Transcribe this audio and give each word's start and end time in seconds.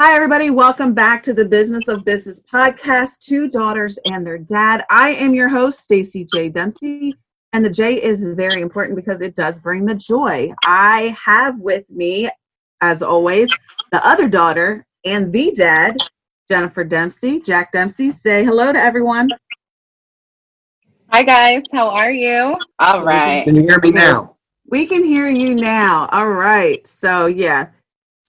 Hi, 0.00 0.14
everybody. 0.14 0.48
Welcome 0.48 0.94
back 0.94 1.22
to 1.24 1.34
the 1.34 1.44
Business 1.44 1.86
of 1.86 2.06
Business 2.06 2.42
podcast, 2.50 3.18
Two 3.18 3.50
Daughters 3.50 3.98
and 4.06 4.26
Their 4.26 4.38
Dad. 4.38 4.82
I 4.88 5.10
am 5.10 5.34
your 5.34 5.50
host, 5.50 5.86
Staci 5.86 6.26
J. 6.32 6.48
Dempsey, 6.48 7.12
and 7.52 7.62
the 7.62 7.68
J 7.68 8.02
is 8.02 8.24
very 8.24 8.62
important 8.62 8.96
because 8.96 9.20
it 9.20 9.36
does 9.36 9.60
bring 9.60 9.84
the 9.84 9.94
joy. 9.94 10.54
I 10.64 11.14
have 11.22 11.58
with 11.58 11.84
me, 11.90 12.30
as 12.80 13.02
always, 13.02 13.50
the 13.92 14.02
other 14.08 14.26
daughter 14.26 14.86
and 15.04 15.30
the 15.34 15.52
dad, 15.54 15.98
Jennifer 16.50 16.82
Dempsey. 16.82 17.38
Jack 17.38 17.70
Dempsey, 17.70 18.10
say 18.10 18.42
hello 18.42 18.72
to 18.72 18.78
everyone. 18.78 19.28
Hi, 21.08 21.22
guys. 21.22 21.60
How 21.74 21.90
are 21.90 22.10
you? 22.10 22.56
All 22.78 23.04
right. 23.04 23.44
Can 23.44 23.54
you 23.54 23.64
hear 23.64 23.78
me 23.80 23.90
now? 23.90 24.38
We 24.64 24.86
can 24.86 25.04
hear 25.04 25.28
you 25.28 25.54
now. 25.56 26.08
All 26.10 26.30
right. 26.30 26.86
So, 26.86 27.26
yeah 27.26 27.66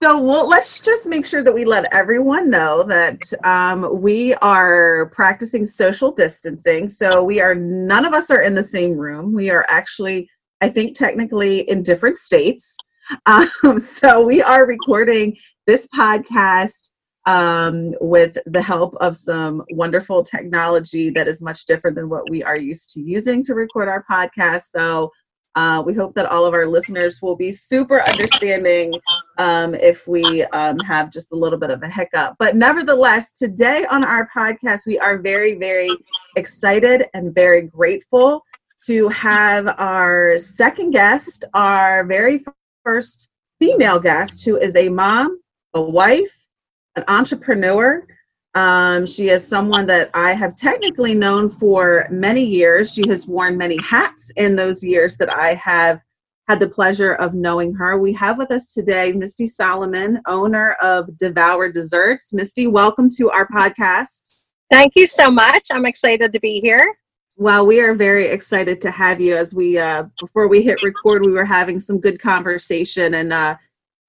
so 0.01 0.19
well, 0.19 0.49
let's 0.49 0.79
just 0.79 1.05
make 1.05 1.27
sure 1.27 1.43
that 1.43 1.53
we 1.53 1.63
let 1.63 1.93
everyone 1.93 2.49
know 2.49 2.81
that 2.83 3.21
um, 3.43 4.01
we 4.01 4.33
are 4.35 5.11
practicing 5.13 5.67
social 5.67 6.11
distancing. 6.11 6.89
So 6.89 7.23
we 7.23 7.39
are 7.39 7.53
none 7.53 8.03
of 8.03 8.13
us 8.13 8.31
are 8.31 8.41
in 8.41 8.55
the 8.55 8.63
same 8.63 8.97
room. 8.97 9.31
We 9.31 9.51
are 9.51 9.63
actually, 9.69 10.27
I 10.59 10.69
think, 10.69 10.97
technically 10.97 11.69
in 11.69 11.83
different 11.83 12.17
states. 12.17 12.77
Um, 13.25 13.77
so 13.81 14.21
we 14.21 14.41
are 14.41 14.65
recording 14.65 15.35
this 15.67 15.85
podcast 15.93 16.91
um, 17.25 17.93
with 17.99 18.37
the 18.45 18.61
help 18.61 18.95
of 19.01 19.17
some 19.17 19.63
wonderful 19.71 20.23
technology 20.23 21.09
that 21.09 21.27
is 21.27 21.41
much 21.41 21.65
different 21.65 21.97
than 21.97 22.07
what 22.07 22.29
we 22.29 22.41
are 22.41 22.55
used 22.55 22.91
to 22.91 23.01
using 23.01 23.43
to 23.43 23.53
record 23.53 23.89
our 23.89 24.05
podcast. 24.09 24.67
So 24.69 25.11
uh, 25.55 25.83
we 25.85 25.93
hope 25.93 26.15
that 26.15 26.25
all 26.27 26.45
of 26.45 26.53
our 26.53 26.65
listeners 26.65 27.21
will 27.21 27.35
be 27.35 27.51
super 27.51 28.01
understanding 28.09 28.93
um, 29.37 29.75
if 29.75 30.07
we 30.07 30.43
um, 30.45 30.79
have 30.79 31.11
just 31.11 31.31
a 31.31 31.35
little 31.35 31.59
bit 31.59 31.69
of 31.69 31.83
a 31.83 31.89
hiccup. 31.89 32.35
But 32.39 32.55
nevertheless, 32.55 33.31
today 33.33 33.85
on 33.91 34.03
our 34.03 34.29
podcast, 34.35 34.81
we 34.87 34.97
are 34.99 35.17
very, 35.17 35.57
very 35.57 35.89
excited 36.35 37.07
and 37.13 37.35
very 37.35 37.63
grateful 37.63 38.45
to 38.85 39.09
have 39.09 39.75
our 39.77 40.37
second 40.37 40.91
guest, 40.91 41.45
our 41.53 42.03
very 42.05 42.43
first 42.83 43.29
female 43.59 43.99
guest, 43.99 44.45
who 44.45 44.57
is 44.57 44.75
a 44.75 44.89
mom, 44.89 45.39
a 45.73 45.81
wife, 45.81 46.47
an 46.95 47.03
entrepreneur, 47.07 48.05
um, 48.53 49.05
she 49.05 49.29
is 49.29 49.47
someone 49.47 49.85
that 49.87 50.09
I 50.13 50.33
have 50.33 50.55
technically 50.55 51.13
known 51.13 51.49
for 51.49 52.07
many 52.09 52.43
years. 52.43 52.93
She 52.93 53.07
has 53.07 53.25
worn 53.25 53.57
many 53.57 53.77
hats 53.81 54.31
in 54.35 54.55
those 54.55 54.83
years 54.83 55.15
that 55.17 55.33
I 55.33 55.53
have 55.53 56.01
had 56.49 56.59
the 56.59 56.67
pleasure 56.67 57.13
of 57.13 57.33
knowing 57.33 57.73
her. 57.75 57.97
We 57.97 58.11
have 58.13 58.37
with 58.37 58.51
us 58.51 58.73
today 58.73 59.13
Misty 59.13 59.47
Solomon, 59.47 60.21
owner 60.27 60.73
of 60.81 61.17
Devour 61.17 61.71
Desserts. 61.71 62.33
Misty, 62.33 62.67
welcome 62.67 63.09
to 63.11 63.29
our 63.31 63.47
podcast. 63.47 64.43
Thank 64.69 64.93
you 64.95 65.07
so 65.07 65.31
much. 65.31 65.67
I'm 65.71 65.85
excited 65.85 66.33
to 66.33 66.39
be 66.39 66.59
here. 66.59 66.97
Well, 67.37 67.65
we 67.65 67.79
are 67.79 67.93
very 67.93 68.25
excited 68.25 68.81
to 68.81 68.91
have 68.91 69.21
you. 69.21 69.37
As 69.37 69.53
we 69.53 69.77
uh, 69.77 70.03
before 70.19 70.49
we 70.49 70.61
hit 70.61 70.83
record, 70.83 71.25
we 71.25 71.31
were 71.31 71.45
having 71.45 71.79
some 71.79 72.01
good 72.01 72.19
conversation, 72.19 73.13
and 73.13 73.31
uh, 73.31 73.55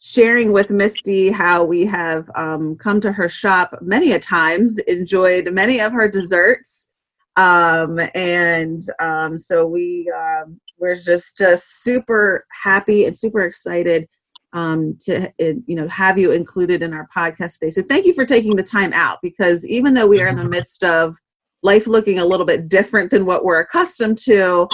sharing 0.04 0.52
with 0.52 0.68
Misty 0.68 1.30
how 1.30 1.62
we 1.62 1.86
have 1.86 2.28
um, 2.34 2.74
come 2.74 3.00
to 3.00 3.12
her 3.12 3.28
shop 3.28 3.78
many 3.80 4.12
a 4.12 4.18
times, 4.18 4.78
enjoyed 4.80 5.52
many 5.52 5.80
of 5.80 5.92
her 5.92 6.08
desserts. 6.08 6.88
Um, 7.36 8.00
and 8.16 8.82
um, 8.98 9.38
so 9.38 9.64
we 9.64 10.12
um, 10.14 10.60
we're 10.76 10.96
just 10.96 11.40
uh, 11.40 11.56
super 11.56 12.44
happy 12.50 13.06
and 13.06 13.16
super 13.16 13.42
excited 13.42 14.08
um, 14.52 14.98
to 15.02 15.32
you 15.38 15.76
know 15.76 15.86
have 15.86 16.18
you 16.18 16.32
included 16.32 16.82
in 16.82 16.92
our 16.92 17.08
podcast 17.16 17.60
today. 17.60 17.70
So 17.70 17.82
thank 17.82 18.04
you 18.04 18.12
for 18.12 18.26
taking 18.26 18.56
the 18.56 18.62
time 18.64 18.92
out 18.92 19.18
because 19.22 19.64
even 19.64 19.94
though 19.94 20.08
we 20.08 20.20
are 20.20 20.26
in 20.26 20.36
the 20.36 20.44
midst 20.44 20.82
of 20.82 21.16
life 21.62 21.86
looking 21.86 22.18
a 22.18 22.24
little 22.24 22.44
bit 22.44 22.68
different 22.68 23.08
than 23.12 23.24
what 23.24 23.44
we're 23.44 23.60
accustomed 23.60 24.18
to, 24.18 24.66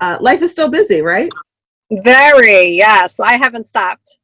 uh, 0.00 0.18
life 0.20 0.42
is 0.42 0.50
still 0.50 0.68
busy, 0.68 1.02
right? 1.02 1.30
Very, 2.02 2.70
yes. 2.70 3.20
I 3.20 3.36
haven't 3.36 3.68
stopped 3.68 4.18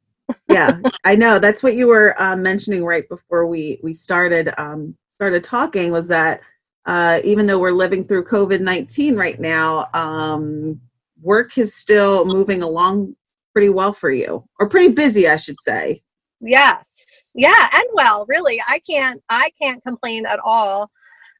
yeah, 0.49 0.79
I 1.03 1.15
know. 1.15 1.39
That's 1.39 1.63
what 1.63 1.75
you 1.75 1.87
were 1.87 2.19
uh, 2.21 2.35
mentioning 2.35 2.83
right 2.83 3.07
before 3.09 3.45
we 3.47 3.79
we 3.83 3.93
started 3.93 4.53
um, 4.57 4.95
started 5.11 5.43
talking. 5.43 5.91
Was 5.91 6.07
that 6.07 6.41
uh, 6.85 7.19
even 7.23 7.45
though 7.45 7.59
we're 7.59 7.71
living 7.71 8.05
through 8.05 8.25
COVID 8.25 8.61
nineteen 8.61 9.15
right 9.15 9.39
now, 9.39 9.87
um, 9.93 10.79
work 11.21 11.57
is 11.57 11.75
still 11.75 12.25
moving 12.25 12.61
along 12.61 13.15
pretty 13.53 13.69
well 13.69 13.93
for 13.93 14.11
you, 14.11 14.43
or 14.59 14.69
pretty 14.69 14.93
busy, 14.93 15.27
I 15.27 15.35
should 15.35 15.59
say. 15.59 16.01
Yes, 16.41 17.31
yeah, 17.35 17.69
and 17.73 17.85
well, 17.93 18.25
really, 18.27 18.61
I 18.67 18.79
can't 18.89 19.21
I 19.29 19.51
can't 19.61 19.83
complain 19.83 20.25
at 20.25 20.39
all. 20.39 20.89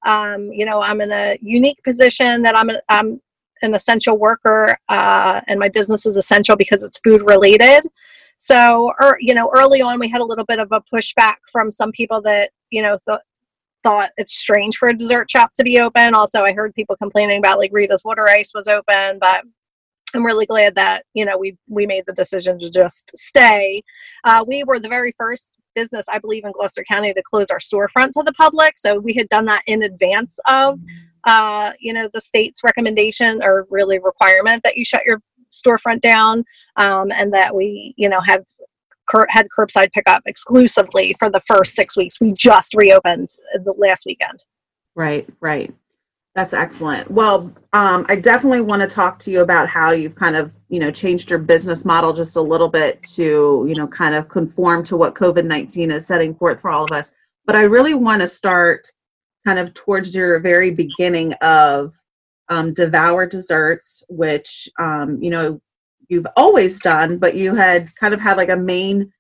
Um, 0.05 0.51
you 0.51 0.65
know, 0.65 0.81
I'm 0.81 1.01
in 1.01 1.11
a 1.11 1.37
unique 1.41 1.83
position 1.83 2.41
that 2.43 2.55
I'm 2.55 2.69
I'm 2.89 3.21
an 3.61 3.75
essential 3.75 4.17
worker, 4.17 4.77
uh, 4.89 5.41
and 5.47 5.59
my 5.59 5.69
business 5.69 6.05
is 6.05 6.17
essential 6.17 6.55
because 6.55 6.83
it's 6.83 6.99
food 7.03 7.23
related. 7.27 7.83
So, 8.41 8.93
or, 9.01 9.17
you 9.19 9.33
know, 9.33 9.51
early 9.53 9.81
on, 9.81 9.99
we 9.99 10.07
had 10.07 10.21
a 10.21 10.25
little 10.25 10.45
bit 10.45 10.59
of 10.59 10.71
a 10.71 10.81
pushback 10.93 11.35
from 11.51 11.71
some 11.71 11.91
people 11.91 12.21
that, 12.21 12.51
you 12.69 12.81
know, 12.81 12.97
th- 13.07 13.19
thought 13.83 14.11
it's 14.15 14.37
strange 14.37 14.77
for 14.77 14.87
a 14.87 14.97
dessert 14.97 15.29
shop 15.29 15.51
to 15.55 15.63
be 15.63 15.79
open. 15.79 16.15
Also, 16.15 16.43
I 16.43 16.53
heard 16.53 16.73
people 16.73 16.95
complaining 16.95 17.39
about 17.39 17.59
like 17.59 17.71
Rita's 17.73 18.03
Water 18.05 18.27
Ice 18.29 18.51
was 18.55 18.69
open, 18.69 19.19
but 19.19 19.43
I'm 20.15 20.25
really 20.25 20.45
glad 20.45 20.75
that 20.75 21.05
you 21.13 21.25
know 21.25 21.37
we 21.37 21.57
we 21.67 21.85
made 21.85 22.05
the 22.07 22.13
decision 22.13 22.57
to 22.59 22.69
just 22.69 23.11
stay. 23.15 23.83
Uh, 24.23 24.43
we 24.47 24.63
were 24.63 24.79
the 24.79 24.89
very 24.89 25.13
first 25.17 25.57
business, 25.75 26.05
I 26.09 26.19
believe, 26.19 26.45
in 26.45 26.51
Gloucester 26.51 26.83
County 26.87 27.13
to 27.13 27.23
close 27.23 27.51
our 27.51 27.59
storefront 27.59 28.11
to 28.13 28.23
the 28.23 28.33
public. 28.33 28.77
So 28.77 28.99
we 28.99 29.13
had 29.13 29.29
done 29.29 29.45
that 29.45 29.63
in 29.67 29.83
advance 29.83 30.39
of 30.47 30.79
uh, 31.25 31.71
you 31.79 31.93
know 31.93 32.09
the 32.13 32.21
state's 32.21 32.63
recommendation 32.63 33.43
or 33.43 33.67
really 33.69 33.99
requirement 33.99 34.63
that 34.63 34.77
you 34.77 34.85
shut 34.85 35.05
your 35.05 35.21
storefront 35.51 36.01
down, 36.01 36.43
um, 36.75 37.11
and 37.11 37.33
that 37.33 37.55
we, 37.55 37.93
you 37.97 38.09
know, 38.09 38.21
have 38.21 38.45
cur- 39.09 39.27
had 39.29 39.47
curbside 39.55 39.91
pickup 39.91 40.23
exclusively 40.25 41.15
for 41.19 41.29
the 41.29 41.41
first 41.41 41.75
six 41.75 41.97
weeks. 41.97 42.19
We 42.21 42.31
just 42.33 42.73
reopened 42.73 43.29
the 43.53 43.73
last 43.77 44.05
weekend. 44.05 44.43
Right, 44.95 45.27
right. 45.39 45.73
That's 46.35 46.53
excellent. 46.53 47.09
Well, 47.09 47.51
um, 47.73 48.05
I 48.07 48.15
definitely 48.15 48.61
want 48.61 48.81
to 48.81 48.87
talk 48.87 49.19
to 49.19 49.31
you 49.31 49.41
about 49.41 49.67
how 49.67 49.91
you've 49.91 50.15
kind 50.15 50.35
of, 50.35 50.55
you 50.69 50.79
know, 50.79 50.91
changed 50.91 51.29
your 51.29 51.39
business 51.39 51.83
model 51.83 52.13
just 52.13 52.35
a 52.35 52.41
little 52.41 52.69
bit 52.69 53.01
to, 53.15 53.65
you 53.67 53.75
know, 53.75 53.87
kind 53.87 54.13
of 54.15 54.29
conform 54.29 54.83
to 54.85 54.95
what 54.95 55.15
COVID 55.15 55.45
19 55.45 55.91
is 55.91 56.05
setting 56.05 56.35
forth 56.35 56.61
for 56.61 56.69
all 56.69 56.83
of 56.83 56.91
us. 56.91 57.11
But 57.45 57.55
I 57.55 57.63
really 57.63 57.95
want 57.95 58.21
to 58.21 58.27
start 58.27 58.87
kind 59.45 59.57
of 59.57 59.73
towards 59.73 60.13
your 60.13 60.39
very 60.39 60.69
beginning 60.71 61.33
of 61.41 61.95
um, 62.49 62.73
devour 62.73 63.25
desserts, 63.25 64.03
which 64.09 64.67
um, 64.79 65.21
you 65.21 65.29
know 65.29 65.61
you've 66.09 66.27
always 66.35 66.79
done, 66.81 67.17
but 67.17 67.35
you 67.35 67.55
had 67.55 67.95
kind 67.95 68.13
of 68.13 68.19
had 68.19 68.37
like 68.37 68.49
a 68.49 68.57
main, 68.57 69.11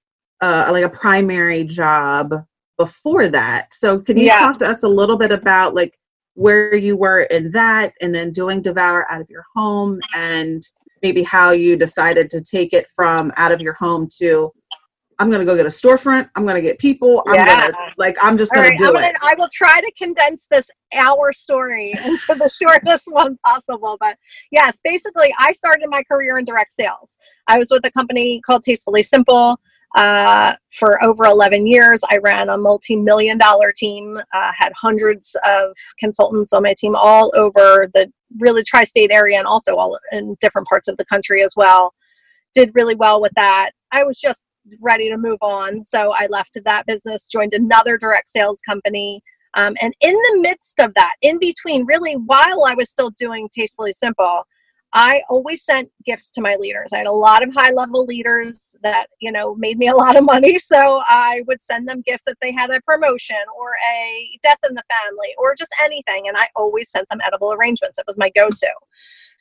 uh, 0.41 0.67
like 0.71 0.83
a 0.83 0.89
primary 0.89 1.63
job 1.63 2.33
before 2.77 3.27
that. 3.27 3.73
So 3.73 3.99
can 3.99 4.17
you 4.17 4.25
yeah. 4.25 4.39
talk 4.39 4.57
to 4.59 4.67
us 4.67 4.83
a 4.83 4.87
little 4.87 5.17
bit 5.17 5.31
about 5.31 5.75
like 5.75 5.97
where 6.33 6.75
you 6.75 6.97
were 6.97 7.21
in 7.23 7.51
that, 7.51 7.93
and 8.01 8.13
then 8.13 8.31
doing 8.31 8.61
devour 8.61 9.09
out 9.11 9.21
of 9.21 9.29
your 9.29 9.45
home, 9.55 9.99
and 10.15 10.63
maybe 11.01 11.23
how 11.23 11.51
you 11.51 11.75
decided 11.75 12.29
to 12.29 12.41
take 12.41 12.73
it 12.73 12.87
from 12.95 13.31
out 13.37 13.51
of 13.51 13.61
your 13.61 13.73
home 13.73 14.07
to 14.17 14.51
I'm 15.19 15.29
gonna 15.29 15.45
go 15.45 15.55
get 15.55 15.65
a 15.65 15.69
storefront. 15.69 16.29
I'm 16.35 16.45
gonna 16.45 16.61
get 16.61 16.79
people. 16.79 17.21
I'm 17.27 17.35
yeah. 17.35 17.71
gonna 17.71 17.77
like 17.97 18.15
I'm 18.23 18.37
just 18.37 18.53
gonna 18.53 18.69
right, 18.69 18.77
do 18.77 18.93
gonna, 18.93 19.07
it. 19.07 19.15
I 19.21 19.35
will 19.37 19.49
try 19.51 19.81
to 19.81 19.91
condense 19.97 20.47
this 20.49 20.69
hour 20.93 21.33
story 21.33 21.91
into 22.05 22.35
the 22.35 22.49
shortest 22.49 23.03
one 23.07 23.37
possible. 23.45 23.97
But 23.99 24.15
yes, 24.51 24.79
basically, 24.81 25.33
I 25.37 25.51
started 25.51 25.87
my 25.89 26.03
career 26.03 26.39
in 26.39 26.45
direct 26.45 26.71
sales. 26.71 27.17
I 27.47 27.57
was 27.57 27.69
with 27.69 27.85
a 27.85 27.91
company 27.91 28.39
called 28.45 28.63
Tastefully 28.63 29.03
Simple 29.03 29.59
uh, 29.95 30.53
for 30.71 31.03
over 31.03 31.25
11 31.25 31.67
years. 31.67 31.99
I 32.09 32.19
ran 32.19 32.49
a 32.49 32.57
multi-million 32.57 33.37
dollar 33.37 33.73
team. 33.75 34.17
Uh, 34.33 34.51
had 34.57 34.71
hundreds 34.73 35.35
of 35.45 35.71
consultants 35.99 36.53
on 36.53 36.63
my 36.63 36.73
team 36.77 36.95
all 36.95 37.31
over 37.35 37.89
the 37.93 38.09
really 38.39 38.63
tri-state 38.63 39.11
area 39.11 39.37
and 39.37 39.47
also 39.47 39.75
all 39.75 39.97
in 40.11 40.37
different 40.39 40.67
parts 40.67 40.87
of 40.87 40.95
the 40.95 41.05
country 41.05 41.43
as 41.43 41.55
well. 41.57 41.93
Did 42.53 42.71
really 42.73 42.95
well 42.95 43.21
with 43.21 43.33
that. 43.35 43.71
I 43.91 44.03
was 44.03 44.19
just 44.19 44.41
ready 44.81 45.09
to 45.09 45.17
move 45.17 45.39
on. 45.41 45.83
So 45.83 46.13
I 46.13 46.27
left 46.27 46.57
that 46.63 46.85
business, 46.85 47.25
joined 47.25 47.53
another 47.53 47.97
direct 47.97 48.29
sales 48.29 48.61
company. 48.61 49.21
Um, 49.55 49.75
and 49.81 49.93
in 50.01 50.13
the 50.13 50.39
midst 50.41 50.79
of 50.79 50.93
that, 50.95 51.13
in 51.21 51.39
between, 51.39 51.85
really, 51.85 52.13
while 52.13 52.65
I 52.65 52.75
was 52.75 52.89
still 52.89 53.11
doing 53.11 53.49
Tastefully 53.51 53.93
Simple, 53.93 54.43
I 54.93 55.21
always 55.29 55.63
sent 55.63 55.89
gifts 56.03 56.29
to 56.31 56.41
my 56.41 56.55
leaders. 56.55 56.93
I 56.93 56.97
had 56.97 57.07
a 57.07 57.11
lot 57.11 57.43
of 57.43 57.53
high 57.53 57.71
level 57.71 58.05
leaders 58.05 58.75
that, 58.81 59.07
you 59.19 59.31
know, 59.31 59.53
made 59.55 59.77
me 59.77 59.87
a 59.87 59.95
lot 59.95 60.15
of 60.15 60.23
money. 60.23 60.57
So 60.69 61.01
I 61.09 61.43
would 61.47 61.61
send 61.61 61.87
them 61.87 62.01
gifts 62.01 62.23
if 62.27 62.35
they 62.41 62.51
had 62.51 62.69
a 62.69 62.81
promotion 62.81 63.37
or 63.59 63.71
a 63.91 64.39
death 64.43 64.59
in 64.67 64.75
the 64.75 64.83
family 64.89 65.33
or 65.37 65.55
just 65.55 65.71
anything. 65.81 66.27
And 66.27 66.37
I 66.37 66.47
always 66.55 66.91
sent 66.91 67.09
them 67.09 67.21
edible 67.25 67.53
arrangements. 67.53 67.97
It 67.97 68.05
was 68.07 68.17
my 68.17 68.29
go 68.35 68.49
to. 68.49 68.69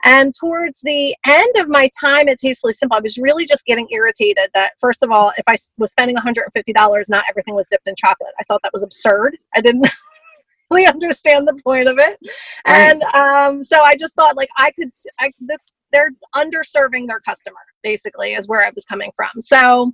And 0.05 0.33
towards 0.33 0.81
the 0.83 1.15
end 1.27 1.57
of 1.57 1.69
my 1.69 1.91
time 2.01 2.29
at 2.29 2.39
Tastefully 2.39 2.73
Simple, 2.73 2.97
I 2.97 3.01
was 3.01 3.19
really 3.19 3.47
just 3.47 3.65
getting 3.67 3.89
irritated 3.91 4.51
that, 4.55 4.73
first 4.81 5.03
of 5.03 5.11
all, 5.11 5.33
if 5.37 5.45
I 5.47 5.57
was 5.77 5.91
spending 5.91 6.17
$150, 6.17 7.09
not 7.09 7.25
everything 7.29 7.55
was 7.55 7.67
dipped 7.71 7.89
in 7.89 7.95
chocolate. 7.97 8.33
I 8.39 8.45
thought 8.45 8.61
that 8.63 8.73
was 8.73 8.83
absurd. 8.83 9.37
I 9.55 9.61
didn't 9.61 9.89
really 10.71 10.87
understand 10.87 11.49
the 11.49 11.61
point 11.65 11.89
of 11.89 11.99
it. 11.99 12.19
And 12.65 13.03
um, 13.15 13.65
so 13.65 13.83
I 13.83 13.97
just 13.97 14.15
thought, 14.15 14.37
like, 14.37 14.51
I 14.57 14.71
could, 14.73 14.91
I, 15.19 15.33
this, 15.41 15.71
they're 15.93 16.11
underserving 16.35 17.09
their 17.09 17.21
customer, 17.21 17.57
basically, 17.83 18.35
is 18.35 18.47
where 18.47 18.65
I 18.65 18.71
was 18.75 18.85
coming 18.85 19.11
from. 19.17 19.31
So, 19.41 19.93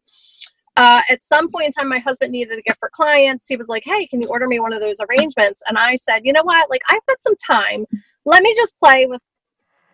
uh, 0.77 1.03
at 1.09 1.23
some 1.23 1.51
point 1.51 1.67
in 1.67 1.73
time, 1.73 1.89
my 1.89 2.01
husband 2.01 2.33
needed 2.33 2.59
a 2.59 2.63
gift 2.63 2.79
for 2.81 2.91
clients. 2.93 3.47
He 3.49 3.57
was 3.57 3.69
like, 3.69 3.85
Hey, 3.87 4.07
can 4.07 4.21
you 4.21 4.29
order 4.29 4.47
me 4.49 4.59
one 4.59 4.73
of 4.73 4.81
those 4.81 4.97
arrangements? 5.09 5.63
And 5.69 5.79
I 5.79 5.95
said, 5.97 6.21
You 6.25 6.33
know 6.33 6.43
what? 6.43 6.69
Like, 6.69 6.83
I've 6.91 7.07
got 7.07 7.23
some 7.23 7.37
time. 7.37 7.87
Let 8.25 8.43
me 8.43 8.53
just 8.57 8.75
play 8.83 9.07
with, 9.07 9.21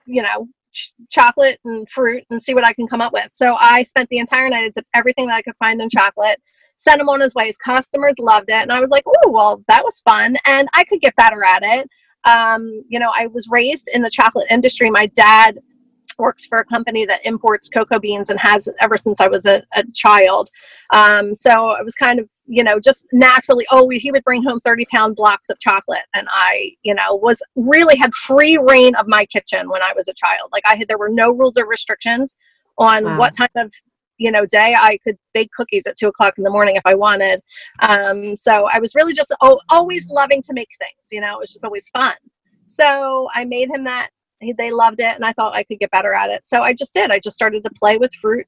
you 0.07 0.23
know, 0.23 0.49
ch- 0.73 0.93
chocolate 1.11 1.59
and 1.65 1.89
fruit 1.89 2.25
and 2.31 2.43
see 2.43 2.55
what 2.55 2.67
I 2.67 2.73
can 2.73 2.87
come 2.87 3.01
up 3.01 3.13
with. 3.13 3.29
So 3.33 3.57
I 3.59 3.83
spent 3.83 4.09
the 4.09 4.19
entire 4.19 4.49
night, 4.49 4.65
I 4.65 4.71
dipped 4.71 4.89
everything 4.95 5.27
that 5.27 5.37
I 5.37 5.43
could 5.43 5.57
find 5.59 5.81
in 5.81 5.89
chocolate, 5.89 6.41
sent 6.77 7.01
him 7.01 7.09
on 7.09 7.21
his 7.21 7.35
way. 7.35 7.47
His 7.47 7.59
customers 7.59 8.15
loved 8.19 8.51
it. 8.51 8.55
And 8.63 8.73
I 8.73 8.81
was 8.81 8.91
like, 8.91 9.05
Oh, 9.07 9.31
well, 9.31 9.63
that 9.69 9.85
was 9.85 10.01
fun. 10.01 10.37
And 10.47 10.69
I 10.75 10.85
could 10.85 11.01
get 11.01 11.17
better 11.17 11.45
at 11.45 11.63
it. 11.63 11.89
Um, 12.25 12.83
you 12.89 12.99
know, 12.99 13.11
I 13.17 13.29
was 13.29 13.49
raised 13.51 13.89
in 13.93 14.03
the 14.03 14.11
chocolate 14.11 14.47
industry. 14.51 14.91
My 14.91 15.07
dad 15.07 15.59
works 16.21 16.47
for 16.47 16.59
a 16.59 16.65
company 16.65 17.05
that 17.07 17.25
imports 17.25 17.69
cocoa 17.69 17.99
beans 17.99 18.31
and 18.31 18.39
has 18.39 18.69
ever 18.81 18.97
since 18.97 19.21
I 19.21 19.29
was 19.29 19.47
a, 19.47 19.63
a 19.75 19.85
child. 19.95 20.49
Um, 20.93 21.35
so 21.35 21.51
I 21.51 21.83
was 21.83 21.95
kind 21.95 22.21
of, 22.21 22.29
you 22.47 22.63
know, 22.63 22.79
just 22.79 23.05
naturally, 23.13 23.67
oh, 23.71 23.89
he 23.89 24.11
would 24.11 24.25
bring 24.25 24.43
home 24.43 24.61
30 24.61 24.87
pound 24.95 25.17
blocks 25.17 25.49
of 25.51 25.59
chocolate. 25.61 26.05
And 26.15 26.29
I, 26.31 26.73
you 26.83 26.95
know, 26.95 27.15
was 27.17 27.43
really 27.57 27.97
had 27.97 28.15
free 28.15 28.59
rein 28.59 28.95
of 28.97 29.07
my 29.09 29.25
kitchen 29.27 29.69
when 29.69 29.83
I 29.83 29.93
was 29.97 30.09
a 30.09 30.15
child. 30.15 30.51
Like 30.53 30.65
I 30.67 30.77
had, 30.77 30.89
there 30.89 30.99
were 30.99 31.09
no 31.09 31.33
rules 31.33 31.57
or 31.57 31.67
restrictions 31.67 32.37
on 32.79 33.05
wow. 33.05 33.19
what 33.19 33.37
time 33.37 33.49
of 33.57 33.71
you 34.21 34.31
know 34.31 34.45
day 34.47 34.77
i 34.79 34.99
could 35.03 35.17
bake 35.33 35.51
cookies 35.53 35.87
at 35.87 35.97
two 35.97 36.07
o'clock 36.07 36.35
in 36.37 36.45
the 36.45 36.51
morning 36.51 36.77
if 36.77 36.83
i 36.85 36.95
wanted 36.95 37.41
um, 37.81 38.37
so 38.37 38.69
i 38.71 38.79
was 38.79 38.95
really 38.95 39.15
just 39.15 39.35
oh, 39.41 39.59
always 39.71 40.09
loving 40.09 40.43
to 40.43 40.53
make 40.53 40.69
things 40.79 41.09
you 41.11 41.21
know 41.21 41.35
it 41.35 41.41
was 41.41 41.53
just 41.53 41.65
always 41.65 41.89
fun 41.89 42.15
so 42.67 43.29
i 43.35 43.45
made 43.45 43.71
him 43.71 43.83
that 43.83 44.11
they 44.57 44.71
loved 44.71 45.01
it 45.01 45.15
and 45.15 45.25
i 45.25 45.33
thought 45.33 45.55
i 45.55 45.63
could 45.63 45.79
get 45.79 45.91
better 45.91 46.15
at 46.15 46.31
it. 46.31 46.47
So 46.47 46.63
i 46.63 46.73
just 46.73 46.95
did. 46.95 47.11
I 47.11 47.19
just 47.19 47.37
started 47.37 47.65
to 47.65 47.71
play 47.71 47.99
with 47.99 48.15
fruit 48.15 48.47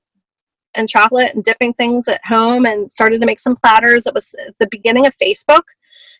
and 0.74 0.88
chocolate 0.88 1.34
and 1.34 1.44
dipping 1.44 1.74
things 1.74 2.08
at 2.08 2.24
home 2.24 2.64
and 2.64 2.90
started 2.90 3.20
to 3.20 3.26
make 3.26 3.38
some 3.38 3.56
platters. 3.56 4.06
It 4.06 4.14
was 4.14 4.34
the 4.58 4.68
beginning 4.70 5.06
of 5.06 5.16
facebook. 5.18 5.64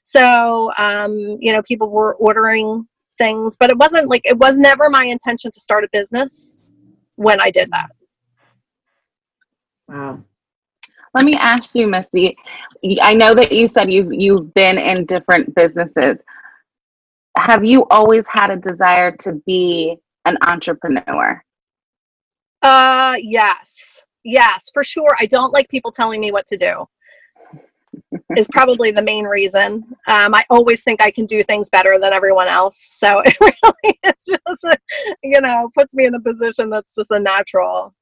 So 0.05 0.73
um, 0.77 1.39
you 1.41 1.53
know 1.53 1.63
people 1.63 1.91
were 1.91 2.15
ordering 2.17 2.87
things 3.19 3.57
but 3.59 3.71
it 3.71 3.77
wasn't 3.77 4.09
like 4.09 4.23
it 4.25 4.39
was 4.39 4.57
never 4.57 4.89
my 4.89 5.05
intention 5.05 5.51
to 5.53 5.61
start 5.61 5.85
a 5.85 5.89
business 5.93 6.59
when 7.17 7.41
i 7.41 7.51
did 7.51 7.71
that. 7.71 7.91
Wow. 9.89 10.25
Let 11.15 11.25
me 11.25 11.35
ask 11.35 11.75
you 11.75 11.87
Misty 11.87 12.37
i 13.03 13.13
know 13.13 13.35
that 13.35 13.53
you 13.53 13.67
said 13.69 13.93
you've 13.93 14.13
you've 14.13 14.53
been 14.55 14.79
in 14.79 15.05
different 15.05 15.55
businesses 15.55 16.23
have 17.37 17.65
you 17.65 17.87
always 17.91 18.27
had 18.29 18.51
a 18.51 18.57
desire 18.57 19.13
to 19.19 19.41
be 19.47 19.97
an 20.25 20.37
entrepreneur? 20.43 21.43
Uh, 22.63 23.17
yes. 23.19 24.03
Yes, 24.25 24.71
for 24.73 24.85
sure. 24.85 25.17
I 25.19 25.27
don't 25.27 25.53
like 25.53 25.69
people 25.69 25.91
telling 25.91 26.21
me 26.21 26.31
what 26.31 26.47
to 26.49 26.57
do. 26.57 26.87
is 28.37 28.49
probably 28.53 28.91
the 28.91 29.03
main 29.03 29.25
reason. 29.25 29.85
Um, 30.07 30.35
I 30.35 30.45
always 30.51 30.83
think 30.83 31.03
I 31.03 31.11
can 31.11 31.27
do 31.27 31.43
things 31.43 31.69
better 31.69 31.99
than 31.99 32.13
everyone 32.13 32.49
else. 32.49 32.97
So 32.99 33.21
it 33.25 33.37
really 33.41 33.99
it's 34.05 34.27
just, 34.27 34.65
a, 34.65 34.77
you 35.23 35.41
know, 35.41 35.71
puts 35.75 35.95
me 35.95 36.07
in 36.07 36.15
a 36.15 36.21
position 36.21 36.71
that's 36.71 36.95
just 36.95 37.11
a 37.11 37.19
natural. 37.19 37.95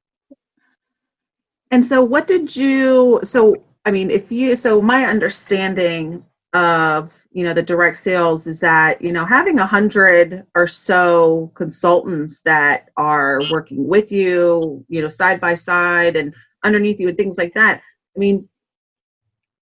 And 1.71 1.85
so, 1.85 2.03
what 2.03 2.27
did 2.27 2.53
you? 2.55 3.21
So, 3.23 3.63
I 3.85 3.91
mean, 3.91 4.11
if 4.11 4.31
you, 4.31 4.55
so 4.57 4.81
my 4.81 5.05
understanding 5.05 6.25
of 6.53 7.25
you 7.31 7.45
know 7.45 7.53
the 7.53 7.63
direct 7.63 7.95
sales 7.95 8.45
is 8.45 8.59
that 8.59 9.01
you 9.01 9.13
know 9.13 9.25
having 9.25 9.59
a 9.59 9.65
hundred 9.65 10.45
or 10.53 10.67
so 10.67 11.49
consultants 11.55 12.41
that 12.41 12.89
are 12.97 13.41
working 13.49 13.87
with 13.87 14.11
you 14.11 14.83
you 14.89 15.01
know 15.01 15.07
side 15.07 15.39
by 15.39 15.55
side 15.55 16.17
and 16.17 16.33
underneath 16.63 16.99
you 16.99 17.07
and 17.07 17.15
things 17.15 17.37
like 17.37 17.53
that 17.53 17.77
i 17.77 18.19
mean 18.19 18.47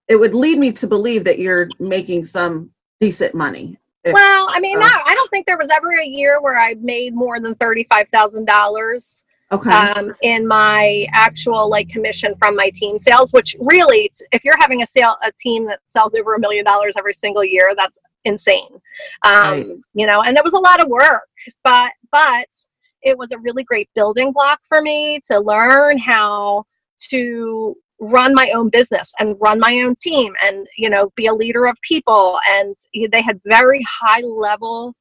it 0.08 0.16
would 0.16 0.34
lead 0.34 0.58
me 0.58 0.72
to 0.72 0.88
believe 0.88 1.24
that 1.24 1.38
you're 1.38 1.70
making 1.78 2.26
some 2.26 2.72
decent 3.00 3.36
money 3.36 3.78
if, 4.04 4.14
well 4.14 4.48
i 4.50 4.60
mean 4.60 4.78
uh, 4.78 4.88
no 4.88 5.00
i 5.06 5.14
don't 5.14 5.30
think 5.30 5.46
there 5.46 5.60
was 5.60 5.70
ever 5.70 5.92
a 5.92 6.06
year 6.06 6.42
where 6.42 6.58
i 6.58 6.74
made 6.82 7.14
more 7.14 7.40
than 7.40 7.54
$35000 7.54 9.24
okay. 9.52 9.70
um, 9.70 10.14
in 10.22 10.48
my 10.48 11.06
actual 11.14 11.70
like 11.70 11.90
commission 11.90 12.34
from 12.38 12.56
my 12.56 12.70
team 12.74 13.00
sales 13.00 13.32
which 13.32 13.56
really 13.60 14.12
if 14.32 14.44
you're 14.44 14.58
having 14.60 14.82
a 14.82 14.88
sale 14.88 15.16
a 15.24 15.32
team 15.40 15.66
that 15.66 15.80
sells 15.90 16.16
over 16.16 16.36
a 16.36 16.40
million 16.40 16.64
dollars 16.66 16.94
every 16.98 17.14
single 17.14 17.44
year 17.44 17.74
that's 17.76 18.00
insane 18.26 18.70
um, 19.26 19.34
right. 19.34 19.68
you 19.94 20.06
know 20.06 20.22
and 20.22 20.36
that 20.36 20.44
was 20.44 20.54
a 20.54 20.60
lot 20.60 20.82
of 20.82 20.88
work 20.88 21.28
but 21.64 21.92
but 22.12 22.48
it 23.02 23.18
was 23.18 23.32
a 23.32 23.40
really 23.40 23.64
great 23.64 23.90
building 23.96 24.32
block 24.32 24.60
for 24.68 24.82
me 24.82 25.20
to 25.26 25.40
learn 25.40 25.98
how 25.98 26.64
to 27.10 27.76
run 28.02 28.34
my 28.34 28.52
own 28.52 28.70
business 28.70 29.12
and 29.20 29.36
run 29.42 29.60
my 29.60 29.82
own 29.82 29.96
team 29.96 30.34
and 30.44 30.68
you 30.78 30.90
know 30.90 31.10
be 31.16 31.28
a 31.28 31.34
leader 31.34 31.66
of 31.66 31.76
people 31.82 32.40
and 32.50 32.76
they 33.12 33.22
had 33.22 33.40
very 33.46 33.86
high 34.02 34.22
level 34.22 34.94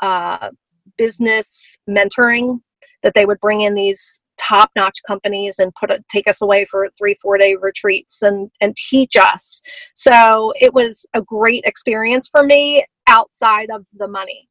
uh, 0.00 0.50
business 0.96 1.78
mentoring 1.88 2.60
that 3.02 3.14
they 3.14 3.26
would 3.26 3.40
bring 3.40 3.62
in 3.62 3.74
these 3.74 4.20
top 4.38 4.70
notch 4.76 5.00
companies 5.06 5.58
and 5.58 5.74
put 5.74 5.90
it, 5.90 6.04
take 6.08 6.28
us 6.28 6.40
away 6.42 6.64
for 6.64 6.88
three, 6.96 7.16
four 7.20 7.38
day 7.38 7.56
retreats 7.56 8.22
and, 8.22 8.50
and 8.60 8.76
teach 8.76 9.16
us. 9.16 9.60
So 9.94 10.52
it 10.60 10.72
was 10.72 11.04
a 11.14 11.22
great 11.22 11.64
experience 11.64 12.28
for 12.28 12.42
me 12.42 12.84
outside 13.08 13.70
of 13.70 13.84
the 13.96 14.08
money. 14.08 14.48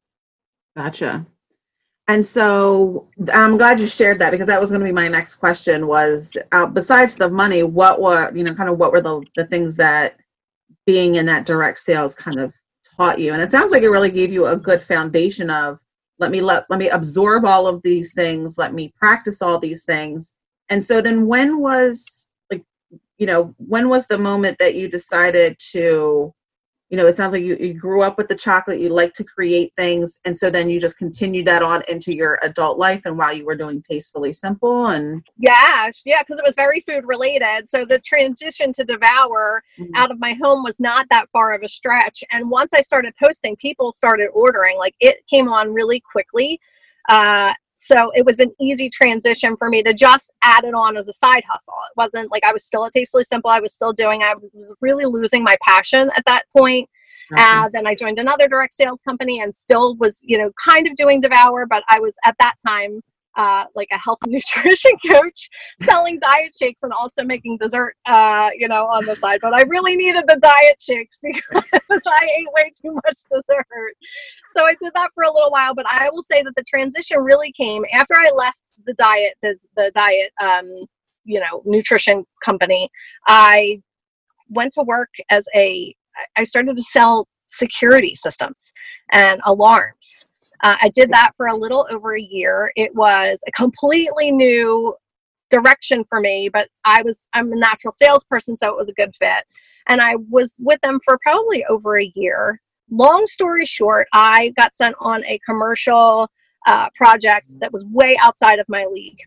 Gotcha. 0.76 1.26
And 2.08 2.24
so 2.24 3.08
I'm 3.34 3.58
glad 3.58 3.78
you 3.78 3.86
shared 3.86 4.18
that 4.20 4.30
because 4.30 4.46
that 4.46 4.60
was 4.60 4.70
going 4.70 4.80
to 4.80 4.86
be 4.86 4.92
my 4.92 5.08
next 5.08 5.36
question 5.36 5.86
was 5.86 6.36
uh, 6.52 6.64
besides 6.64 7.16
the 7.16 7.28
money, 7.28 7.62
what 7.62 8.00
were, 8.00 8.34
you 8.34 8.44
know, 8.44 8.54
kind 8.54 8.70
of 8.70 8.78
what 8.78 8.92
were 8.92 9.02
the, 9.02 9.22
the 9.36 9.44
things 9.44 9.76
that 9.76 10.16
being 10.86 11.16
in 11.16 11.26
that 11.26 11.44
direct 11.44 11.78
sales 11.78 12.14
kind 12.14 12.40
of 12.40 12.52
taught 12.96 13.18
you? 13.18 13.34
And 13.34 13.42
it 13.42 13.50
sounds 13.50 13.72
like 13.72 13.82
it 13.82 13.90
really 13.90 14.10
gave 14.10 14.32
you 14.32 14.46
a 14.46 14.56
good 14.56 14.82
foundation 14.82 15.50
of 15.50 15.80
let 16.18 16.30
me 16.30 16.40
let 16.40 16.64
let 16.68 16.78
me 16.78 16.88
absorb 16.88 17.44
all 17.44 17.66
of 17.66 17.82
these 17.82 18.12
things 18.12 18.58
let 18.58 18.74
me 18.74 18.92
practice 18.96 19.42
all 19.42 19.58
these 19.58 19.84
things. 19.84 20.34
And 20.68 20.84
so 20.84 21.00
then 21.00 21.26
when 21.26 21.60
was 21.60 22.28
like 22.50 22.64
you 23.18 23.26
know 23.26 23.54
when 23.58 23.88
was 23.88 24.06
the 24.06 24.18
moment 24.18 24.58
that 24.58 24.74
you 24.74 24.88
decided 24.88 25.56
to 25.72 26.34
you 26.90 26.96
know, 26.96 27.06
it 27.06 27.16
sounds 27.16 27.32
like 27.32 27.42
you, 27.42 27.56
you 27.56 27.74
grew 27.74 28.02
up 28.02 28.16
with 28.16 28.28
the 28.28 28.34
chocolate, 28.34 28.80
you 28.80 28.88
like 28.88 29.12
to 29.14 29.24
create 29.24 29.72
things, 29.76 30.20
and 30.24 30.36
so 30.36 30.48
then 30.48 30.70
you 30.70 30.80
just 30.80 30.96
continued 30.96 31.46
that 31.46 31.62
on 31.62 31.82
into 31.88 32.14
your 32.14 32.38
adult 32.42 32.78
life 32.78 33.02
and 33.04 33.18
while 33.18 33.32
you 33.32 33.44
were 33.44 33.54
doing 33.54 33.82
Tastefully 33.82 34.32
Simple 34.32 34.86
and 34.86 35.22
Yeah, 35.36 35.90
yeah, 36.04 36.22
because 36.22 36.38
it 36.38 36.46
was 36.46 36.54
very 36.56 36.82
food 36.88 37.04
related. 37.06 37.68
So 37.68 37.84
the 37.84 37.98
transition 37.98 38.72
to 38.72 38.84
Devour 38.84 39.62
mm-hmm. 39.78 39.94
out 39.94 40.10
of 40.10 40.18
my 40.18 40.34
home 40.42 40.62
was 40.62 40.80
not 40.80 41.06
that 41.10 41.28
far 41.30 41.54
of 41.54 41.62
a 41.62 41.68
stretch. 41.68 42.24
And 42.30 42.50
once 42.50 42.72
I 42.72 42.80
started 42.80 43.14
posting, 43.22 43.56
people 43.56 43.92
started 43.92 44.28
ordering. 44.28 44.78
Like 44.78 44.94
it 45.00 45.26
came 45.28 45.48
on 45.48 45.72
really 45.72 46.00
quickly. 46.00 46.60
Uh, 47.08 47.52
so 47.80 48.10
it 48.12 48.26
was 48.26 48.40
an 48.40 48.52
easy 48.60 48.90
transition 48.90 49.56
for 49.56 49.68
me 49.68 49.84
to 49.84 49.94
just 49.94 50.32
add 50.42 50.64
it 50.64 50.74
on 50.74 50.96
as 50.96 51.06
a 51.06 51.12
side 51.12 51.44
hustle. 51.48 51.74
It 51.88 51.96
wasn't 51.96 52.28
like 52.32 52.42
I 52.44 52.52
was 52.52 52.64
still 52.64 52.84
at 52.84 52.92
Tastefully 52.92 53.22
Simple. 53.22 53.50
I 53.50 53.60
was 53.60 53.72
still 53.72 53.92
doing, 53.92 54.20
I 54.20 54.34
was 54.52 54.74
really 54.80 55.04
losing 55.04 55.44
my 55.44 55.56
passion 55.64 56.10
at 56.16 56.24
that 56.26 56.42
point. 56.56 56.90
Uh, 57.36 57.68
then 57.72 57.86
I 57.86 57.94
joined 57.94 58.18
another 58.18 58.48
direct 58.48 58.74
sales 58.74 59.00
company 59.02 59.40
and 59.40 59.54
still 59.54 59.94
was, 59.96 60.20
you 60.24 60.38
know, 60.38 60.50
kind 60.66 60.88
of 60.88 60.96
doing 60.96 61.20
Devour, 61.20 61.66
but 61.66 61.84
I 61.88 62.00
was 62.00 62.14
at 62.24 62.34
that 62.40 62.54
time 62.66 63.00
uh, 63.36 63.64
like 63.74 63.88
a 63.92 63.98
health 63.98 64.18
and 64.24 64.32
nutrition 64.32 64.92
coach 65.10 65.48
selling 65.82 66.18
diet 66.18 66.54
shakes 66.58 66.82
and 66.82 66.92
also 66.92 67.24
making 67.24 67.56
dessert, 67.58 67.94
uh, 68.06 68.50
you 68.56 68.68
know, 68.68 68.84
on 68.86 69.04
the 69.06 69.16
side. 69.16 69.38
But 69.40 69.54
I 69.54 69.62
really 69.62 69.96
needed 69.96 70.24
the 70.26 70.38
diet 70.40 70.80
shakes 70.80 71.20
because 71.22 72.02
I 72.06 72.28
ate 72.38 72.48
way 72.52 72.70
too 72.82 72.92
much 72.94 73.18
dessert. 73.30 73.66
So 74.54 74.64
I 74.64 74.74
did 74.80 74.92
that 74.94 75.10
for 75.14 75.24
a 75.24 75.32
little 75.32 75.50
while. 75.50 75.74
But 75.74 75.86
I 75.90 76.10
will 76.10 76.22
say 76.22 76.42
that 76.42 76.54
the 76.56 76.64
transition 76.64 77.18
really 77.20 77.52
came 77.52 77.84
after 77.92 78.14
I 78.14 78.30
left 78.36 78.58
the 78.86 78.94
diet, 78.94 79.34
the, 79.42 79.58
the 79.76 79.90
diet, 79.94 80.32
um, 80.42 80.66
you 81.24 81.40
know, 81.40 81.62
nutrition 81.64 82.24
company. 82.44 82.88
I 83.26 83.82
went 84.48 84.72
to 84.74 84.82
work 84.82 85.10
as 85.30 85.44
a, 85.54 85.94
I 86.36 86.42
started 86.44 86.76
to 86.76 86.82
sell 86.82 87.28
security 87.50 88.14
systems 88.14 88.72
and 89.10 89.40
alarms 89.44 90.26
uh, 90.62 90.76
I 90.80 90.88
did 90.90 91.10
that 91.12 91.32
for 91.36 91.46
a 91.46 91.56
little 91.56 91.86
over 91.90 92.16
a 92.16 92.20
year. 92.20 92.72
It 92.76 92.94
was 92.94 93.40
a 93.46 93.52
completely 93.52 94.32
new 94.32 94.94
direction 95.50 96.04
for 96.08 96.20
me, 96.20 96.48
but 96.48 96.68
I 96.84 97.02
was 97.02 97.28
I'm 97.32 97.52
a 97.52 97.56
natural 97.56 97.94
salesperson, 98.00 98.58
so 98.58 98.68
it 98.68 98.76
was 98.76 98.88
a 98.88 98.94
good 98.94 99.14
fit. 99.16 99.44
And 99.88 100.00
I 100.00 100.16
was 100.28 100.54
with 100.58 100.80
them 100.82 101.00
for 101.04 101.18
probably 101.22 101.64
over 101.66 101.98
a 101.98 102.12
year. 102.14 102.60
Long 102.90 103.26
story 103.26 103.64
short, 103.64 104.08
I 104.12 104.52
got 104.56 104.76
sent 104.76 104.96
on 105.00 105.24
a 105.24 105.38
commercial 105.46 106.28
uh, 106.66 106.88
project 106.94 107.58
that 107.60 107.72
was 107.72 107.84
way 107.86 108.18
outside 108.22 108.58
of 108.58 108.66
my 108.68 108.86
league. 108.90 109.18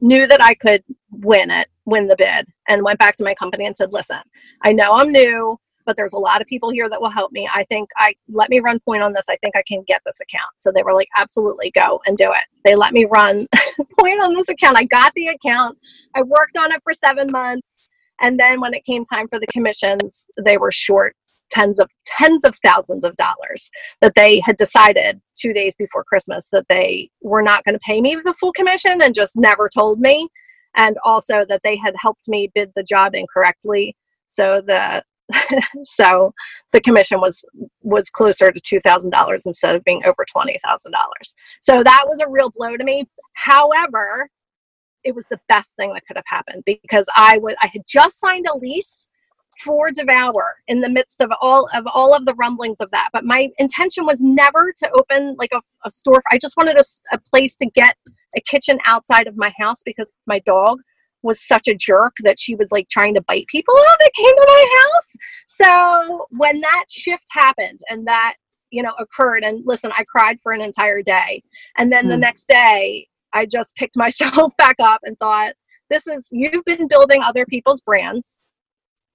Knew 0.00 0.26
that 0.26 0.42
I 0.42 0.54
could 0.54 0.82
win 1.10 1.50
it, 1.50 1.68
win 1.86 2.06
the 2.06 2.16
bid, 2.16 2.46
and 2.68 2.82
went 2.82 2.98
back 2.98 3.16
to 3.16 3.24
my 3.24 3.34
company 3.34 3.64
and 3.66 3.76
said, 3.76 3.92
"Listen, 3.92 4.20
I 4.62 4.72
know 4.72 4.92
I'm 4.92 5.10
new, 5.10 5.58
but 5.86 5.96
there's 5.96 6.12
a 6.12 6.18
lot 6.18 6.40
of 6.42 6.46
people 6.46 6.70
here 6.70 6.88
that 6.90 7.00
will 7.00 7.10
help 7.10 7.32
me. 7.32 7.48
I 7.54 7.64
think 7.64 7.88
I 7.96 8.14
let 8.28 8.50
me 8.50 8.60
run 8.60 8.80
point 8.80 9.02
on 9.02 9.12
this. 9.12 9.24
I 9.28 9.36
think 9.36 9.56
I 9.56 9.62
can 9.66 9.82
get 9.86 10.02
this 10.04 10.20
account." 10.20 10.50
So 10.58 10.70
they 10.70 10.82
were 10.82 10.92
like, 10.92 11.08
"Absolutely, 11.16 11.70
go 11.70 12.00
and 12.06 12.18
do 12.18 12.30
it." 12.32 12.44
They 12.64 12.74
let 12.74 12.92
me 12.92 13.06
run 13.06 13.46
point 13.98 14.20
on 14.20 14.34
this 14.34 14.48
account. 14.48 14.76
I 14.76 14.84
got 14.84 15.12
the 15.14 15.28
account. 15.28 15.78
I 16.14 16.22
worked 16.22 16.56
on 16.58 16.72
it 16.72 16.82
for 16.82 16.92
seven 16.92 17.30
months, 17.30 17.94
and 18.20 18.38
then 18.38 18.60
when 18.60 18.74
it 18.74 18.84
came 18.84 19.04
time 19.04 19.28
for 19.28 19.38
the 19.38 19.46
commissions, 19.46 20.26
they 20.44 20.58
were 20.58 20.72
short 20.72 21.16
tens 21.50 21.78
of 21.78 21.88
tens 22.06 22.44
of 22.44 22.56
thousands 22.64 23.04
of 23.04 23.16
dollars 23.16 23.70
that 24.00 24.14
they 24.16 24.40
had 24.40 24.56
decided 24.56 25.20
two 25.38 25.52
days 25.52 25.74
before 25.76 26.04
Christmas 26.04 26.48
that 26.52 26.66
they 26.68 27.10
were 27.22 27.42
not 27.42 27.64
going 27.64 27.74
to 27.74 27.80
pay 27.80 28.00
me 28.00 28.16
the 28.16 28.34
full 28.40 28.52
commission 28.52 29.00
and 29.02 29.14
just 29.14 29.36
never 29.36 29.68
told 29.68 30.00
me. 30.00 30.28
And 30.74 30.96
also 31.04 31.44
that 31.48 31.62
they 31.64 31.76
had 31.76 31.94
helped 32.00 32.28
me 32.28 32.50
bid 32.54 32.72
the 32.74 32.82
job 32.82 33.14
incorrectly. 33.14 33.96
So 34.28 34.60
the 34.60 35.02
so 35.84 36.32
the 36.72 36.80
commission 36.80 37.20
was 37.20 37.44
was 37.82 38.10
closer 38.10 38.50
to 38.50 38.60
two 38.60 38.80
thousand 38.80 39.10
dollars 39.10 39.44
instead 39.46 39.74
of 39.74 39.84
being 39.84 40.02
over 40.04 40.24
twenty 40.30 40.58
thousand 40.64 40.92
dollars. 40.92 41.34
So 41.60 41.82
that 41.82 42.04
was 42.06 42.20
a 42.20 42.28
real 42.28 42.50
blow 42.50 42.76
to 42.76 42.84
me. 42.84 43.04
However, 43.34 44.30
it 45.04 45.14
was 45.14 45.26
the 45.30 45.40
best 45.48 45.74
thing 45.76 45.92
that 45.94 46.06
could 46.06 46.16
have 46.16 46.24
happened 46.26 46.62
because 46.64 47.06
I 47.16 47.38
was 47.38 47.54
I 47.62 47.68
had 47.68 47.82
just 47.86 48.20
signed 48.20 48.46
a 48.52 48.56
lease 48.56 49.08
for 49.64 49.90
Devour 49.90 50.56
in 50.68 50.80
the 50.80 50.90
midst 50.90 51.20
of 51.20 51.30
all 51.40 51.68
of 51.74 51.86
all 51.92 52.14
of 52.14 52.26
the 52.26 52.34
rumblings 52.34 52.76
of 52.80 52.90
that. 52.90 53.08
But 53.12 53.24
my 53.24 53.48
intention 53.58 54.04
was 54.06 54.20
never 54.20 54.72
to 54.78 54.90
open 54.92 55.34
like 55.38 55.52
a, 55.52 55.60
a 55.84 55.90
store. 55.90 56.22
I 56.30 56.38
just 56.38 56.56
wanted 56.56 56.78
a, 56.78 56.84
a 57.12 57.20
place 57.30 57.56
to 57.56 57.66
get 57.66 57.96
a 58.36 58.40
kitchen 58.42 58.78
outside 58.86 59.26
of 59.26 59.36
my 59.36 59.52
house 59.58 59.82
because 59.84 60.12
my 60.26 60.40
dog 60.40 60.80
was 61.26 61.46
such 61.46 61.68
a 61.68 61.74
jerk 61.74 62.14
that 62.22 62.40
she 62.40 62.54
was 62.54 62.68
like 62.70 62.88
trying 62.88 63.14
to 63.14 63.22
bite 63.22 63.46
people 63.48 63.74
that 63.74 64.10
came 64.14 64.34
to 64.34 64.44
my 64.46 64.78
house. 64.78 65.10
So 65.46 66.26
when 66.30 66.60
that 66.60 66.84
shift 66.90 67.24
happened 67.32 67.80
and 67.90 68.06
that 68.06 68.36
you 68.70 68.82
know 68.82 68.94
occurred, 68.98 69.44
and 69.44 69.62
listen, 69.66 69.92
I 69.96 70.04
cried 70.04 70.38
for 70.42 70.52
an 70.52 70.60
entire 70.60 71.02
day, 71.02 71.42
and 71.76 71.92
then 71.92 72.06
mm. 72.06 72.08
the 72.08 72.14
hmm. 72.14 72.20
next 72.22 72.48
day 72.48 73.06
I 73.32 73.46
just 73.46 73.74
picked 73.76 73.96
myself 73.96 74.56
back 74.56 74.76
up 74.80 75.00
and 75.04 75.18
thought, 75.18 75.52
"This 75.90 76.06
is 76.06 76.28
you've 76.30 76.64
been 76.64 76.88
building 76.88 77.22
other 77.22 77.44
people's 77.46 77.80
brands." 77.82 78.40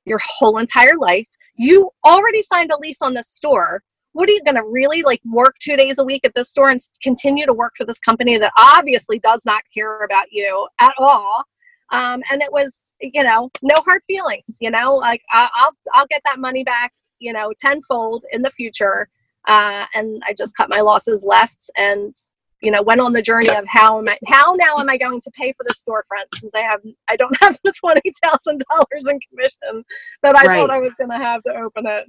your 0.06 0.20
whole 0.24 0.58
entire 0.58 0.98
life. 1.00 1.27
You 1.56 1.89
already 2.06 2.41
signed 2.41 2.72
a 2.72 2.77
lease 2.77 3.01
on 3.01 3.13
this 3.13 3.30
store. 3.30 3.84
What 4.13 4.27
are 4.27 4.34
you 4.34 4.44
going 4.44 4.56
to 4.56 4.63
really 4.63 5.03
like 5.03 5.22
work 5.25 5.56
two 5.62 5.77
days 5.77 6.00
a 6.00 6.03
week 6.03 6.22
at 6.25 6.34
this 6.36 6.50
store 6.50 6.70
and 6.70 6.82
continue 7.01 7.46
to 7.46 7.53
work 7.53 7.74
for 7.77 7.86
this 7.86 8.00
company 8.00 8.38
that 8.38 8.51
obviously 8.58 9.20
does 9.20 9.44
not 9.46 9.62
care 9.74 10.03
about 10.03 10.25
you 10.32 10.68
at 10.80 10.94
all? 10.98 11.44
Um, 11.91 12.21
and 12.31 12.41
it 12.41 12.51
was, 12.51 12.93
you 13.01 13.24
know, 13.24 13.50
no 13.62 13.75
hard 13.86 14.01
feelings. 14.07 14.57
You 14.60 14.71
know, 14.71 14.95
like 14.95 15.21
I, 15.31 15.50
will 15.63 15.77
I'll 15.93 16.07
get 16.07 16.21
that 16.25 16.39
money 16.39 16.63
back, 16.63 16.93
you 17.19 17.33
know, 17.33 17.53
tenfold 17.60 18.25
in 18.31 18.41
the 18.41 18.51
future. 18.51 19.07
Uh, 19.48 19.86
and 19.95 20.21
I 20.25 20.33
just 20.33 20.55
cut 20.55 20.69
my 20.69 20.81
losses 20.81 21.24
left 21.24 21.69
and 21.77 22.13
you 22.62 22.69
know 22.69 22.81
went 22.81 23.01
on 23.01 23.12
the 23.12 23.21
journey 23.21 23.50
of 23.50 23.65
how 23.67 23.98
am 23.98 24.07
I 24.07 24.17
how 24.27 24.53
now 24.53 24.77
am 24.77 24.88
I 24.88 24.95
going 24.98 25.19
to 25.21 25.31
pay 25.31 25.51
for 25.53 25.65
the 25.67 25.74
storefront 25.74 26.39
since 26.39 26.53
I 26.53 26.62
have 26.62 26.79
I 27.10 27.15
don't 27.15 27.36
have 27.41 27.60
the 27.63 27.71
twenty 27.71 28.13
thousand 28.24 28.63
dollars 28.69 29.07
in 29.07 29.19
commission 29.29 29.83
that 30.24 30.36
I 30.36 30.45
right. 30.45 30.57
thought 30.57 30.69
I 30.69 30.79
was 30.79 30.93
going 30.95 31.10
to 31.10 31.17
have 31.17 31.41
to 31.43 31.55
open 31.55 31.88
it. 31.88 32.05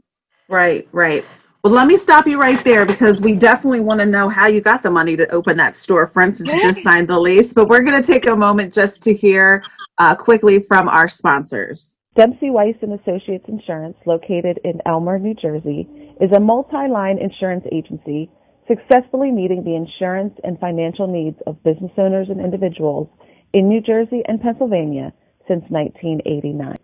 Right, 0.48 0.86
right. 0.92 1.24
Well, 1.62 1.73
let 1.73 1.87
me 1.87 1.97
stop 1.97 2.26
you 2.26 2.40
right 2.40 2.62
there 2.64 2.85
because 2.85 3.21
we 3.21 3.37
definitely 3.37 3.78
want 3.78 4.00
to 4.00 4.07
know 4.07 4.28
how 4.28 4.49
you 4.49 4.61
got 4.61 4.83
the 4.83 4.90
money 4.90 5.14
to 5.14 5.31
open 5.31 5.57
that 5.59 5.75
storefront 5.75 6.37
since 6.37 6.52
you 6.52 6.59
just 6.59 6.83
signed 6.83 7.07
the 7.07 7.21
lease. 7.21 7.52
But 7.52 7.69
we're 7.69 7.83
going 7.83 8.02
to 8.02 8.07
take 8.07 8.26
a 8.26 8.35
moment 8.35 8.75
just 8.75 9.00
to 9.04 9.14
hear 9.14 9.62
uh, 9.99 10.16
quickly 10.16 10.59
from 10.59 10.88
our 10.88 11.09
sponsors. 11.09 11.97
Dempsey 12.16 12.50
Weiss 12.50 12.75
and 12.83 12.99
Associates 12.99 13.45
Insurance, 13.47 13.97
located 14.07 14.59
in 14.64 14.81
Elmer, 14.87 15.21
New 15.21 15.35
Jersey, 15.35 15.88
is 16.21 16.33
a 16.37 16.40
multi-line 16.40 17.19
insurance 17.19 17.64
agency 17.71 18.28
successfully 18.66 19.31
meeting 19.31 19.62
the 19.62 19.76
insurance 19.76 20.35
and 20.42 20.59
financial 20.59 21.07
needs 21.07 21.37
of 21.47 21.62
business 21.62 21.92
owners 21.97 22.26
and 22.28 22.40
individuals 22.40 23.09
in 23.52 23.69
New 23.69 23.81
Jersey 23.81 24.23
and 24.26 24.40
Pennsylvania 24.40 25.12
since 25.47 25.62
1989. 25.69 26.76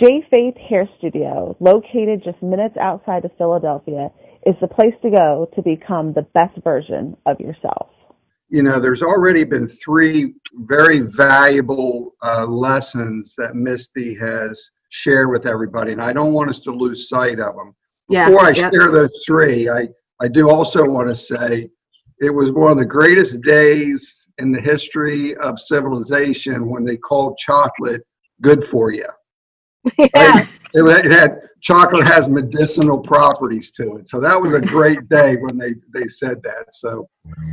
J 0.00 0.26
Faith 0.28 0.56
Hair 0.56 0.88
Studio, 0.98 1.56
located 1.60 2.22
just 2.24 2.42
minutes 2.42 2.76
outside 2.80 3.24
of 3.24 3.30
Philadelphia, 3.38 4.10
is 4.44 4.56
the 4.60 4.66
place 4.66 4.94
to 5.02 5.10
go 5.10 5.48
to 5.54 5.62
become 5.62 6.12
the 6.12 6.26
best 6.34 6.56
version 6.64 7.16
of 7.26 7.38
yourself. 7.38 7.90
You 8.48 8.64
know, 8.64 8.80
there's 8.80 9.02
already 9.02 9.44
been 9.44 9.68
three 9.68 10.34
very 10.52 11.00
valuable 11.00 12.14
uh, 12.22 12.44
lessons 12.44 13.34
that 13.38 13.54
Misty 13.54 14.14
has 14.16 14.68
shared 14.90 15.30
with 15.30 15.46
everybody, 15.46 15.92
and 15.92 16.02
I 16.02 16.12
don't 16.12 16.32
want 16.32 16.50
us 16.50 16.58
to 16.60 16.72
lose 16.72 17.08
sight 17.08 17.38
of 17.38 17.54
them. 17.54 17.74
Yeah, 18.08 18.28
Before 18.28 18.46
I 18.46 18.48
yep. 18.48 18.72
share 18.72 18.90
those 18.90 19.22
three, 19.24 19.68
I, 19.68 19.88
I 20.20 20.26
do 20.26 20.50
also 20.50 20.84
want 20.84 21.08
to 21.08 21.14
say 21.14 21.70
it 22.18 22.30
was 22.30 22.50
one 22.50 22.72
of 22.72 22.78
the 22.78 22.84
greatest 22.84 23.42
days 23.42 24.28
in 24.38 24.50
the 24.50 24.60
history 24.60 25.36
of 25.36 25.58
civilization 25.60 26.68
when 26.68 26.84
they 26.84 26.96
called 26.96 27.38
chocolate 27.38 28.02
good 28.40 28.64
for 28.64 28.90
you. 28.90 29.06
Yeah. 29.98 30.08
Right? 30.16 30.48
It, 30.74 31.04
it, 31.04 31.12
had 31.12 31.38
chocolate 31.60 32.06
has 32.06 32.28
medicinal 32.28 32.98
properties 32.98 33.70
to 33.72 33.96
it, 33.96 34.08
so 34.08 34.18
that 34.20 34.40
was 34.40 34.52
a 34.52 34.60
great 34.60 35.08
day 35.08 35.36
when 35.36 35.56
they 35.56 35.74
they 35.92 36.08
said 36.08 36.42
that. 36.42 36.72
So, 36.72 37.08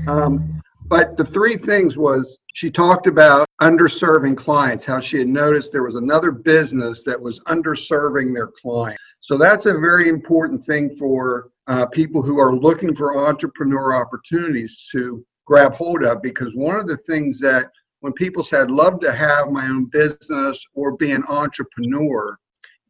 um, 0.07 0.61
but 0.87 1.17
the 1.17 1.25
three 1.25 1.57
things 1.57 1.97
was 1.97 2.37
she 2.53 2.71
talked 2.71 3.07
about 3.07 3.47
underserving 3.61 4.37
clients, 4.37 4.85
how 4.85 4.99
she 4.99 5.19
had 5.19 5.27
noticed 5.27 5.71
there 5.71 5.83
was 5.83 5.95
another 5.95 6.31
business 6.31 7.03
that 7.03 7.21
was 7.21 7.39
underserving 7.41 8.33
their 8.33 8.47
client. 8.47 8.99
So 9.19 9.37
that's 9.37 9.67
a 9.67 9.73
very 9.73 10.09
important 10.09 10.65
thing 10.65 10.89
for 10.95 11.51
uh, 11.67 11.85
people 11.85 12.21
who 12.21 12.39
are 12.39 12.55
looking 12.55 12.95
for 12.95 13.17
entrepreneur 13.17 13.93
opportunities 13.93 14.87
to 14.91 15.23
grab 15.45 15.73
hold 15.73 16.03
of 16.03 16.21
because 16.21 16.55
one 16.55 16.79
of 16.79 16.87
the 16.87 16.97
things 16.97 17.39
that 17.39 17.71
when 18.01 18.13
people 18.13 18.43
said 18.43 18.69
love 18.69 18.99
to 18.99 19.11
have 19.11 19.49
my 19.49 19.67
own 19.67 19.85
business 19.85 20.63
or 20.73 20.97
be 20.97 21.11
an 21.11 21.23
entrepreneur 21.29 22.37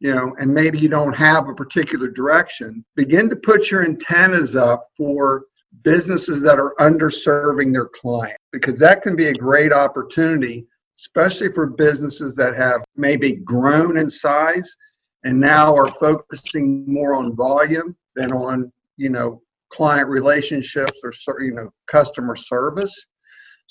you 0.00 0.12
know 0.12 0.34
and 0.38 0.52
maybe 0.52 0.78
you 0.78 0.88
don't 0.88 1.14
have 1.14 1.48
a 1.48 1.54
particular 1.54 2.08
direction 2.08 2.84
begin 2.96 3.30
to 3.30 3.36
put 3.36 3.70
your 3.70 3.84
antennas 3.84 4.56
up 4.56 4.88
for 4.96 5.44
businesses 5.82 6.42
that 6.42 6.58
are 6.58 6.74
underserving 6.80 7.72
their 7.72 7.88
client 7.88 8.36
because 8.50 8.78
that 8.78 9.00
can 9.00 9.14
be 9.14 9.28
a 9.28 9.34
great 9.34 9.72
opportunity 9.72 10.66
especially 10.98 11.50
for 11.52 11.66
businesses 11.66 12.34
that 12.34 12.54
have 12.54 12.82
maybe 12.96 13.36
grown 13.36 13.96
in 13.96 14.08
size 14.08 14.76
and 15.24 15.40
now 15.40 15.74
are 15.74 15.88
focusing 15.88 16.84
more 16.86 17.14
on 17.14 17.34
volume 17.36 17.96
than 18.16 18.32
on 18.32 18.70
you 18.96 19.08
know 19.08 19.40
client 19.70 20.08
relationships 20.08 21.00
or 21.26 21.40
you 21.40 21.54
know 21.54 21.70
customer 21.86 22.36
service 22.36 23.06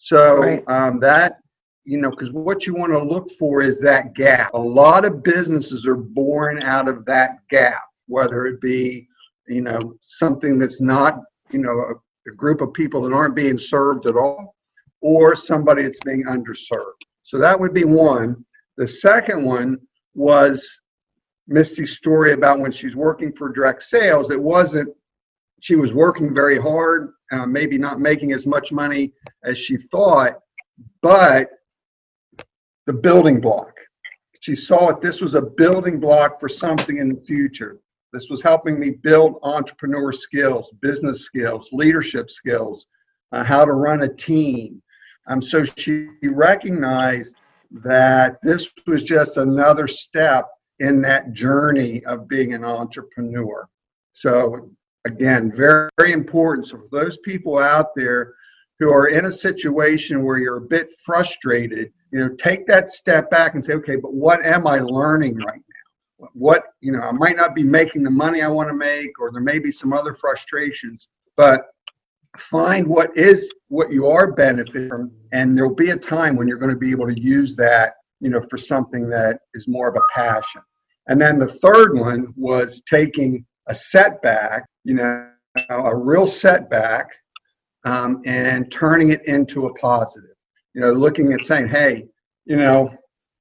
so 0.03 0.39
right. 0.39 0.63
um, 0.67 0.99
that 0.99 1.37
you 1.83 1.99
know 1.99 2.09
because 2.09 2.31
what 2.31 2.65
you 2.65 2.73
want 2.73 2.91
to 2.91 3.03
look 3.03 3.29
for 3.37 3.61
is 3.61 3.79
that 3.81 4.15
gap. 4.15 4.51
A 4.55 4.59
lot 4.59 5.05
of 5.05 5.21
businesses 5.21 5.85
are 5.85 5.95
born 5.95 6.63
out 6.63 6.87
of 6.87 7.05
that 7.05 7.37
gap 7.49 7.83
whether 8.07 8.47
it 8.47 8.59
be 8.59 9.07
you 9.47 9.61
know 9.61 9.79
something 10.01 10.57
that's 10.57 10.81
not 10.81 11.19
you 11.51 11.59
know 11.59 11.71
a, 11.71 12.29
a 12.29 12.35
group 12.35 12.61
of 12.61 12.73
people 12.73 13.01
that 13.01 13.13
aren't 13.13 13.35
being 13.35 13.59
served 13.59 14.07
at 14.07 14.15
all 14.15 14.55
or 15.01 15.35
somebody 15.35 15.83
that's 15.83 15.99
being 16.01 16.25
underserved. 16.25 17.01
So 17.23 17.37
that 17.37 17.59
would 17.59 17.73
be 17.73 17.85
one. 17.85 18.43
The 18.77 18.87
second 18.87 19.43
one 19.43 19.77
was 20.13 20.81
Misty's 21.47 21.95
story 21.95 22.33
about 22.33 22.59
when 22.59 22.71
she's 22.71 22.95
working 22.95 23.31
for 23.31 23.49
direct 23.49 23.83
sales, 23.83 24.31
it 24.31 24.41
wasn't, 24.41 24.89
she 25.61 25.75
was 25.75 25.93
working 25.93 26.33
very 26.33 26.59
hard, 26.59 27.13
uh, 27.31 27.45
maybe 27.45 27.77
not 27.77 28.01
making 28.01 28.33
as 28.33 28.45
much 28.45 28.71
money 28.71 29.13
as 29.45 29.57
she 29.57 29.77
thought, 29.77 30.39
but 31.01 31.49
the 32.87 32.93
building 32.93 33.39
block. 33.39 33.71
She 34.41 34.55
saw 34.55 34.89
it, 34.89 35.01
this 35.01 35.21
was 35.21 35.35
a 35.35 35.41
building 35.41 35.99
block 35.99 36.39
for 36.39 36.49
something 36.49 36.97
in 36.97 37.09
the 37.09 37.21
future. 37.21 37.79
This 38.11 38.29
was 38.29 38.41
helping 38.41 38.79
me 38.79 38.89
build 38.89 39.39
entrepreneur 39.43 40.11
skills, 40.11 40.73
business 40.81 41.21
skills, 41.21 41.69
leadership 41.71 42.31
skills, 42.31 42.87
uh, 43.31 43.43
how 43.43 43.63
to 43.63 43.73
run 43.73 44.01
a 44.01 44.13
team. 44.13 44.81
Um, 45.27 45.41
so 45.43 45.63
she 45.63 46.07
recognized 46.23 47.35
that 47.69 48.37
this 48.41 48.71
was 48.87 49.03
just 49.03 49.37
another 49.37 49.87
step 49.87 50.47
in 50.79 51.01
that 51.03 51.33
journey 51.33 52.03
of 52.05 52.27
being 52.27 52.55
an 52.55 52.65
entrepreneur. 52.65 53.69
So, 54.13 54.71
again, 55.05 55.51
very, 55.55 55.89
very 55.97 56.11
important. 56.11 56.67
So, 56.67 56.77
for 56.77 56.87
those 56.91 57.17
people 57.17 57.57
out 57.57 57.95
there 57.95 58.33
who 58.79 58.91
are 58.91 59.07
in 59.07 59.25
a 59.25 59.31
situation 59.31 60.23
where 60.23 60.37
you're 60.39 60.57
a 60.57 60.61
bit 60.61 60.89
frustrated, 61.03 61.91
you 62.11 62.19
know, 62.19 62.29
take 62.35 62.67
that 62.67 62.89
step 62.89 63.29
back 63.29 63.53
and 63.53 63.63
say, 63.63 63.73
okay, 63.73 63.95
but 63.95 64.13
what 64.13 64.45
am 64.45 64.67
I 64.67 64.79
learning 64.79 65.37
right 65.37 65.61
now? 66.19 66.27
What, 66.33 66.63
you 66.81 66.91
know, 66.91 67.01
I 67.01 67.11
might 67.11 67.35
not 67.35 67.55
be 67.55 67.63
making 67.63 68.03
the 68.03 68.11
money 68.11 68.41
I 68.41 68.47
want 68.47 68.69
to 68.69 68.75
make, 68.75 69.19
or 69.19 69.31
there 69.31 69.41
may 69.41 69.59
be 69.59 69.71
some 69.71 69.93
other 69.93 70.13
frustrations, 70.13 71.07
but 71.37 71.67
find 72.37 72.87
what 72.87 73.15
is 73.17 73.51
what 73.67 73.91
you 73.91 74.07
are 74.07 74.31
benefiting 74.31 74.89
from, 74.89 75.11
and 75.31 75.57
there'll 75.57 75.73
be 75.73 75.91
a 75.91 75.97
time 75.97 76.35
when 76.35 76.47
you're 76.47 76.57
going 76.57 76.71
to 76.71 76.77
be 76.77 76.91
able 76.91 77.07
to 77.07 77.19
use 77.19 77.55
that, 77.55 77.93
you 78.19 78.29
know, 78.29 78.41
for 78.49 78.57
something 78.57 79.09
that 79.09 79.39
is 79.53 79.67
more 79.67 79.89
of 79.89 79.95
a 79.95 80.13
passion. 80.13 80.61
And 81.07 81.19
then 81.19 81.39
the 81.39 81.47
third 81.47 81.97
one 81.97 82.33
was 82.35 82.81
taking 82.89 83.45
a 83.67 83.75
setback, 83.75 84.65
you 84.83 84.95
know, 84.95 85.29
a 85.69 85.95
real 85.95 86.27
setback, 86.27 87.07
um, 87.83 88.21
and 88.25 88.71
turning 88.71 89.09
it 89.11 89.25
into 89.25 89.65
a 89.65 89.73
positive. 89.75 90.35
You 90.73 90.81
know, 90.81 90.93
looking 90.93 91.33
at 91.33 91.41
saying, 91.41 91.67
hey, 91.67 92.07
you 92.45 92.55
know, 92.55 92.95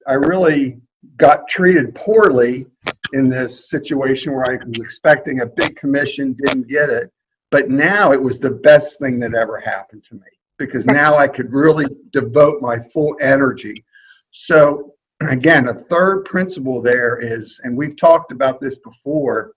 I 0.06 0.14
really 0.14 0.80
got 1.16 1.48
treated 1.48 1.94
poorly 1.94 2.66
in 3.12 3.28
this 3.28 3.68
situation 3.68 4.32
where 4.32 4.50
I 4.50 4.64
was 4.64 4.78
expecting 4.78 5.40
a 5.40 5.46
big 5.46 5.76
commission, 5.76 6.36
didn't 6.44 6.68
get 6.68 6.90
it. 6.90 7.10
But 7.50 7.68
now 7.68 8.12
it 8.12 8.22
was 8.22 8.38
the 8.38 8.50
best 8.50 8.98
thing 8.98 9.18
that 9.20 9.34
ever 9.34 9.58
happened 9.58 10.04
to 10.04 10.14
me 10.14 10.26
because 10.58 10.86
now 10.86 11.16
I 11.16 11.26
could 11.26 11.52
really 11.52 11.86
devote 12.12 12.60
my 12.60 12.78
full 12.78 13.16
energy. 13.20 13.84
So, 14.30 14.94
again, 15.22 15.68
a 15.68 15.74
third 15.74 16.24
principle 16.24 16.80
there 16.80 17.18
is, 17.18 17.60
and 17.64 17.76
we've 17.76 17.96
talked 17.96 18.30
about 18.30 18.60
this 18.60 18.78
before, 18.78 19.52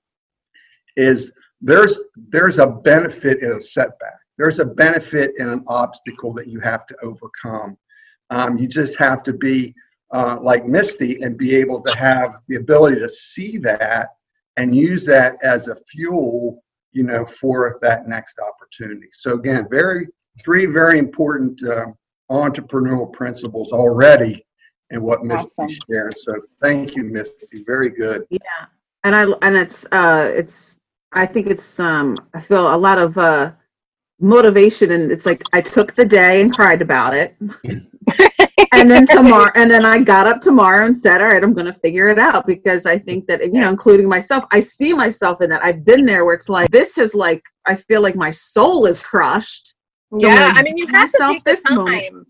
is 0.95 1.31
there's 1.63 1.99
there's 2.29 2.59
a 2.59 2.67
benefit 2.67 3.41
in 3.41 3.53
a 3.53 3.61
setback. 3.61 4.19
There's 4.37 4.59
a 4.59 4.65
benefit 4.65 5.31
in 5.37 5.47
an 5.47 5.63
obstacle 5.67 6.33
that 6.33 6.47
you 6.47 6.59
have 6.59 6.85
to 6.87 6.95
overcome. 7.01 7.77
Um, 8.29 8.57
you 8.57 8.67
just 8.67 8.97
have 8.97 9.23
to 9.23 9.33
be 9.33 9.73
uh, 10.11 10.37
like 10.41 10.65
Misty 10.65 11.21
and 11.21 11.37
be 11.37 11.55
able 11.55 11.81
to 11.81 11.97
have 11.97 12.35
the 12.47 12.55
ability 12.55 12.99
to 12.99 13.09
see 13.09 13.57
that 13.59 14.09
and 14.57 14.75
use 14.75 15.05
that 15.05 15.37
as 15.41 15.67
a 15.67 15.77
fuel, 15.87 16.63
you 16.91 17.03
know, 17.03 17.25
for 17.25 17.79
that 17.81 18.07
next 18.07 18.39
opportunity. 18.39 19.07
So 19.11 19.33
again, 19.33 19.67
very 19.69 20.07
three 20.43 20.65
very 20.65 20.99
important 20.99 21.63
uh, 21.63 21.87
entrepreneurial 22.29 23.11
principles 23.13 23.71
already 23.71 24.45
and 24.89 25.01
what 25.01 25.23
Misty 25.23 25.49
awesome. 25.57 25.77
shared. 25.89 26.15
So 26.17 26.33
thank 26.61 26.95
you, 26.95 27.03
Misty. 27.03 27.63
Very 27.65 27.89
good. 27.89 28.25
Yeah, 28.29 28.39
and 29.03 29.15
I 29.15 29.23
and 29.41 29.55
it's 29.55 29.85
uh 29.91 30.29
it's 30.33 30.79
I 31.13 31.25
think 31.25 31.47
it's 31.47 31.79
um 31.79 32.17
I 32.33 32.41
feel 32.41 32.73
a 32.73 32.77
lot 32.77 32.97
of 32.97 33.17
uh 33.17 33.51
motivation 34.19 34.91
and 34.91 35.11
it's 35.11 35.25
like 35.25 35.43
I 35.53 35.61
took 35.61 35.95
the 35.95 36.05
day 36.05 36.41
and 36.41 36.53
cried 36.53 36.81
about 36.81 37.13
it. 37.13 37.35
and 38.73 38.89
then 38.89 39.05
tomorrow 39.05 39.51
and 39.55 39.69
then 39.69 39.85
I 39.85 40.01
got 40.03 40.27
up 40.27 40.41
tomorrow 40.41 40.85
and 40.85 40.95
said, 40.95 41.21
All 41.21 41.27
right, 41.27 41.43
I'm 41.43 41.53
gonna 41.53 41.73
figure 41.73 42.07
it 42.07 42.19
out 42.19 42.47
because 42.47 42.85
I 42.85 42.97
think 42.97 43.27
that 43.27 43.41
you 43.41 43.59
know, 43.59 43.69
including 43.69 44.07
myself, 44.09 44.45
I 44.51 44.59
see 44.59 44.93
myself 44.93 45.41
in 45.41 45.49
that. 45.49 45.63
I've 45.63 45.85
been 45.85 46.05
there 46.05 46.25
where 46.25 46.35
it's 46.35 46.49
like 46.49 46.69
this 46.69 46.97
is 46.97 47.13
like 47.13 47.43
I 47.65 47.75
feel 47.75 48.01
like 48.01 48.15
my 48.15 48.31
soul 48.31 48.85
is 48.85 48.99
crushed. 48.99 49.75
Yeah, 50.17 50.53
I 50.55 50.63
mean 50.63 50.77
you 50.77 50.87
have 50.93 51.11
to 51.11 51.17
take 51.33 51.43
the 51.43 51.61
time. 51.67 51.75
Moment. 51.75 52.27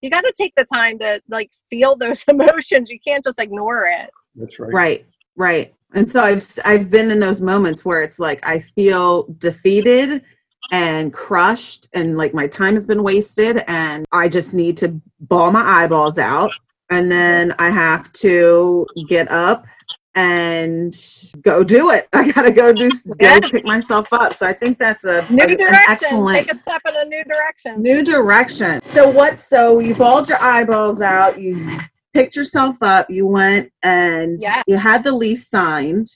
You 0.00 0.10
gotta 0.10 0.32
take 0.36 0.54
the 0.56 0.64
time 0.64 0.98
to 1.00 1.20
like 1.28 1.50
feel 1.70 1.96
those 1.96 2.24
emotions. 2.28 2.90
You 2.90 2.98
can't 3.06 3.24
just 3.24 3.38
ignore 3.38 3.86
it. 3.86 4.10
That's 4.34 4.58
right. 4.58 4.72
Right, 4.72 5.06
right. 5.38 5.74
And 5.94 6.10
so 6.10 6.20
I've 6.20 6.46
I've 6.64 6.90
been 6.90 7.10
in 7.10 7.18
those 7.18 7.40
moments 7.40 7.84
where 7.84 8.02
it's 8.02 8.18
like 8.18 8.46
I 8.46 8.60
feel 8.60 9.24
defeated 9.38 10.22
and 10.70 11.12
crushed 11.14 11.88
and 11.94 12.18
like 12.18 12.34
my 12.34 12.46
time 12.46 12.74
has 12.74 12.86
been 12.86 13.02
wasted 13.02 13.64
and 13.68 14.04
I 14.12 14.28
just 14.28 14.52
need 14.54 14.76
to 14.78 15.00
bawl 15.20 15.50
my 15.50 15.62
eyeballs 15.62 16.18
out 16.18 16.52
and 16.90 17.10
then 17.10 17.54
I 17.58 17.70
have 17.70 18.12
to 18.14 18.86
get 19.08 19.30
up 19.30 19.66
and 20.14 20.94
go 21.42 21.62
do 21.62 21.90
it. 21.90 22.08
I 22.12 22.30
gotta 22.32 22.50
go 22.50 22.72
do 22.72 22.90
go 23.18 23.40
pick 23.40 23.64
myself 23.64 24.12
up. 24.12 24.34
So 24.34 24.46
I 24.46 24.52
think 24.52 24.78
that's 24.78 25.04
a 25.04 25.24
new 25.30 25.44
a, 25.44 25.46
direction. 25.46 25.84
excellent 25.88 26.46
take 26.48 26.54
a 26.54 26.58
step 26.58 26.82
in 26.88 26.96
a 26.96 27.04
new 27.04 27.24
direction. 27.24 27.80
New 27.80 28.04
direction. 28.04 28.80
So 28.84 29.08
what? 29.08 29.40
So 29.40 29.78
you 29.78 29.94
bawled 29.94 30.28
your 30.28 30.42
eyeballs 30.42 31.00
out. 31.00 31.40
You 31.40 31.78
picked 32.14 32.36
yourself 32.36 32.76
up. 32.82 33.10
You 33.10 33.26
went 33.26 33.72
and 33.82 34.40
yeah. 34.40 34.62
you 34.66 34.76
had 34.76 35.04
the 35.04 35.12
lease 35.12 35.48
signed. 35.48 36.08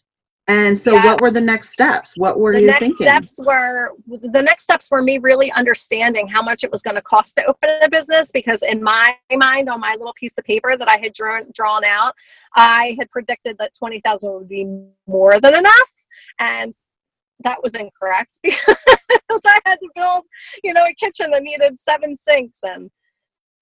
And 0.48 0.76
so, 0.76 0.92
yes. 0.92 1.04
what 1.04 1.20
were 1.20 1.30
the 1.30 1.40
next 1.40 1.70
steps? 1.70 2.16
What 2.16 2.40
were 2.40 2.52
the 2.52 2.62
you 2.62 2.66
next 2.66 2.80
thinking? 2.80 3.06
Steps 3.06 3.38
were 3.38 3.92
the 4.06 4.42
next 4.42 4.64
steps 4.64 4.90
were 4.90 5.00
me 5.00 5.18
really 5.18 5.52
understanding 5.52 6.26
how 6.26 6.42
much 6.42 6.64
it 6.64 6.72
was 6.72 6.82
going 6.82 6.96
to 6.96 7.02
cost 7.02 7.36
to 7.36 7.44
open 7.44 7.70
a 7.80 7.88
business. 7.88 8.32
Because 8.32 8.62
in 8.62 8.82
my 8.82 9.14
mind, 9.32 9.68
on 9.68 9.78
my 9.78 9.92
little 9.92 10.14
piece 10.14 10.36
of 10.36 10.44
paper 10.44 10.76
that 10.76 10.88
I 10.88 10.98
had 10.98 11.12
drawn 11.12 11.44
drawn 11.54 11.84
out, 11.84 12.14
I 12.56 12.96
had 12.98 13.08
predicted 13.10 13.56
that 13.58 13.72
twenty 13.78 14.00
thousand 14.00 14.32
would 14.32 14.48
be 14.48 14.66
more 15.06 15.38
than 15.38 15.54
enough, 15.54 15.92
and 16.40 16.74
that 17.44 17.62
was 17.62 17.74
incorrect 17.74 18.38
because 18.42 19.40
I 19.46 19.60
had 19.64 19.76
to 19.76 19.88
build, 19.94 20.24
you 20.64 20.72
know, 20.72 20.84
a 20.84 20.94
kitchen 20.94 21.30
that 21.30 21.44
needed 21.44 21.80
seven 21.80 22.16
sinks, 22.16 22.58
and 22.64 22.90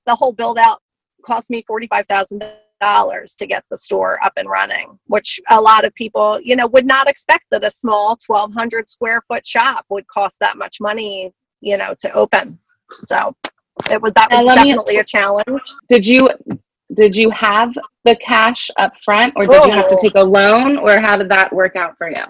the 0.07 0.15
whole 0.15 0.33
build 0.33 0.57
out 0.57 0.81
cost 1.23 1.51
me 1.51 1.63
forty 1.67 1.87
five 1.87 2.07
thousand 2.09 2.43
dollars 2.81 3.35
to 3.35 3.47
get 3.47 3.65
the 3.71 3.77
store 3.77 4.19
up 4.25 4.33
and 4.37 4.49
running, 4.49 4.99
which 5.07 5.39
a 5.51 5.61
lot 5.61 5.85
of 5.85 5.95
people, 5.95 6.41
you 6.43 6.57
know, 6.57 6.67
would 6.69 6.87
not 6.87 7.09
expect 7.09 7.45
that 7.51 7.63
a 7.63 7.71
small 7.71 8.17
1200 8.27 8.89
square 8.89 9.23
foot 9.29 9.47
shop 9.47 9.85
would 9.91 10.07
cost 10.09 10.37
that 10.41 10.57
much 10.57 10.79
money, 10.81 11.33
you 11.61 11.77
know, 11.77 11.95
to 12.01 12.11
open. 12.13 12.59
So 13.05 13.37
it 13.91 14.01
was 14.01 14.13
that 14.15 14.29
was 14.31 14.55
definitely 14.55 14.95
me, 14.95 15.01
a 15.01 15.05
challenge. 15.05 15.63
Did 15.89 16.07
you 16.07 16.31
did 16.95 17.15
you 17.15 17.31
have 17.31 17.73
the 18.05 18.17
cash 18.17 18.71
up 18.79 18.99
front 19.03 19.35
or 19.37 19.47
did 19.47 19.61
oh. 19.63 19.67
you 19.67 19.73
have 19.73 19.89
to 19.89 19.97
oh. 19.97 20.03
take 20.03 20.15
a 20.17 20.25
loan 20.25 20.77
or 20.77 20.99
how 21.01 21.17
did 21.17 21.29
that 21.29 21.53
work 21.53 21.77
out 21.77 21.97
for 21.97 22.11
you? 22.11 22.25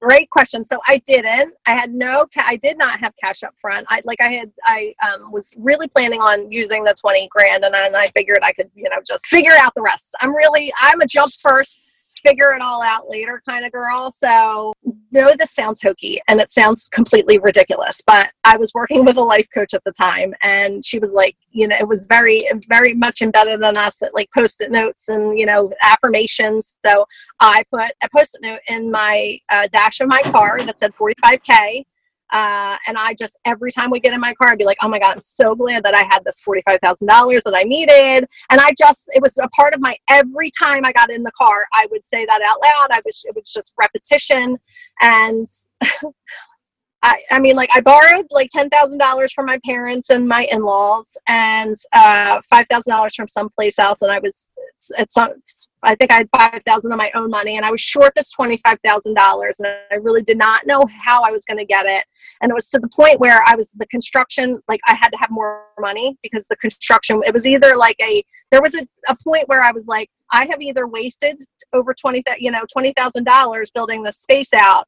Great 0.00 0.30
question. 0.30 0.66
So 0.66 0.80
I 0.86 0.98
didn't. 1.06 1.52
I 1.66 1.74
had 1.74 1.92
no. 1.92 2.26
I 2.36 2.56
did 2.56 2.78
not 2.78 3.00
have 3.00 3.12
cash 3.22 3.42
up 3.42 3.54
front. 3.60 3.86
I 3.90 4.00
like. 4.04 4.20
I 4.20 4.32
had. 4.32 4.50
I 4.64 4.94
um, 5.06 5.30
was 5.30 5.54
really 5.58 5.88
planning 5.88 6.20
on 6.20 6.50
using 6.50 6.84
the 6.84 6.94
twenty 6.94 7.28
grand, 7.30 7.64
and 7.64 7.74
then 7.74 7.94
I 7.94 8.06
figured 8.08 8.38
I 8.42 8.52
could, 8.52 8.70
you 8.74 8.88
know, 8.88 8.96
just 9.06 9.26
figure 9.26 9.52
out 9.60 9.74
the 9.74 9.82
rest. 9.82 10.14
I'm 10.20 10.34
really. 10.34 10.72
I'm 10.80 11.02
a 11.02 11.06
jump 11.06 11.32
first 11.40 11.78
figure 12.24 12.52
it 12.52 12.62
all 12.62 12.82
out 12.82 13.08
later 13.08 13.42
kind 13.48 13.64
of 13.64 13.72
girl. 13.72 14.10
So, 14.10 14.72
no, 15.12 15.32
this 15.38 15.52
sounds 15.52 15.80
hokey 15.82 16.20
and 16.28 16.40
it 16.40 16.52
sounds 16.52 16.88
completely 16.88 17.38
ridiculous, 17.38 18.00
but 18.06 18.30
I 18.44 18.56
was 18.56 18.72
working 18.74 19.04
with 19.04 19.16
a 19.16 19.22
life 19.22 19.46
coach 19.52 19.74
at 19.74 19.82
the 19.84 19.92
time 19.92 20.34
and 20.42 20.84
she 20.84 20.98
was 20.98 21.10
like, 21.12 21.36
you 21.50 21.66
know, 21.66 21.76
it 21.78 21.88
was 21.88 22.06
very, 22.06 22.44
very 22.68 22.94
much 22.94 23.22
embedded 23.22 23.60
in 23.60 23.76
us 23.76 24.02
at 24.02 24.14
like 24.14 24.28
post 24.36 24.60
it 24.60 24.70
notes 24.70 25.08
and, 25.08 25.38
you 25.38 25.46
know, 25.46 25.72
affirmations. 25.82 26.78
So, 26.84 27.04
I 27.40 27.64
put 27.70 27.90
a 28.02 28.08
post 28.14 28.36
it 28.40 28.46
note 28.46 28.60
in 28.68 28.90
my 28.90 29.38
uh, 29.48 29.66
dash 29.68 30.00
of 30.00 30.08
my 30.08 30.22
car 30.22 30.62
that 30.62 30.78
said 30.78 30.92
45K 30.94 31.84
uh, 32.32 32.76
and 32.86 32.96
I 32.96 33.14
just, 33.14 33.36
every 33.44 33.72
time 33.72 33.90
we 33.90 34.00
get 34.00 34.12
in 34.12 34.20
my 34.20 34.34
car, 34.34 34.48
I'd 34.50 34.58
be 34.58 34.64
like, 34.64 34.78
oh 34.82 34.88
my 34.88 34.98
God, 34.98 35.16
I'm 35.16 35.20
so 35.20 35.54
glad 35.54 35.82
that 35.84 35.94
I 35.94 36.02
had 36.02 36.24
this 36.24 36.40
$45,000 36.46 37.42
that 37.42 37.54
I 37.54 37.62
needed. 37.62 38.28
And 38.50 38.60
I 38.60 38.70
just, 38.78 39.08
it 39.14 39.22
was 39.22 39.38
a 39.38 39.48
part 39.50 39.74
of 39.74 39.80
my, 39.80 39.96
every 40.08 40.50
time 40.50 40.84
I 40.84 40.92
got 40.92 41.10
in 41.10 41.22
the 41.22 41.32
car, 41.32 41.66
I 41.72 41.86
would 41.90 42.06
say 42.06 42.24
that 42.24 42.42
out 42.42 42.58
loud. 42.62 42.88
I 42.90 43.00
was, 43.04 43.24
it 43.26 43.34
was 43.34 43.52
just 43.52 43.72
repetition. 43.78 44.58
And 45.00 45.48
I, 47.02 47.16
I 47.30 47.38
mean, 47.38 47.56
like 47.56 47.70
I 47.74 47.80
borrowed 47.80 48.26
like 48.30 48.50
ten 48.50 48.68
thousand 48.68 48.98
dollars 48.98 49.32
from 49.32 49.46
my 49.46 49.58
parents 49.64 50.10
and 50.10 50.28
my 50.28 50.46
in-laws, 50.52 51.16
and 51.26 51.74
uh, 51.94 52.42
five 52.50 52.66
thousand 52.70 52.90
dollars 52.90 53.14
from 53.14 53.26
someplace 53.26 53.78
else, 53.78 54.02
and 54.02 54.12
I 54.12 54.18
was 54.18 54.50
at 54.98 55.10
some. 55.10 55.30
I 55.82 55.94
think 55.94 56.12
I 56.12 56.16
had 56.16 56.28
five 56.30 56.62
thousand 56.66 56.92
of 56.92 56.98
my 56.98 57.10
own 57.14 57.30
money, 57.30 57.56
and 57.56 57.64
I 57.64 57.70
was 57.70 57.80
short 57.80 58.12
this 58.16 58.30
twenty-five 58.30 58.78
thousand 58.84 59.14
dollars, 59.14 59.60
and 59.60 59.68
I 59.90 59.94
really 59.94 60.22
did 60.22 60.36
not 60.36 60.66
know 60.66 60.84
how 61.02 61.22
I 61.22 61.30
was 61.30 61.44
going 61.46 61.56
to 61.56 61.64
get 61.64 61.86
it. 61.86 62.04
And 62.42 62.50
it 62.50 62.54
was 62.54 62.68
to 62.70 62.78
the 62.78 62.88
point 62.88 63.18
where 63.18 63.42
I 63.46 63.54
was 63.56 63.70
the 63.70 63.86
construction, 63.86 64.60
like 64.68 64.80
I 64.86 64.94
had 64.94 65.08
to 65.08 65.18
have 65.18 65.30
more 65.30 65.64
money 65.78 66.18
because 66.22 66.46
the 66.48 66.56
construction. 66.56 67.22
It 67.24 67.32
was 67.32 67.46
either 67.46 67.76
like 67.76 67.96
a 68.02 68.22
there 68.52 68.60
was 68.60 68.74
a, 68.74 68.86
a 69.08 69.16
point 69.24 69.48
where 69.48 69.62
I 69.62 69.72
was 69.72 69.86
like, 69.86 70.10
I 70.32 70.44
have 70.50 70.60
either 70.60 70.86
wasted 70.86 71.40
over 71.72 71.94
twenty, 71.94 72.22
you 72.38 72.50
know, 72.50 72.64
twenty 72.70 72.92
thousand 72.94 73.24
dollars 73.24 73.70
building 73.70 74.02
the 74.02 74.12
space 74.12 74.52
out 74.52 74.86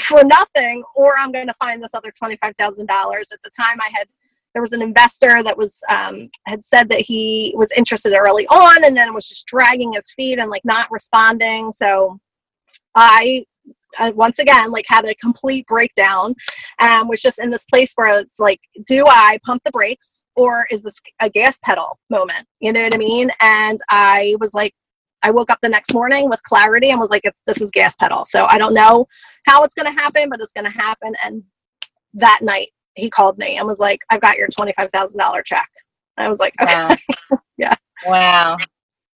for 0.00 0.24
nothing, 0.24 0.82
or 0.94 1.16
I'm 1.18 1.32
going 1.32 1.46
to 1.46 1.54
find 1.54 1.82
this 1.82 1.94
other 1.94 2.12
$25,000. 2.12 2.50
At 2.50 2.58
the 2.60 3.50
time, 3.56 3.80
I 3.80 3.90
had 3.92 4.08
there 4.54 4.62
was 4.62 4.72
an 4.72 4.80
investor 4.80 5.42
that 5.42 5.58
was 5.58 5.82
um, 5.90 6.30
had 6.46 6.64
said 6.64 6.88
that 6.88 7.00
he 7.00 7.54
was 7.58 7.70
interested 7.76 8.16
early 8.16 8.46
on, 8.46 8.84
and 8.84 8.96
then 8.96 9.12
was 9.12 9.28
just 9.28 9.46
dragging 9.46 9.92
his 9.92 10.10
feet 10.12 10.38
and 10.38 10.50
like 10.50 10.64
not 10.64 10.90
responding. 10.90 11.72
So 11.72 12.18
I 12.94 13.44
uh, 13.98 14.12
once 14.14 14.38
again 14.38 14.70
like 14.70 14.84
had 14.88 15.04
a 15.04 15.14
complete 15.16 15.66
breakdown 15.66 16.34
and 16.78 17.08
was 17.08 17.22
just 17.22 17.38
in 17.38 17.50
this 17.50 17.64
place 17.64 17.92
where 17.94 18.20
it's 18.20 18.38
like 18.38 18.60
do 18.86 19.04
i 19.06 19.38
pump 19.44 19.62
the 19.64 19.70
brakes 19.70 20.24
or 20.34 20.66
is 20.70 20.82
this 20.82 21.00
a 21.20 21.30
gas 21.30 21.58
pedal 21.62 21.98
moment 22.10 22.46
you 22.60 22.72
know 22.72 22.82
what 22.82 22.94
i 22.94 22.98
mean 22.98 23.30
and 23.40 23.80
i 23.88 24.36
was 24.40 24.52
like 24.54 24.74
I 25.22 25.30
woke 25.30 25.50
up 25.50 25.58
the 25.62 25.68
next 25.68 25.92
morning 25.92 26.28
with 26.28 26.42
clarity 26.42 26.90
and 26.90 27.00
was 27.00 27.10
like, 27.10 27.22
it's, 27.24 27.42
this 27.46 27.60
is 27.60 27.70
gas 27.70 27.96
pedal. 27.96 28.24
So 28.26 28.46
I 28.48 28.58
don't 28.58 28.74
know 28.74 29.06
how 29.46 29.62
it's 29.62 29.74
going 29.74 29.86
to 29.86 30.00
happen, 30.00 30.28
but 30.28 30.40
it's 30.40 30.52
going 30.52 30.64
to 30.64 30.70
happen. 30.70 31.14
And 31.24 31.42
that 32.14 32.40
night 32.42 32.68
he 32.94 33.10
called 33.10 33.38
me 33.38 33.56
and 33.56 33.66
was 33.66 33.78
like, 33.78 34.00
I've 34.10 34.20
got 34.20 34.36
your 34.36 34.48
$25,000 34.48 35.44
check. 35.44 35.68
I 36.16 36.28
was 36.28 36.38
like, 36.38 36.54
okay. 36.62 36.96
Wow. 37.30 37.38
yeah. 37.58 37.74
Wow. 38.06 38.56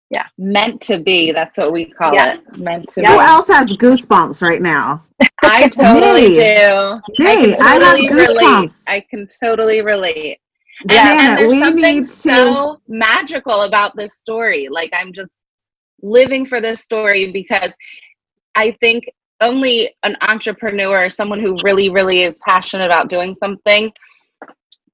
yeah 0.09 0.27
meant 0.37 0.81
to 0.81 0.99
be 0.99 1.31
that's 1.31 1.57
what 1.57 1.71
we 1.71 1.85
call 1.85 2.13
yes. 2.13 2.49
it 2.49 2.57
meant 2.57 2.87
to 2.89 3.01
be 3.01 3.07
who 3.07 3.19
else 3.19 3.47
has 3.47 3.69
goosebumps 3.73 4.41
right 4.41 4.61
now 4.61 5.03
i 5.43 5.69
totally 5.69 6.29
me. 6.29 6.35
do 6.35 7.23
me 7.23 7.53
i, 7.53 7.77
totally 7.77 8.07
have 8.07 8.15
goosebumps 8.15 8.37
relate. 8.37 8.73
i 8.87 9.05
can 9.09 9.27
totally 9.41 9.81
relate 9.81 10.39
and, 10.81 10.91
yeah, 10.91 11.29
and 11.29 11.37
there's 11.37 11.51
we 11.51 11.59
something 11.59 11.83
need 11.83 12.05
to... 12.05 12.11
so 12.11 12.81
magical 12.87 13.61
about 13.61 13.95
this 13.95 14.15
story 14.15 14.67
like 14.67 14.89
i'm 14.93 15.13
just 15.13 15.40
living 16.01 16.45
for 16.45 16.61
this 16.61 16.81
story 16.81 17.31
because 17.31 17.71
i 18.55 18.71
think 18.79 19.03
only 19.41 19.95
an 20.03 20.15
entrepreneur 20.21 21.09
someone 21.09 21.39
who 21.39 21.55
really 21.63 21.89
really 21.89 22.23
is 22.23 22.37
passionate 22.45 22.85
about 22.85 23.09
doing 23.09 23.35
something 23.39 23.91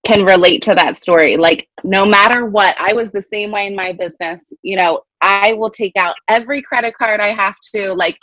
can 0.08 0.24
relate 0.24 0.62
to 0.62 0.74
that 0.74 0.96
story. 0.96 1.36
Like, 1.36 1.68
no 1.84 2.06
matter 2.06 2.46
what, 2.46 2.80
I 2.80 2.94
was 2.94 3.12
the 3.12 3.22
same 3.22 3.52
way 3.52 3.68
in 3.68 3.76
my 3.76 3.92
business. 3.92 4.42
You 4.62 4.78
know, 4.78 5.02
I 5.22 5.54
will 5.54 5.70
take 5.70 5.94
out 5.98 6.16
every 6.30 6.62
credit 6.62 6.94
card 6.98 7.20
I 7.20 7.34
have 7.34 7.56
to. 7.76 7.94
Like, 7.94 8.18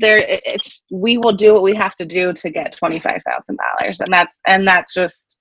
there, 0.00 0.18
it's 0.28 0.82
we 0.90 1.16
will 1.16 1.32
do 1.32 1.54
what 1.54 1.62
we 1.62 1.74
have 1.76 1.94
to 1.94 2.04
do 2.04 2.34
to 2.34 2.50
get 2.50 2.76
twenty 2.76 3.00
five 3.00 3.22
thousand 3.26 3.58
dollars, 3.58 4.00
and 4.00 4.12
that's 4.12 4.38
and 4.46 4.68
that's 4.68 4.92
just 4.92 5.38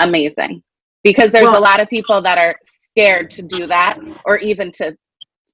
amazing 0.00 0.62
because 1.04 1.30
there's 1.30 1.44
well, 1.44 1.60
a 1.60 1.62
lot 1.62 1.80
of 1.80 1.88
people 1.88 2.20
that 2.22 2.38
are 2.38 2.56
scared 2.64 3.30
to 3.30 3.42
do 3.42 3.66
that 3.66 3.98
or 4.24 4.38
even 4.38 4.72
to 4.72 4.96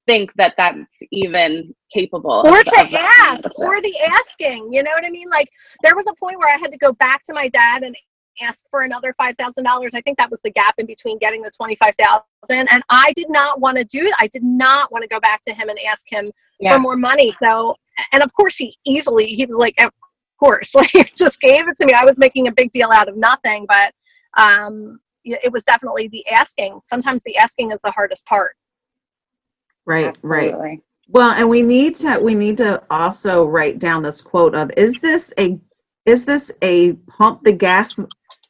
think 0.07 0.33
that 0.35 0.55
that's 0.57 0.97
even 1.11 1.75
capable 1.93 2.43
or 2.47 2.63
to 2.63 2.89
ask 2.93 3.59
or 3.59 3.81
the 3.81 3.95
asking 4.07 4.73
you 4.73 4.83
know 4.83 4.91
what 4.95 5.05
i 5.05 5.11
mean 5.11 5.29
like 5.31 5.49
there 5.83 5.97
was 5.97 6.07
a 6.07 6.15
point 6.15 6.39
where 6.39 6.55
i 6.55 6.59
had 6.59 6.71
to 6.71 6.79
go 6.79 6.93
back 6.93 7.25
to 7.25 7.35
my 7.35 7.49
dad 7.49 7.83
and 7.83 7.95
ask 8.43 8.65
for 8.71 8.83
another 8.83 9.15
$5,000. 9.21 9.35
I 9.95 10.01
think 10.01 10.19
that 10.19 10.31
was 10.31 10.41
the 10.45 10.51
gap 10.51 10.75
in 10.79 10.87
between 10.87 11.19
getting 11.19 11.43
the 11.43 11.51
25,000 11.51 12.23
and 12.51 12.83
I 12.89 13.13
did 13.17 13.31
not 13.31 13.61
want 13.61 13.79
to 13.79 13.85
do 13.85 14.05
that. 14.05 14.17
I 14.21 14.27
did 14.29 14.43
not 14.43 14.93
want 14.93 15.03
to 15.03 15.09
go 15.09 15.21
back 15.21 15.43
to 15.45 15.55
him 15.55 15.69
and 15.69 15.79
ask 15.89 16.05
him 16.09 16.31
yeah. 16.61 16.75
for 16.75 16.79
more 16.79 16.97
money. 16.97 17.35
So, 17.43 17.77
and 18.13 18.23
of 18.23 18.33
course 18.35 18.57
he 18.57 18.77
easily, 18.85 19.27
he 19.27 19.47
was 19.47 19.57
like, 19.57 19.75
of 19.81 19.91
course, 20.39 20.75
like 20.75 21.15
just 21.15 21.41
gave 21.41 21.69
it 21.69 21.77
to 21.79 21.87
me. 21.87 21.93
I 21.95 22.05
was 22.05 22.19
making 22.19 22.49
a 22.49 22.53
big 22.53 22.71
deal 22.71 22.91
out 22.91 23.09
of 23.09 23.17
nothing, 23.17 23.67
but 23.69 23.93
um, 24.39 25.01
it 25.25 25.53
was 25.53 25.65
definitely 25.65 26.09
the 26.09 26.27
asking. 26.29 26.81
Sometimes 26.85 27.23
the 27.25 27.37
asking 27.37 27.73
is 27.73 27.79
the 27.83 27.91
hardest 27.91 28.27
part. 28.27 28.55
Right, 29.87 30.07
Absolutely. 30.07 30.53
right. 30.53 30.81
Well, 31.09 31.31
and 31.31 31.49
we 31.49 31.63
need 31.63 31.95
to 31.97 32.19
we 32.19 32.35
need 32.35 32.57
to 32.57 32.83
also 32.91 33.45
write 33.45 33.79
down 33.79 34.03
this 34.03 34.21
quote 34.23 34.55
of 34.55 34.71
is 34.77 35.01
this 35.01 35.33
a 35.39 35.59
is 36.05 36.25
this 36.25 36.51
a 36.63 36.95
pump 37.09 37.45
the 37.45 37.53
gas 37.53 37.99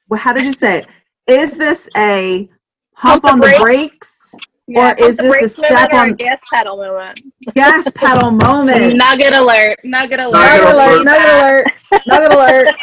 well, 0.08 0.20
how 0.20 0.32
did 0.32 0.44
you 0.44 0.52
say 0.52 0.78
it? 0.78 0.86
Is 1.26 1.56
this 1.56 1.88
a 1.96 2.48
pump, 2.96 3.24
pump 3.24 3.34
on 3.34 3.40
the, 3.40 3.56
brakes? 3.60 4.34
Yeah, 4.68 4.94
or 4.98 5.04
is 5.04 5.16
this 5.16 5.44
a 5.44 5.48
step 5.48 5.92
on 5.92 6.14
gas 6.14 6.40
pedal 6.52 6.76
moment? 6.76 7.20
Gas 7.54 7.90
pedal 7.94 8.30
moment. 8.30 8.96
Nugget 8.96 9.34
alert! 9.34 9.78
Nugget 9.84 10.20
alert! 10.20 10.32
Nugget 10.42 10.74
alert! 10.74 11.64
Nugget 12.06 12.32
alert! 12.32 12.74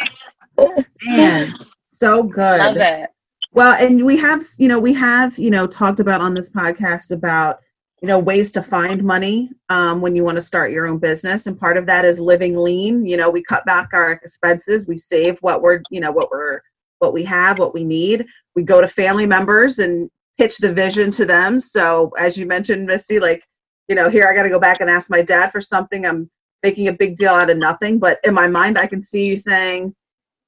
Nugget 0.56 0.70
alert! 0.70 0.84
Man, 1.06 1.54
so 1.86 2.22
good. 2.22 2.58
Love 2.60 2.76
it. 2.76 3.10
Well, 3.52 3.74
and 3.74 4.04
we 4.04 4.16
have, 4.16 4.42
you 4.58 4.68
know, 4.68 4.78
we 4.78 4.94
have, 4.94 5.38
you 5.38 5.50
know, 5.50 5.66
talked 5.66 6.00
about 6.00 6.20
on 6.20 6.34
this 6.34 6.50
podcast 6.50 7.10
about, 7.12 7.58
you 8.04 8.08
know, 8.08 8.18
ways 8.18 8.52
to 8.52 8.62
find 8.62 9.02
money 9.02 9.48
um, 9.70 10.02
when 10.02 10.14
you 10.14 10.22
want 10.24 10.36
to 10.36 10.42
start 10.42 10.70
your 10.70 10.86
own 10.86 10.98
business, 10.98 11.46
and 11.46 11.58
part 11.58 11.78
of 11.78 11.86
that 11.86 12.04
is 12.04 12.20
living 12.20 12.54
lean. 12.54 13.06
You 13.06 13.16
know, 13.16 13.30
we 13.30 13.42
cut 13.42 13.64
back 13.64 13.94
our 13.94 14.12
expenses, 14.12 14.86
we 14.86 14.98
save 14.98 15.38
what 15.40 15.62
we're, 15.62 15.80
you 15.88 16.00
know, 16.00 16.12
what 16.12 16.30
we're 16.30 16.60
what 16.98 17.14
we 17.14 17.24
have, 17.24 17.58
what 17.58 17.72
we 17.72 17.82
need. 17.82 18.26
We 18.54 18.62
go 18.62 18.82
to 18.82 18.86
family 18.86 19.24
members 19.24 19.78
and 19.78 20.10
pitch 20.36 20.58
the 20.58 20.70
vision 20.70 21.12
to 21.12 21.24
them. 21.24 21.58
So 21.58 22.10
as 22.20 22.36
you 22.36 22.44
mentioned, 22.44 22.84
Misty, 22.84 23.18
like, 23.18 23.42
you 23.88 23.94
know, 23.94 24.10
here 24.10 24.28
I 24.28 24.34
got 24.34 24.42
to 24.42 24.50
go 24.50 24.60
back 24.60 24.82
and 24.82 24.90
ask 24.90 25.08
my 25.08 25.22
dad 25.22 25.50
for 25.50 25.62
something. 25.62 26.04
I'm 26.04 26.30
making 26.62 26.88
a 26.88 26.92
big 26.92 27.16
deal 27.16 27.32
out 27.32 27.48
of 27.48 27.56
nothing, 27.56 27.98
but 27.98 28.18
in 28.22 28.34
my 28.34 28.48
mind, 28.48 28.76
I 28.76 28.86
can 28.86 29.00
see 29.00 29.28
you 29.28 29.38
saying, 29.38 29.94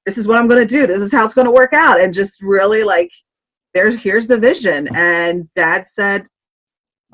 "This 0.05 0.19
is 0.19 0.29
what 0.29 0.37
I'm 0.37 0.47
going 0.47 0.61
to 0.61 0.67
do. 0.67 0.87
This 0.87 1.01
is 1.01 1.11
how 1.11 1.25
it's 1.25 1.33
going 1.33 1.47
to 1.47 1.51
work 1.51 1.73
out," 1.73 2.03
and 2.03 2.13
just 2.13 2.43
really 2.43 2.85
like, 2.85 3.13
there's 3.73 4.03
here's 4.03 4.27
the 4.27 4.37
vision. 4.37 4.95
And 4.95 5.49
Dad 5.55 5.89
said, 5.89 6.27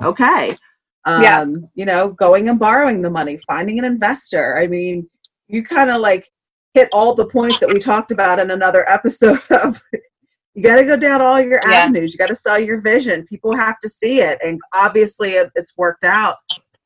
"Okay." 0.02 0.56
Um, 1.04 1.22
yeah. 1.22 1.44
You 1.74 1.84
know, 1.84 2.08
going 2.08 2.48
and 2.48 2.58
borrowing 2.58 3.02
the 3.02 3.10
money, 3.10 3.38
finding 3.48 3.78
an 3.78 3.84
investor. 3.84 4.56
I 4.56 4.68
mean, 4.68 5.08
you 5.48 5.64
kind 5.64 5.90
of 5.90 6.00
like 6.00 6.28
hit 6.74 6.88
all 6.92 7.14
the 7.14 7.26
points 7.26 7.58
that 7.60 7.68
we 7.68 7.78
talked 7.78 8.10
about 8.10 8.38
in 8.38 8.50
another 8.50 8.88
episode 8.88 9.40
of 9.50 9.80
you 10.54 10.62
got 10.62 10.76
to 10.76 10.84
go 10.84 10.96
down 10.96 11.20
all 11.20 11.40
your 11.40 11.60
yeah. 11.68 11.76
avenues 11.78 12.12
you 12.12 12.18
got 12.18 12.28
to 12.28 12.34
sell 12.34 12.58
your 12.58 12.80
vision 12.80 13.24
people 13.26 13.56
have 13.56 13.78
to 13.80 13.88
see 13.88 14.20
it 14.20 14.38
and 14.44 14.60
obviously 14.74 15.32
it, 15.32 15.50
it's 15.54 15.72
worked 15.76 16.04
out 16.04 16.36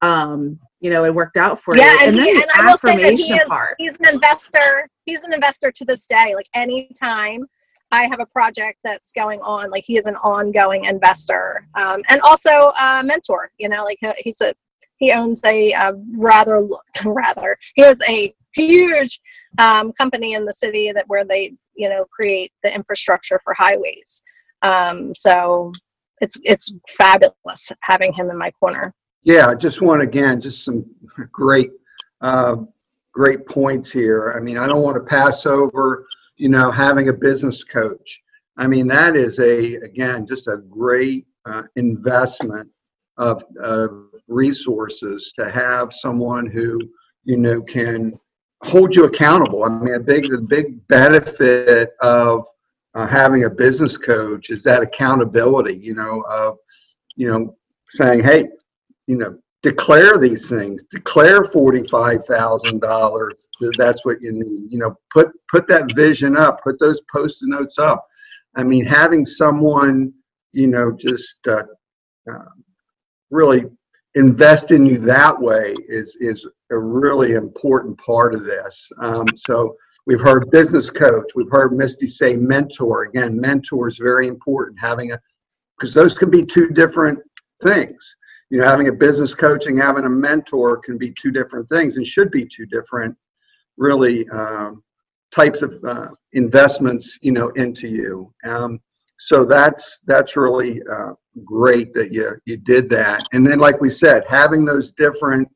um 0.03 0.59
you 0.81 0.91
know 0.91 1.05
it 1.05 1.15
worked 1.15 1.37
out 1.37 1.61
for 1.61 1.77
yeah, 1.77 1.93
you 1.93 1.99
and, 2.01 2.09
and 2.09 2.19
then 2.19 2.27
he, 2.27 2.33
the 2.35 2.59
and 2.59 2.69
affirmation 2.69 3.37
he 3.37 3.41
is, 3.41 3.49
part 3.49 3.75
he's 3.79 3.97
an 4.01 4.15
investor 4.15 4.89
he's 5.05 5.21
an 5.23 5.33
investor 5.33 5.73
to 5.73 5.85
this 5.85 6.07
day 6.07 6.35
like 6.35 6.49
anytime 6.55 7.45
i 7.92 8.07
have 8.07 8.20
a 8.20 8.27
project 8.27 8.79
that's 8.85 9.12
going 9.12 9.40
on 9.40 9.70
like 9.70 9.85
he 9.85 9.96
is 9.96 10.07
an 10.07 10.16
ongoing 10.16 10.85
investor 10.85 11.66
um, 11.75 12.03
and 12.09 12.20
also 12.22 12.51
a 12.79 13.03
mentor 13.03 13.51
you 13.59 13.68
know 13.68 13.85
like 13.85 13.99
he's 14.18 14.40
a 14.40 14.55
he 14.99 15.12
owns 15.12 15.42
a, 15.44 15.72
a 15.72 15.92
rather 16.18 16.66
rather 17.05 17.59
he 17.75 17.83
has 17.83 17.99
a 18.09 18.35
huge 18.55 19.20
um, 19.59 19.92
company 19.92 20.33
in 20.33 20.44
the 20.44 20.55
city 20.55 20.92
that 20.92 21.07
where 21.09 21.25
they 21.25 21.55
you 21.75 21.88
know 21.88 22.05
create 22.11 22.53
the 22.62 22.75
infrastructure 22.75 23.40
for 23.44 23.55
highways. 23.55 24.22
Um, 24.62 25.14
so 25.14 25.72
it's 26.20 26.40
it's 26.44 26.72
fabulous 26.96 27.70
having 27.83 28.12
him 28.12 28.31
in 28.31 28.38
my 28.38 28.51
corner. 28.53 28.94
Yeah, 29.22 29.55
just 29.55 29.83
want 29.83 30.03
again 30.03 30.40
just 30.40 30.64
some 30.64 30.85
great 31.33 31.70
uh, 32.20 32.57
great 33.12 33.46
points 33.46 33.90
here. 33.90 34.35
I 34.37 34.40
mean, 34.40 34.59
I 34.59 34.66
don't 34.66 34.83
want 34.83 34.96
to 34.96 35.03
pass 35.03 35.46
over 35.46 36.07
you 36.37 36.49
know 36.49 36.70
having 36.70 37.09
a 37.09 37.12
business 37.12 37.64
coach. 37.64 38.22
I 38.57 38.66
mean, 38.66 38.87
that 38.88 39.16
is 39.16 39.38
a 39.38 39.77
again 39.77 40.27
just 40.27 40.46
a 40.49 40.59
great 40.59 41.27
uh, 41.44 41.62
investment 41.77 42.68
of, 43.18 43.44
of 43.61 44.09
resources 44.29 45.33
to 45.38 45.51
have 45.51 45.92
someone 45.92 46.46
who 46.46 46.81
you 47.25 47.37
know 47.37 47.62
can 47.62 48.18
hold 48.62 48.94
you 48.94 49.05
accountable. 49.05 49.64
I 49.64 49.68
mean, 49.68 49.94
a 49.94 50.01
big 50.01 50.31
the 50.31 50.40
big 50.40 50.87
benefit 50.88 51.90
of 52.01 52.46
uh, 52.94 53.07
having 53.07 53.44
a 53.44 53.51
business 53.51 53.96
coach 53.96 54.51
is 54.51 54.62
that 54.62 54.83
accountability. 54.83 55.79
You 55.83 55.94
know, 55.94 56.22
of 56.31 56.57
you 57.16 57.31
know 57.31 57.57
saying, 57.88 58.22
hey, 58.22 58.49
you 59.07 59.16
know, 59.16 59.38
declare 59.67 60.17
these 60.17 60.49
things. 60.49 60.85
Declare 60.85 61.45
forty 61.47 61.85
five 61.89 62.25
thousand 62.25 62.81
dollars. 62.81 63.49
That's 63.77 64.05
what 64.05 64.21
you 64.21 64.33
need. 64.33 64.71
You 64.71 64.79
know, 64.79 64.97
put 65.13 65.33
put 65.49 65.67
that 65.67 65.93
vision 65.97 66.37
up. 66.37 66.63
Put 66.63 66.79
those 66.79 67.01
post-it 67.13 67.49
notes 67.49 67.77
up. 67.77 68.07
I 68.55 68.63
mean, 68.63 68.85
having 68.87 69.25
someone, 69.25 70.13
you 70.53 70.69
know, 70.69 70.93
just 70.93 71.39
uh, 71.49 71.65
uh, 72.31 72.51
really 73.31 73.65
invest 74.15 74.71
in 74.71 74.87
you 74.87 74.99
that 74.99 75.39
way 75.41 75.75
is 75.89 76.17
is 76.21 76.47
a 76.71 76.79
really 76.79 77.33
important 77.33 77.99
part 77.99 78.37
of 78.37 78.45
this. 78.45 78.89
Um, 79.01 79.27
so 79.35 79.77
we've 80.07 80.21
heard 80.21 80.49
business 80.53 80.91
coach, 80.91 81.29
we've 81.35 81.51
heard 81.51 81.73
Misty 81.73 82.07
say 82.07 82.37
mentor. 82.37 83.03
Again, 83.03 83.41
mentor 83.41 83.89
is 83.89 83.99
very 83.99 84.29
important. 84.29 84.79
Having 84.79 85.11
a 85.11 85.21
because 85.77 85.93
those 85.93 86.17
can 86.17 86.31
be 86.31 86.47
two 86.47 86.69
different 86.69 87.19
things. 87.63 88.17
You 88.51 88.59
know, 88.59 88.67
having 88.67 88.89
a 88.89 88.93
business 88.93 89.35
coach 89.35 89.67
and 89.67 89.79
having 89.79 90.05
a 90.05 90.09
mentor 90.09 90.79
can 90.79 90.99
be 90.99 91.13
two 91.21 91.31
different 91.31 91.69
things 91.69 91.97
and 91.97 92.07
should 92.07 92.31
be 92.31 92.47
two 92.47 92.67
different, 92.67 93.17
really 93.77 94.29
um, 94.31 94.83
types 95.35 95.63
of 95.63 95.75
uh, 95.85 96.09
investments. 96.33 97.19
You 97.23 97.33
know, 97.33 97.49
into 97.51 97.89
you. 97.89 98.33
Um, 98.45 98.81
so 99.19 99.45
that's 99.45 100.01
that's 100.07 100.37
really 100.37 100.83
uh, 100.91 101.13
great 101.45 101.95
that 101.95 102.13
you 102.13 102.37
you 102.45 102.57
did 102.57 102.89
that. 102.91 103.27
And 103.33 103.47
then, 103.47 103.59
like 103.59 103.81
we 103.81 103.91
said, 103.91 104.25
having 104.29 104.65
those 104.65 104.93
different 104.93 105.49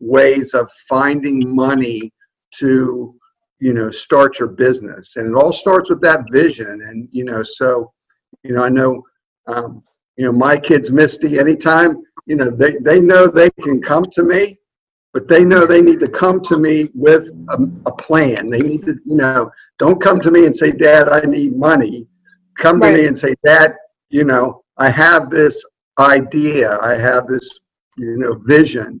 ways 0.00 0.54
of 0.54 0.70
finding 0.88 1.54
money 1.54 2.12
to 2.60 3.14
you 3.60 3.74
know 3.74 3.90
start 3.90 4.38
your 4.38 4.48
business, 4.48 5.16
and 5.16 5.28
it 5.28 5.34
all 5.34 5.52
starts 5.52 5.90
with 5.90 6.00
that 6.02 6.24
vision. 6.30 6.82
And 6.86 7.08
you 7.10 7.24
know, 7.24 7.42
so 7.42 7.92
you 8.42 8.54
know, 8.54 8.62
I 8.62 8.68
know 8.68 9.02
um, 9.46 9.82
you 10.18 10.26
know 10.26 10.32
my 10.32 10.56
kids, 10.56 10.92
Misty. 10.92 11.38
Anytime 11.38 12.02
you 12.26 12.36
know 12.36 12.50
they 12.50 12.76
they 12.82 13.00
know 13.00 13.26
they 13.26 13.50
can 13.62 13.80
come 13.80 14.04
to 14.12 14.22
me 14.22 14.58
but 15.14 15.26
they 15.26 15.42
know 15.42 15.64
they 15.64 15.80
need 15.80 15.98
to 15.98 16.08
come 16.08 16.38
to 16.42 16.58
me 16.58 16.90
with 16.94 17.30
a, 17.48 17.66
a, 17.86 17.92
plan. 17.92 18.50
They 18.50 18.60
need 18.60 18.84
to, 18.84 18.98
you 19.06 19.16
know, 19.16 19.50
don't 19.78 20.00
come 20.00 20.20
to 20.20 20.30
me 20.30 20.44
and 20.44 20.54
say, 20.54 20.70
Dad, 20.70 21.08
I 21.08 21.22
need 21.22 21.56
money 21.56 22.06
come 22.58 22.80
to 22.80 22.92
me 22.92 23.06
and 23.06 23.16
say, 23.16 23.34
Dad, 23.44 23.76
you 24.10 24.24
know, 24.24 24.62
I 24.76 24.90
have 24.90 25.30
this 25.30 25.64
idea, 25.98 26.78
I 26.80 26.96
have 26.96 27.26
this, 27.26 27.48
you 27.96 28.18
know, 28.18 28.34
vision, 28.34 29.00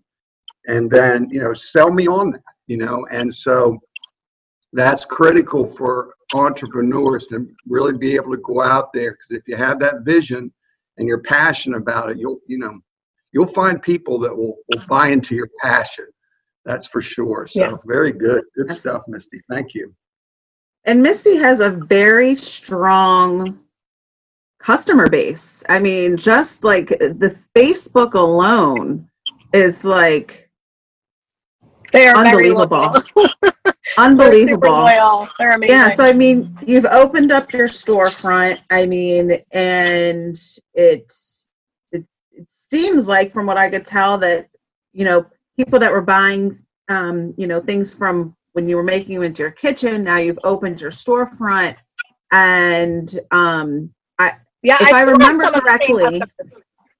and 0.66 0.90
then, 0.90 1.28
you 1.30 1.42
know, 1.42 1.52
sell 1.54 1.90
me 1.90 2.06
on 2.06 2.32
that, 2.32 2.42
you 2.68 2.78
know, 2.78 3.06
and 3.10 3.34
so 3.34 3.78
that's 4.72 5.04
critical 5.04 5.66
for 5.66 6.14
entrepreneurs 6.34 7.26
to 7.26 7.48
really 7.66 7.96
be 7.96 8.14
able 8.14 8.32
to 8.32 8.42
go 8.42 8.62
out 8.62 8.92
there 8.92 9.12
because 9.12 9.30
if 9.30 9.48
you 9.48 9.56
have 9.56 9.80
that 9.80 10.02
vision 10.02 10.52
and 10.98 11.08
you're 11.08 11.22
passionate 11.22 11.78
about 11.78 12.10
it, 12.10 12.18
you'll, 12.18 12.40
you 12.46 12.58
know, 12.58 12.78
you'll 13.32 13.46
find 13.46 13.80
people 13.80 14.18
that 14.20 14.36
will, 14.36 14.56
will 14.68 14.86
buy 14.88 15.08
into 15.08 15.34
your 15.34 15.48
passion. 15.60 16.06
That's 16.64 16.86
for 16.86 17.00
sure. 17.00 17.46
So 17.46 17.60
yeah. 17.60 17.76
very 17.86 18.12
good. 18.12 18.44
Good 18.56 18.70
stuff, 18.72 19.02
Misty. 19.08 19.40
Thank 19.48 19.74
you. 19.74 19.94
And 20.84 21.02
Misty 21.02 21.36
has 21.36 21.60
a 21.60 21.70
very 21.70 22.34
strong 22.34 23.58
customer 24.58 25.08
base. 25.08 25.64
I 25.68 25.78
mean, 25.78 26.16
just 26.16 26.64
like 26.64 26.88
the 26.88 27.36
Facebook 27.56 28.14
alone 28.14 29.08
is 29.52 29.84
like 29.84 30.50
they 31.92 32.06
are 32.06 32.16
unbelievable. 32.16 32.92
unbelievable. 33.98 34.84
They're, 34.84 35.28
They're 35.38 35.50
amazing. 35.50 35.76
Yeah, 35.76 35.88
so 35.88 36.04
I 36.04 36.12
mean, 36.12 36.56
you've 36.66 36.86
opened 36.86 37.32
up 37.32 37.52
your 37.52 37.68
storefront. 37.68 38.60
I 38.70 38.86
mean, 38.86 39.38
and 39.52 40.36
it's 40.74 41.48
it, 41.92 42.04
it 42.32 42.46
seems 42.48 43.08
like 43.08 43.32
from 43.32 43.46
what 43.46 43.58
I 43.58 43.68
could 43.68 43.86
tell 43.86 44.18
that 44.18 44.48
you 44.92 45.04
know 45.04 45.26
people 45.56 45.78
that 45.78 45.92
were 45.92 46.02
buying 46.02 46.58
um, 46.88 47.34
you 47.36 47.46
know 47.46 47.60
things 47.60 47.92
from 47.92 48.34
when 48.52 48.68
you 48.68 48.76
were 48.76 48.82
making 48.82 49.14
them 49.14 49.24
into 49.24 49.42
your 49.42 49.50
kitchen. 49.50 50.04
Now 50.04 50.16
you've 50.16 50.38
opened 50.44 50.80
your 50.80 50.90
storefront, 50.90 51.76
and 52.32 53.18
um, 53.30 53.92
I 54.18 54.34
yeah, 54.62 54.78
if 54.80 54.92
I, 54.92 55.00
I 55.00 55.02
remember 55.02 55.50
correctly, 55.52 56.22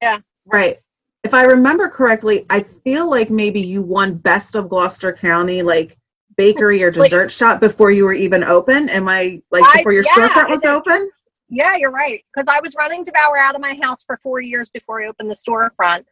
yeah, 0.02 0.18
right. 0.46 0.78
If 1.24 1.34
I 1.34 1.42
remember 1.42 1.88
correctly, 1.88 2.46
I 2.48 2.60
feel 2.62 3.10
like 3.10 3.28
maybe 3.28 3.60
you 3.60 3.82
won 3.82 4.14
Best 4.14 4.54
of 4.54 4.68
Gloucester 4.68 5.12
County, 5.12 5.62
like 5.62 5.97
bakery 6.38 6.82
or 6.82 6.90
dessert 6.90 7.24
like, 7.24 7.30
shop 7.30 7.60
before 7.60 7.90
you 7.90 8.04
were 8.04 8.14
even 8.14 8.42
open. 8.44 8.88
Am 8.88 9.08
I 9.08 9.42
like 9.50 9.64
before 9.74 9.92
your 9.92 10.04
yeah, 10.04 10.28
storefront 10.28 10.48
was 10.48 10.64
open? 10.64 11.10
Yeah, 11.50 11.76
you're 11.76 11.90
right. 11.90 12.24
Because 12.32 12.46
I 12.48 12.60
was 12.60 12.74
running 12.78 13.04
Devour 13.04 13.36
out 13.36 13.54
of 13.54 13.60
my 13.60 13.78
house 13.82 14.04
for 14.04 14.18
four 14.22 14.40
years 14.40 14.70
before 14.70 15.02
I 15.02 15.08
opened 15.08 15.30
the 15.30 15.34
storefront. 15.34 16.04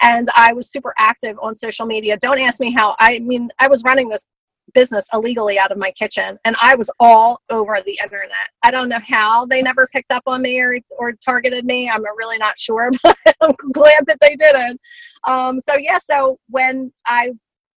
And 0.00 0.30
I 0.34 0.52
was 0.52 0.70
super 0.70 0.94
active 0.98 1.36
on 1.42 1.54
social 1.54 1.86
media. 1.86 2.16
Don't 2.16 2.38
ask 2.38 2.60
me 2.60 2.72
how. 2.72 2.96
I 2.98 3.18
mean, 3.18 3.50
I 3.58 3.68
was 3.68 3.82
running 3.84 4.08
this 4.08 4.24
business 4.72 5.06
illegally 5.12 5.58
out 5.58 5.70
of 5.70 5.78
my 5.78 5.90
kitchen 5.90 6.38
and 6.44 6.56
I 6.60 6.74
was 6.74 6.90
all 6.98 7.40
over 7.50 7.78
the 7.84 7.98
internet. 8.02 8.48
I 8.62 8.70
don't 8.70 8.88
know 8.88 8.98
how 9.06 9.44
they 9.44 9.60
never 9.60 9.86
picked 9.92 10.10
up 10.10 10.22
on 10.26 10.42
me 10.42 10.58
or, 10.58 10.78
or 10.90 11.12
targeted 11.12 11.64
me. 11.64 11.88
I'm 11.88 12.02
really 12.16 12.38
not 12.38 12.58
sure, 12.58 12.90
but 13.02 13.16
I'm 13.40 13.54
glad 13.72 14.04
that 14.06 14.18
they 14.20 14.36
didn't. 14.36 14.80
Um, 15.24 15.60
so 15.60 15.76
yeah, 15.76 15.98
so 15.98 16.38
when 16.48 16.92
I, 17.06 17.32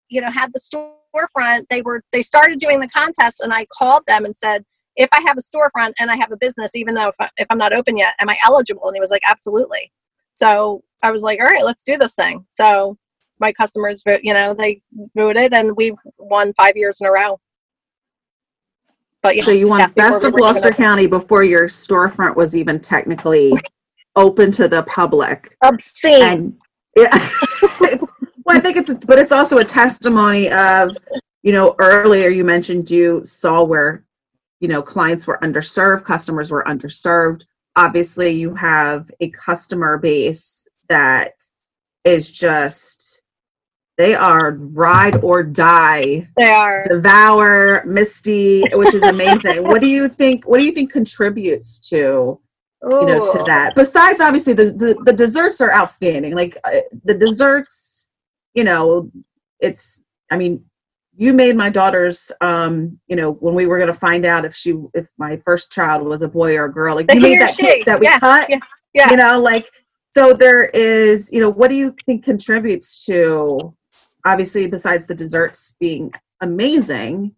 you 0.09 0.21
know, 0.21 0.31
had 0.31 0.51
the 0.53 0.59
storefront, 1.15 1.65
they 1.69 1.81
were, 1.81 2.03
they 2.11 2.21
started 2.21 2.59
doing 2.59 2.79
the 2.79 2.87
contest 2.89 3.41
and 3.41 3.53
I 3.53 3.65
called 3.77 4.03
them 4.07 4.25
and 4.25 4.35
said, 4.35 4.63
if 4.95 5.09
I 5.11 5.21
have 5.27 5.37
a 5.37 5.41
storefront 5.41 5.93
and 5.99 6.09
I 6.09 6.15
have 6.15 6.31
a 6.31 6.37
business, 6.37 6.75
even 6.75 6.95
though 6.95 7.09
if, 7.09 7.15
I, 7.19 7.29
if 7.37 7.47
I'm 7.49 7.57
not 7.57 7.73
open 7.73 7.97
yet, 7.97 8.15
am 8.19 8.29
I 8.29 8.37
eligible? 8.43 8.87
And 8.87 8.95
he 8.95 9.01
was 9.01 9.11
like, 9.11 9.21
absolutely. 9.29 9.91
So 10.35 10.83
I 11.03 11.11
was 11.11 11.21
like, 11.21 11.39
all 11.39 11.45
right, 11.45 11.63
let's 11.63 11.83
do 11.83 11.97
this 11.97 12.15
thing. 12.15 12.45
So 12.49 12.97
my 13.39 13.51
customers 13.53 14.01
vote 14.03 14.21
you 14.23 14.33
know 14.33 14.53
they 14.53 14.81
voted 15.15 15.53
and 15.53 15.75
we've 15.75 15.97
won 16.17 16.53
five 16.53 16.75
years 16.75 16.99
in 17.01 17.07
a 17.07 17.11
row 17.11 17.39
but 19.23 19.35
yeah, 19.35 19.43
so 19.43 19.51
you 19.51 19.67
won 19.67 19.89
best 19.95 20.23
of 20.23 20.33
gloucester 20.33 20.71
county 20.71 21.07
before 21.07 21.43
your 21.43 21.67
storefront 21.67 22.35
was 22.35 22.55
even 22.55 22.79
technically 22.79 23.53
open 24.15 24.51
to 24.51 24.67
the 24.67 24.83
public 24.83 25.55
obscene 25.61 26.23
and, 26.23 26.57
yeah 26.95 27.29
well 28.47 28.57
i 28.57 28.59
think 28.59 28.77
it's 28.77 28.93
but 29.05 29.19
it's 29.19 29.31
also 29.31 29.59
a 29.59 29.63
testimony 29.63 30.49
of 30.49 30.97
you 31.43 31.51
know 31.51 31.75
earlier 31.79 32.29
you 32.29 32.43
mentioned 32.43 32.89
you 32.89 33.23
saw 33.23 33.61
where 33.63 34.03
you 34.59 34.67
know 34.67 34.81
clients 34.81 35.27
were 35.27 35.37
underserved 35.43 36.03
customers 36.03 36.49
were 36.49 36.63
underserved 36.63 37.43
obviously 37.75 38.31
you 38.31 38.55
have 38.55 39.11
a 39.19 39.29
customer 39.29 39.97
base 39.99 40.65
that 40.89 41.33
is 42.03 42.31
just 42.31 43.07
they 43.97 44.13
are 44.13 44.51
ride 44.51 45.23
or 45.23 45.41
die. 45.41 46.29
They 46.37 46.51
are 46.51 46.83
devour 46.87 47.83
Misty, 47.85 48.63
which 48.73 48.93
is 48.93 49.01
amazing. 49.01 49.63
what 49.63 49.81
do 49.81 49.87
you 49.87 50.07
think? 50.19 50.47
What 50.47 50.59
do 50.59 50.65
you 50.65 50.71
think 50.71 50.91
contributes 50.91 51.79
to 51.89 52.39
you 52.83 53.05
know 53.05 53.23
to 53.23 53.43
that? 53.47 53.73
Besides, 53.75 54.21
obviously, 54.21 54.53
the 54.53 54.65
the, 54.65 54.95
the 55.03 55.13
desserts 55.13 55.59
are 55.61 55.73
outstanding. 55.73 56.35
Like 56.35 56.57
uh, 56.63 56.81
the 57.05 57.15
desserts, 57.15 57.96
you 58.57 58.63
know, 58.63 59.11
it's. 59.59 60.01
I 60.31 60.37
mean, 60.37 60.65
you 61.15 61.31
made 61.31 61.55
my 61.55 61.69
daughter's. 61.69 62.31
Um, 62.41 62.99
you 63.07 63.15
know, 63.15 63.33
when 63.33 63.53
we 63.53 63.67
were 63.67 63.77
going 63.77 63.93
to 63.93 63.99
find 63.99 64.25
out 64.25 64.45
if 64.45 64.55
she, 64.55 64.73
if 64.95 65.07
my 65.19 65.37
first 65.45 65.71
child 65.71 66.07
was 66.07 66.23
a 66.23 66.27
boy 66.27 66.57
or 66.57 66.65
a 66.65 66.73
girl, 66.73 66.95
like 66.95 67.07
the 67.07 67.15
you 67.15 67.21
made 67.21 67.41
that 67.41 67.55
cake 67.55 67.85
that 67.85 67.99
we 67.99 68.07
yeah, 68.07 68.19
cut. 68.19 68.49
Yeah, 68.49 68.57
yeah. 68.95 69.11
You 69.11 69.17
know, 69.17 69.39
like 69.39 69.69
so 70.09 70.33
there 70.33 70.65
is. 70.65 71.31
You 71.31 71.39
know, 71.39 71.49
what 71.49 71.69
do 71.69 71.75
you 71.75 71.95
think 72.07 72.23
contributes 72.23 73.05
to 73.05 73.75
obviously 74.25 74.67
besides 74.67 75.05
the 75.05 75.15
desserts 75.15 75.75
being 75.79 76.11
amazing 76.41 77.33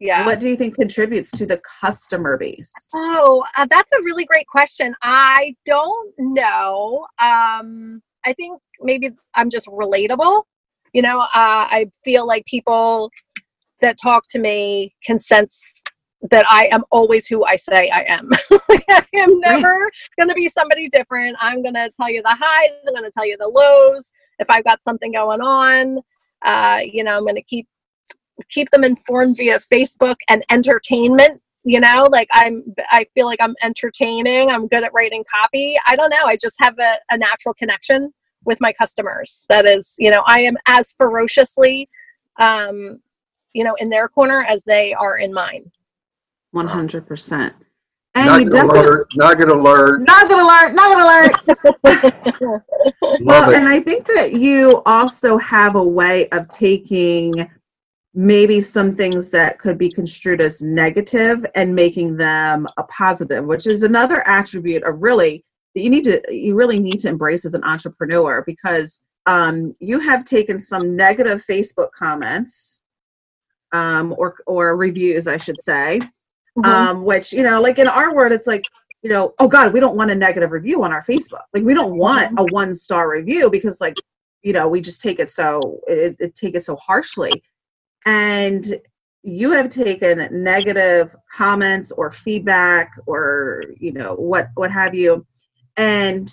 yeah 0.00 0.24
what 0.24 0.40
do 0.40 0.48
you 0.48 0.56
think 0.56 0.74
contributes 0.74 1.30
to 1.30 1.46
the 1.46 1.60
customer 1.80 2.36
base 2.38 2.72
oh 2.94 3.42
uh, 3.56 3.66
that's 3.70 3.92
a 3.92 4.02
really 4.02 4.24
great 4.24 4.46
question 4.46 4.94
i 5.02 5.54
don't 5.66 6.12
know 6.18 7.06
um 7.20 8.02
i 8.24 8.32
think 8.32 8.58
maybe 8.80 9.10
i'm 9.34 9.50
just 9.50 9.66
relatable 9.68 10.42
you 10.92 11.02
know 11.02 11.20
uh, 11.20 11.28
i 11.34 11.86
feel 12.04 12.26
like 12.26 12.44
people 12.46 13.10
that 13.80 13.98
talk 14.00 14.24
to 14.30 14.38
me 14.38 14.94
can 15.04 15.20
sense 15.20 15.62
that 16.30 16.46
I 16.48 16.68
am 16.70 16.84
always 16.90 17.26
who 17.26 17.44
I 17.44 17.56
say 17.56 17.90
I 17.90 18.04
am. 18.08 18.30
I 18.90 19.04
am 19.14 19.40
never 19.40 19.90
going 20.16 20.28
to 20.28 20.34
be 20.34 20.48
somebody 20.48 20.88
different. 20.88 21.36
I'm 21.40 21.62
going 21.62 21.74
to 21.74 21.90
tell 21.96 22.08
you 22.08 22.22
the 22.22 22.36
highs, 22.40 22.70
I'm 22.86 22.94
going 22.94 23.04
to 23.04 23.10
tell 23.10 23.26
you 23.26 23.36
the 23.38 23.48
lows. 23.48 24.12
If 24.38 24.48
I've 24.48 24.64
got 24.64 24.82
something 24.82 25.12
going 25.12 25.40
on, 25.40 25.98
uh, 26.44 26.80
you 26.84 27.04
know, 27.04 27.16
I'm 27.16 27.24
going 27.24 27.36
to 27.36 27.42
keep 27.42 27.66
keep 28.50 28.70
them 28.70 28.82
informed 28.82 29.36
via 29.36 29.58
Facebook 29.58 30.16
and 30.28 30.44
entertainment. 30.50 31.40
You 31.64 31.78
know, 31.80 32.08
like 32.10 32.28
I'm, 32.32 32.64
I 32.90 33.06
feel 33.14 33.26
like 33.26 33.38
I'm 33.40 33.54
entertaining. 33.62 34.50
I'm 34.50 34.66
good 34.66 34.82
at 34.82 34.92
writing 34.92 35.24
copy. 35.32 35.78
I 35.86 35.94
don't 35.94 36.10
know. 36.10 36.24
I 36.24 36.36
just 36.36 36.56
have 36.58 36.76
a, 36.78 36.98
a 37.10 37.18
natural 37.18 37.54
connection 37.54 38.12
with 38.44 38.58
my 38.60 38.72
customers. 38.72 39.44
That 39.48 39.66
is, 39.66 39.94
you 39.98 40.10
know, 40.10 40.22
I 40.26 40.40
am 40.40 40.56
as 40.66 40.94
ferociously, 40.94 41.88
um, 42.40 43.00
you 43.52 43.64
know, 43.64 43.74
in 43.78 43.90
their 43.90 44.08
corner 44.08 44.44
as 44.44 44.62
they 44.64 44.94
are 44.94 45.18
in 45.18 45.32
mine. 45.32 45.70
One 46.50 46.68
hundred 46.68 47.06
percent. 47.06 47.54
And 48.14 48.50
nugget 48.50 48.70
alert, 48.70 49.08
nugget 49.14 49.48
alert. 49.48 50.02
Nugget 50.02 50.38
alert, 50.38 50.74
not 50.74 50.92
gonna 50.92 51.04
alert. 51.06 52.62
well, 53.22 53.54
and 53.54 53.66
I 53.66 53.80
think 53.80 54.06
that 54.06 54.34
you 54.34 54.82
also 54.84 55.38
have 55.38 55.76
a 55.76 55.82
way 55.82 56.28
of 56.28 56.46
taking 56.48 57.48
maybe 58.14 58.60
some 58.60 58.94
things 58.94 59.30
that 59.30 59.58
could 59.58 59.78
be 59.78 59.90
construed 59.90 60.42
as 60.42 60.60
negative 60.60 61.46
and 61.54 61.74
making 61.74 62.16
them 62.16 62.68
a 62.76 62.82
positive, 62.84 63.44
which 63.46 63.66
is 63.66 63.82
another 63.82 64.26
attribute 64.28 64.82
of 64.82 65.02
really 65.02 65.42
that 65.74 65.80
you 65.82 65.90
need 65.90 66.04
to 66.04 66.22
you 66.34 66.54
really 66.54 66.78
need 66.78 66.98
to 67.00 67.08
embrace 67.08 67.44
as 67.44 67.54
an 67.54 67.64
entrepreneur 67.64 68.42
because 68.46 69.02
um, 69.26 69.74
you 69.78 70.00
have 70.00 70.24
taken 70.24 70.60
some 70.60 70.96
negative 70.96 71.44
Facebook 71.48 71.92
comments 71.92 72.82
um, 73.72 74.14
or 74.18 74.36
or 74.46 74.76
reviews, 74.76 75.26
I 75.26 75.36
should 75.36 75.60
say, 75.60 76.00
mm-hmm. 76.58 76.64
um, 76.64 77.04
which 77.04 77.32
you 77.32 77.42
know 77.42 77.60
like 77.60 77.78
in 77.78 77.88
our 77.88 78.14
word 78.14 78.32
it's 78.32 78.46
like 78.46 78.64
you 79.02 79.10
know 79.10 79.34
oh 79.38 79.48
god 79.48 79.72
we 79.72 79.80
don't 79.80 79.96
want 79.96 80.10
a 80.10 80.14
negative 80.14 80.52
review 80.52 80.82
on 80.84 80.92
our 80.92 81.02
facebook 81.02 81.42
like 81.52 81.64
we 81.64 81.74
don't 81.74 81.96
want 81.96 82.26
mm-hmm. 82.26 82.38
a 82.38 82.44
one 82.52 82.74
star 82.74 83.10
review 83.10 83.50
because 83.50 83.80
like 83.80 83.96
you 84.42 84.52
know 84.52 84.68
we 84.68 84.80
just 84.80 85.00
take 85.00 85.18
it 85.18 85.30
so 85.30 85.80
it, 85.88 86.16
it 86.18 86.34
take 86.34 86.54
it 86.54 86.62
so 86.62 86.76
harshly 86.76 87.42
and 88.06 88.80
you 89.24 89.52
have 89.52 89.68
taken 89.68 90.28
negative 90.42 91.14
comments 91.30 91.92
or 91.92 92.10
feedback 92.10 92.92
or 93.06 93.64
you 93.78 93.92
know 93.92 94.14
what 94.14 94.48
what 94.54 94.70
have 94.70 94.94
you 94.94 95.24
and 95.76 96.30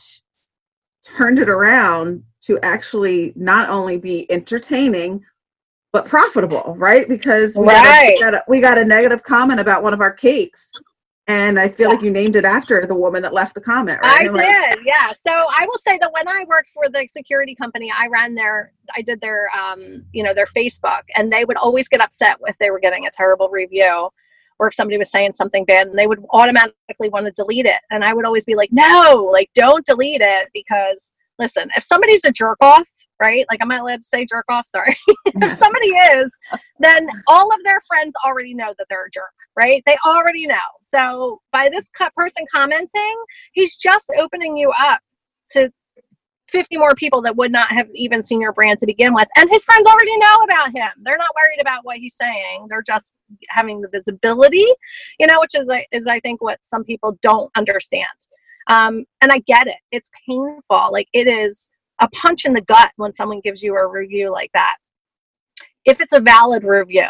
turned 1.04 1.39
it 1.39 1.49
around 1.49 2.23
to 2.41 2.60
actually 2.63 3.34
not 3.36 3.69
only 3.69 3.97
be 3.97 4.30
entertaining 4.32 5.23
but 5.91 6.06
profitable, 6.06 6.75
right? 6.78 7.08
Because 7.10 7.58
we, 7.58 7.65
right. 7.65 7.84
got, 7.84 8.04
a, 8.04 8.13
we, 8.15 8.19
got 8.19 8.34
a, 8.34 8.43
we 8.47 8.62
got 8.62 8.78
a 8.78 8.86
negative 8.86 9.23
comment 9.23 9.60
about 9.60 9.82
one 9.82 9.93
of 9.93 10.02
our 10.02 10.12
cakes. 10.12 10.71
And 11.28 11.60
I 11.60 11.69
feel 11.69 11.89
yeah. 11.89 11.93
like 11.93 12.04
you 12.04 12.10
named 12.10 12.36
it 12.36 12.45
after 12.45 12.88
the 12.88 12.95
woman 12.95 13.21
that 13.21 13.34
left 13.34 13.54
the 13.54 13.62
comment, 13.62 13.99
right? 14.02 14.28
I 14.28 14.32
like, 14.32 14.47
did, 14.47 14.80
yeah. 14.84 15.10
So 15.10 15.32
I 15.32 15.67
will 15.67 15.78
say 15.86 15.97
that 15.99 16.12
when 16.12 16.28
I 16.28 16.43
worked 16.47 16.69
for 16.73 16.89
the 16.89 17.08
security 17.12 17.54
company, 17.54 17.91
I 17.95 18.08
ran 18.08 18.34
their, 18.34 18.73
I 18.95 19.04
did 19.04 19.21
their, 19.21 19.47
um, 19.56 20.04
you 20.12 20.23
know, 20.23 20.34
their 20.34 20.47
Facebook, 20.47 21.02
and 21.15 21.32
they 21.32 21.45
would 21.45 21.58
always 21.58 21.88
get 21.88 22.02
upset 22.02 22.38
if 22.47 22.58
they 22.58 22.71
were 22.71 22.80
getting 22.80 23.06
a 23.06 23.12
terrible 23.12 23.47
review, 23.49 24.10
or 24.60 24.67
if 24.67 24.74
somebody 24.74 24.98
was 24.98 25.12
saying 25.12 25.34
something 25.34 25.65
bad, 25.65 25.88
and 25.88 25.98
they 25.98 26.08
would 26.08 26.24
automatically 26.32 27.10
want 27.10 27.26
to 27.26 27.32
delete 27.32 27.65
it. 27.65 27.82
And 27.89 28.04
I 28.04 28.13
would 28.13 28.26
always 28.26 28.45
be 28.45 28.56
like, 28.56 28.72
no, 28.72 29.28
like 29.32 29.50
don't 29.56 29.86
delete 29.86 30.22
it 30.22 30.50
because 30.54 31.12
listen, 31.39 31.69
if 31.76 31.84
somebody's 31.84 32.26
a 32.26 32.32
jerk 32.32 32.58
off, 32.62 32.88
right? 33.19 33.45
Like, 33.50 33.62
am 33.62 33.72
I 33.72 33.78
allowed 33.78 34.02
to 34.02 34.08
say 34.08 34.26
jerk 34.26 34.45
off? 34.50 34.67
Sorry. 34.67 34.95
Yes. 35.39 35.54
if 35.54 35.60
somebody 35.60 35.88
is, 36.19 36.38
then 36.80 37.08
all 37.28 37.54
of 37.54 37.63
their 37.63 37.82
friends 37.88 38.13
already 38.26 38.54
know 38.54 38.74
that 38.78 38.88
they're 38.89 39.06
a 39.06 39.12
jerk, 39.12 39.32
right? 39.56 39.82
They 39.86 39.95
already 40.06 40.48
know. 40.48 40.56
So 40.82 41.39
by 41.54 41.69
this 41.69 41.89
person 42.17 42.45
commenting, 42.54 43.24
he's 43.54 43.78
just 43.78 44.12
opening 44.17 44.58
you 44.58 44.74
up 44.78 45.00
to 45.52 45.72
50 46.50 46.78
more 46.78 46.96
people 46.96 47.22
that 47.24 47.36
would 47.36 47.52
not 47.52 47.72
have 47.72 47.88
even 47.96 48.24
seen 48.24 48.42
your 48.42 48.54
brand 48.54 48.80
to 48.80 48.86
begin 48.86 49.14
with. 49.14 49.28
And 49.36 49.50
his 49.50 49.64
friends 49.64 49.88
already 49.88 50.18
know 50.18 50.36
about 50.44 50.76
him. 50.76 50.90
They're 50.98 51.18
not 51.18 51.32
worried 51.36 51.62
about 51.62 51.86
what 51.86 51.98
he's 51.98 52.16
saying. 52.16 52.68
They're 52.70 52.84
just 52.84 53.14
having 53.50 53.82
the 53.82 53.90
visibility, 53.90 54.66
you 55.20 55.28
know, 55.28 55.40
which 55.40 55.56
is, 55.56 55.70
is 55.92 56.08
I 56.08 56.20
think 56.20 56.42
what 56.42 56.60
some 56.64 56.84
people 56.84 57.18
don't 57.22 57.52
understand. 57.56 58.06
Um, 58.70 59.06
and 59.22 59.32
I 59.32 59.40
get 59.40 59.68
it. 59.68 59.78
It's 59.92 60.10
painful. 60.28 60.92
Like 60.92 61.08
it 61.14 61.28
is 61.28 61.70
a 62.00 62.08
punch 62.10 62.46
in 62.46 62.54
the 62.54 62.62
gut 62.62 62.92
when 62.96 63.14
someone 63.14 63.42
gives 63.42 63.62
you 63.62 63.76
a 63.76 63.88
review 63.88 64.32
like 64.32 64.52
that. 64.54 64.78
If 65.86 66.02
it's 66.02 66.14
a 66.14 66.22
valid 66.22 66.64
review 66.64 67.10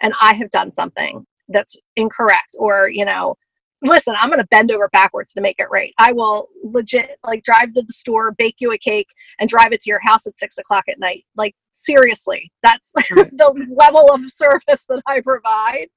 and 0.00 0.12
I 0.20 0.34
have 0.34 0.50
done 0.50 0.70
something 0.72 1.26
that's 1.48 1.76
incorrect 1.96 2.56
or, 2.58 2.88
you 2.88 3.04
know, 3.04 3.36
listen, 3.82 4.14
I'm 4.18 4.28
going 4.28 4.40
to 4.40 4.46
bend 4.46 4.70
over 4.70 4.88
backwards 4.88 5.32
to 5.32 5.40
make 5.40 5.56
it 5.58 5.66
right. 5.70 5.92
I 5.98 6.12
will 6.12 6.48
legit 6.62 7.18
like 7.24 7.42
drive 7.42 7.72
to 7.74 7.82
the 7.82 7.92
store, 7.92 8.32
bake 8.32 8.56
you 8.58 8.72
a 8.72 8.78
cake, 8.78 9.08
and 9.38 9.48
drive 9.48 9.72
it 9.72 9.80
to 9.82 9.90
your 9.90 10.00
house 10.00 10.26
at 10.26 10.38
six 10.38 10.58
o'clock 10.58 10.84
at 10.88 10.98
night. 10.98 11.24
Like, 11.36 11.54
seriously, 11.72 12.52
that's 12.62 12.92
the 12.94 13.66
level 13.76 14.12
of 14.12 14.20
service 14.30 14.84
that 14.88 15.02
I 15.06 15.20
provide. 15.20 15.88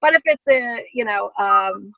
But 0.00 0.14
if 0.14 0.22
it's 0.24 0.48
a, 0.48 0.84
you 0.92 1.04
know, 1.04 1.30
um, 1.38 1.92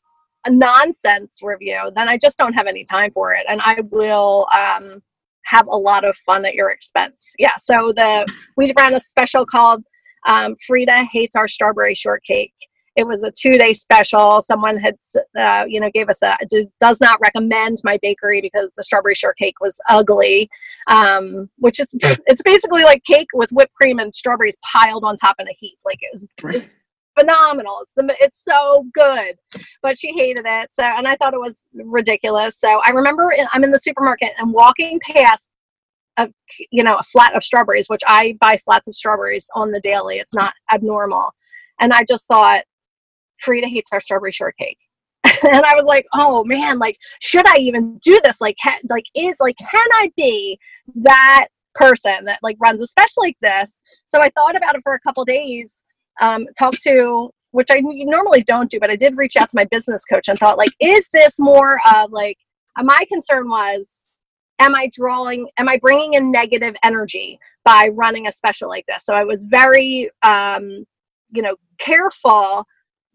a 0.46 0.50
nonsense 0.50 1.40
review, 1.42 1.90
then 1.94 2.08
I 2.08 2.18
just 2.18 2.36
don't 2.38 2.52
have 2.52 2.66
any 2.66 2.84
time 2.84 3.10
for 3.12 3.34
it. 3.34 3.46
And 3.48 3.60
I 3.62 3.80
will 3.90 4.46
um, 4.54 5.02
have 5.44 5.66
a 5.68 5.76
lot 5.76 6.04
of 6.04 6.16
fun 6.26 6.44
at 6.44 6.54
your 6.54 6.70
expense. 6.70 7.30
Yeah. 7.38 7.56
So 7.58 7.92
the 7.94 8.26
we 8.56 8.72
ran 8.76 8.94
a 8.94 9.00
special 9.00 9.46
called 9.46 9.82
um, 10.26 10.54
Frida 10.66 11.04
Hates 11.12 11.36
Our 11.36 11.48
Strawberry 11.48 11.94
Shortcake 11.94 12.54
it 12.96 13.06
was 13.06 13.22
a 13.22 13.30
two 13.30 13.52
day 13.58 13.72
special. 13.72 14.40
Someone 14.42 14.76
had, 14.76 14.96
uh, 15.38 15.64
you 15.66 15.80
know, 15.80 15.90
gave 15.90 16.08
us 16.08 16.22
a 16.22 16.36
does 16.80 17.00
not 17.00 17.20
recommend 17.20 17.78
my 17.84 17.98
bakery 18.02 18.40
because 18.40 18.72
the 18.76 18.82
strawberry 18.82 19.14
shortcake 19.14 19.58
was 19.60 19.80
ugly, 19.88 20.48
um, 20.88 21.48
which 21.58 21.80
is 21.80 21.86
it's 21.92 22.42
basically 22.42 22.84
like 22.84 23.02
cake 23.04 23.28
with 23.34 23.50
whipped 23.50 23.74
cream 23.74 23.98
and 23.98 24.14
strawberries 24.14 24.56
piled 24.64 25.04
on 25.04 25.16
top 25.16 25.36
in 25.38 25.48
a 25.48 25.56
heap. 25.58 25.78
Like 25.84 25.98
it 26.00 26.10
was, 26.12 26.26
it's 26.54 26.76
phenomenal. 27.18 27.78
It's 27.82 27.92
the, 27.96 28.16
it's 28.20 28.44
so 28.44 28.86
good, 28.94 29.36
but 29.82 29.98
she 29.98 30.12
hated 30.12 30.44
it. 30.46 30.70
So, 30.72 30.84
and 30.84 31.08
I 31.08 31.16
thought 31.16 31.34
it 31.34 31.40
was 31.40 31.54
ridiculous. 31.74 32.58
So 32.58 32.80
I 32.84 32.90
remember 32.90 33.34
I'm 33.52 33.64
in 33.64 33.70
the 33.70 33.78
supermarket 33.78 34.32
and 34.38 34.52
walking 34.52 35.00
past 35.00 35.48
a 36.16 36.28
you 36.70 36.84
know 36.84 36.94
a 36.96 37.02
flat 37.02 37.34
of 37.34 37.42
strawberries 37.42 37.88
which 37.88 38.02
i 38.06 38.36
buy 38.40 38.56
flats 38.64 38.86
of 38.86 38.94
strawberries 38.94 39.46
on 39.54 39.72
the 39.72 39.80
daily 39.80 40.18
it's 40.18 40.32
not 40.32 40.54
abnormal 40.72 41.32
and 41.80 41.92
i 41.92 42.04
just 42.08 42.28
thought 42.28 42.62
Frida 43.40 43.68
hates 43.68 43.90
our 43.92 44.00
strawberry 44.00 44.32
shortcake. 44.32 44.78
and 45.24 45.64
I 45.64 45.74
was 45.74 45.84
like, 45.86 46.06
oh 46.14 46.44
man, 46.44 46.78
like, 46.78 46.96
should 47.20 47.46
I 47.48 47.56
even 47.58 47.98
do 47.98 48.20
this? 48.24 48.40
Like, 48.40 48.56
ha- 48.60 48.78
like, 48.88 49.04
is 49.14 49.36
like, 49.40 49.56
can 49.58 49.88
I 49.94 50.12
be 50.16 50.58
that 50.96 51.48
person 51.74 52.24
that 52.26 52.38
like 52.42 52.56
runs 52.60 52.80
a 52.82 52.86
special 52.86 53.22
like 53.22 53.36
this? 53.40 53.72
So 54.06 54.20
I 54.20 54.28
thought 54.30 54.56
about 54.56 54.76
it 54.76 54.82
for 54.82 54.94
a 54.94 55.00
couple 55.00 55.24
days. 55.24 55.82
Um, 56.20 56.46
talked 56.58 56.80
to 56.82 57.30
which 57.54 57.68
I 57.70 57.80
normally 57.80 58.42
don't 58.42 58.68
do, 58.68 58.80
but 58.80 58.90
I 58.90 58.96
did 58.96 59.16
reach 59.16 59.36
out 59.36 59.48
to 59.48 59.56
my 59.56 59.64
business 59.64 60.04
coach 60.04 60.26
and 60.26 60.36
thought, 60.36 60.58
like, 60.58 60.72
is 60.80 61.06
this 61.12 61.34
more 61.38 61.78
of 61.94 62.10
like, 62.10 62.36
my 62.76 63.04
concern 63.08 63.48
was, 63.48 63.94
am 64.58 64.74
I 64.74 64.90
drawing, 64.92 65.48
am 65.56 65.68
I 65.68 65.78
bringing 65.78 66.14
in 66.14 66.32
negative 66.32 66.74
energy 66.82 67.38
by 67.64 67.90
running 67.92 68.26
a 68.26 68.32
special 68.32 68.68
like 68.68 68.86
this? 68.88 69.04
So 69.04 69.14
I 69.14 69.22
was 69.22 69.44
very, 69.44 70.10
um, 70.22 70.84
you 71.30 71.42
know, 71.42 71.54
careful 71.78 72.66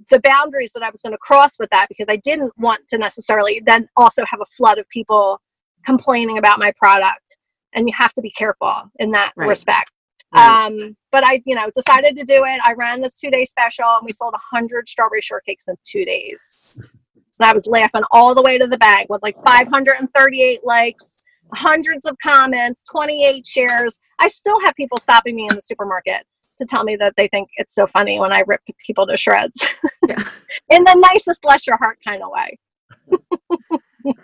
the 0.10 0.20
boundaries 0.22 0.72
that 0.74 0.84
I 0.84 0.90
was 0.90 1.02
going 1.02 1.14
to 1.14 1.20
cross 1.20 1.60
with 1.60 1.70
that 1.72 1.88
because 1.90 2.08
I 2.10 2.18
didn't 2.18 2.54
want 2.58 2.88
to 2.90 2.98
necessarily 2.98 3.62
then 3.66 3.88
also 3.96 4.24
have 4.30 4.42
a 4.42 4.46
flood 4.58 4.78
of 4.78 4.88
people 4.90 5.42
complaining 5.86 6.38
about 6.38 6.60
my 6.60 6.72
product. 6.78 7.38
And 7.74 7.88
you 7.88 7.94
have 7.96 8.14
to 8.14 8.22
be 8.22 8.32
careful 8.32 8.74
in 8.98 9.12
that 9.12 9.34
right. 9.36 9.48
respect. 9.48 9.92
Right. 10.36 10.66
Um, 10.68 10.96
but 11.12 11.24
I, 11.24 11.42
you 11.46 11.56
know, 11.56 11.70
decided 11.76 12.18
to 12.18 12.24
do 12.24 12.44
it. 12.46 12.60
I 12.64 12.74
ran 12.74 13.02
this 13.02 13.20
two 13.20 13.30
day 13.30 13.46
special 13.46 13.86
and 13.86 14.06
we 14.06 14.12
sold 14.12 14.34
100 14.34 14.88
strawberry 14.88 15.22
shortcakes 15.22 15.68
in 15.68 15.76
two 15.84 16.06
days. 16.06 16.42
And 16.76 17.48
I 17.48 17.54
was 17.54 17.68
laughing 17.68 18.04
all 18.12 18.36
the 18.36 18.42
way 18.42 18.58
to 18.58 18.68
the 18.68 18.78
bank 18.78 19.08
with 19.10 19.24
like 19.24 19.36
538 19.46 20.60
likes, 20.66 21.20
hundreds 21.54 22.06
of 22.06 22.18
comments, 22.22 22.84
28 22.92 23.46
shares. 23.46 24.00
I 24.20 24.28
still 24.28 24.60
have 24.62 24.76
people 24.76 24.98
stopping 24.98 25.36
me 25.36 25.48
in 25.50 25.56
the 25.56 25.62
supermarket 25.64 26.26
to 26.60 26.66
tell 26.66 26.84
me 26.84 26.96
that 26.98 27.16
they 27.18 27.28
think 27.28 27.50
it's 27.58 27.74
so 27.74 27.88
funny 27.88 28.20
when 28.20 28.32
I 28.32 28.44
rip 28.48 28.62
people 28.86 29.08
to 29.08 29.18
shreds. 29.18 29.68
Yeah. 30.08 30.24
In 30.70 30.84
the 30.86 30.96
nicest 30.96 31.42
bless 31.42 31.68
your 31.68 31.78
heart 31.78 32.00
kind 32.04 32.24
of 32.24 32.32
way. 32.32 32.58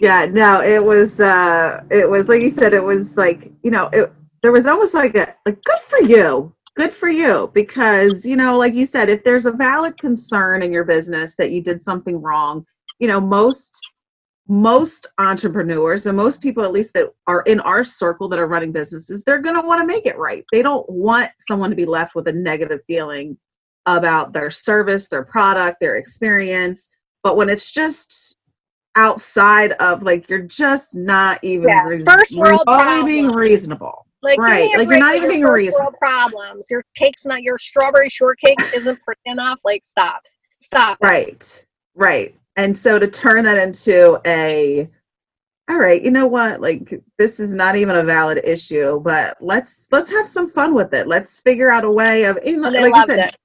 yeah, 0.00 0.24
no, 0.24 0.60
it 0.60 0.82
was 0.82 1.20
uh 1.20 1.84
it 1.90 2.08
was 2.08 2.28
like 2.28 2.40
you 2.40 2.50
said, 2.50 2.72
it 2.72 2.82
was 2.82 3.16
like, 3.16 3.52
you 3.62 3.70
know, 3.70 3.88
it 3.92 4.12
there 4.42 4.50
was 4.50 4.66
almost 4.66 4.94
like 4.94 5.14
a 5.16 5.34
like 5.46 5.62
good 5.62 5.78
for 5.78 6.00
you. 6.00 6.52
Good 6.74 6.92
for 6.92 7.08
you. 7.08 7.50
Because, 7.54 8.24
you 8.24 8.36
know, 8.36 8.56
like 8.56 8.74
you 8.74 8.86
said, 8.86 9.08
if 9.08 9.22
there's 9.22 9.46
a 9.46 9.52
valid 9.52 9.98
concern 9.98 10.62
in 10.62 10.72
your 10.72 10.84
business 10.84 11.36
that 11.36 11.50
you 11.50 11.62
did 11.62 11.82
something 11.82 12.20
wrong, 12.20 12.64
you 12.98 13.06
know, 13.06 13.20
most 13.20 13.78
most 14.50 15.06
entrepreneurs 15.18 16.06
and 16.06 16.16
most 16.16 16.42
people 16.42 16.64
at 16.64 16.72
least 16.72 16.92
that 16.92 17.08
are 17.28 17.42
in 17.42 17.60
our 17.60 17.84
circle 17.84 18.28
that 18.28 18.40
are 18.40 18.48
running 18.48 18.72
businesses 18.72 19.22
they're 19.22 19.38
going 19.38 19.54
to 19.54 19.62
want 19.62 19.80
to 19.80 19.86
make 19.86 20.06
it 20.06 20.18
right. 20.18 20.44
They 20.50 20.60
don't 20.60 20.88
want 20.90 21.30
someone 21.38 21.70
to 21.70 21.76
be 21.76 21.86
left 21.86 22.16
with 22.16 22.26
a 22.26 22.32
negative 22.32 22.80
feeling 22.88 23.38
about 23.86 24.32
their 24.32 24.50
service 24.50 25.08
their 25.08 25.24
product 25.24 25.78
their 25.80 25.96
experience. 25.96 26.90
But 27.22 27.36
when 27.36 27.48
it's 27.48 27.70
just 27.70 28.36
outside 28.96 29.72
of 29.74 30.02
like 30.02 30.28
you're 30.28 30.40
just 30.40 30.96
not 30.96 31.38
even 31.44 31.68
yeah. 31.68 31.84
first 32.04 32.36
world 32.36 32.62
only 32.66 33.04
being 33.04 33.28
reasonable. 33.28 34.04
Like 34.20 34.40
right 34.40 34.76
like 34.76 34.88
you're 34.88 34.98
not 34.98 35.14
even 35.14 35.28
being 35.28 35.44
reasonable. 35.44 35.92
problems. 35.92 36.66
Your 36.70 36.84
cake's 36.96 37.24
not 37.24 37.42
your 37.42 37.56
strawberry 37.56 38.08
shortcake 38.08 38.58
isn't 38.74 39.00
pretty 39.04 39.20
enough. 39.26 39.60
Like 39.64 39.84
stop. 39.86 40.22
Stop. 40.60 40.98
Right 41.00 41.64
right 41.94 42.34
and 42.56 42.76
so 42.76 42.98
to 42.98 43.06
turn 43.06 43.44
that 43.44 43.58
into 43.58 44.20
a 44.26 44.88
all 45.70 45.78
right 45.78 46.02
you 46.02 46.10
know 46.10 46.26
what 46.26 46.60
like 46.60 47.00
this 47.16 47.38
is 47.38 47.52
not 47.52 47.76
even 47.76 47.96
a 47.96 48.02
valid 48.02 48.40
issue 48.44 48.98
but 49.00 49.36
let's 49.40 49.86
let's 49.92 50.10
have 50.10 50.28
some 50.28 50.50
fun 50.50 50.74
with 50.74 50.92
it 50.92 51.06
let's 51.06 51.38
figure 51.40 51.70
out 51.70 51.84
a 51.84 51.90
way 51.90 52.24
of 52.24 52.38
you 52.44 52.56
know, 52.56 52.68
like 52.68 52.92
loved 52.92 53.08
said, 53.08 53.18
it. 53.20 53.36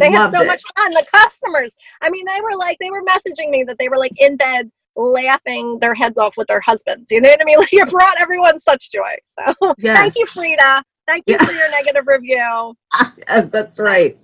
they 0.00 0.10
had 0.10 0.30
so 0.30 0.40
it. 0.40 0.46
much 0.46 0.62
fun 0.76 0.90
the 0.92 1.04
customers 1.12 1.76
i 2.00 2.08
mean 2.08 2.24
they 2.26 2.40
were 2.40 2.56
like 2.56 2.78
they 2.80 2.90
were 2.90 3.02
messaging 3.02 3.50
me 3.50 3.62
that 3.64 3.78
they 3.78 3.88
were 3.88 3.98
like 3.98 4.18
in 4.18 4.36
bed 4.36 4.70
laughing 4.96 5.78
their 5.78 5.94
heads 5.94 6.18
off 6.18 6.34
with 6.38 6.46
their 6.46 6.60
husbands 6.60 7.10
you 7.10 7.20
know 7.20 7.28
what 7.28 7.40
i 7.40 7.44
mean 7.44 7.58
like 7.60 7.72
you 7.72 7.84
brought 7.86 8.18
everyone 8.18 8.58
such 8.58 8.90
joy 8.90 9.14
so 9.38 9.74
yes. 9.78 9.98
thank 9.98 10.16
you 10.16 10.24
frida 10.26 10.82
thank 11.06 11.22
you 11.26 11.36
yeah. 11.38 11.44
for 11.44 11.52
your 11.52 11.70
negative 11.70 12.06
review 12.06 12.74
yes 13.28 13.48
that's 13.50 13.78
right 13.78 14.16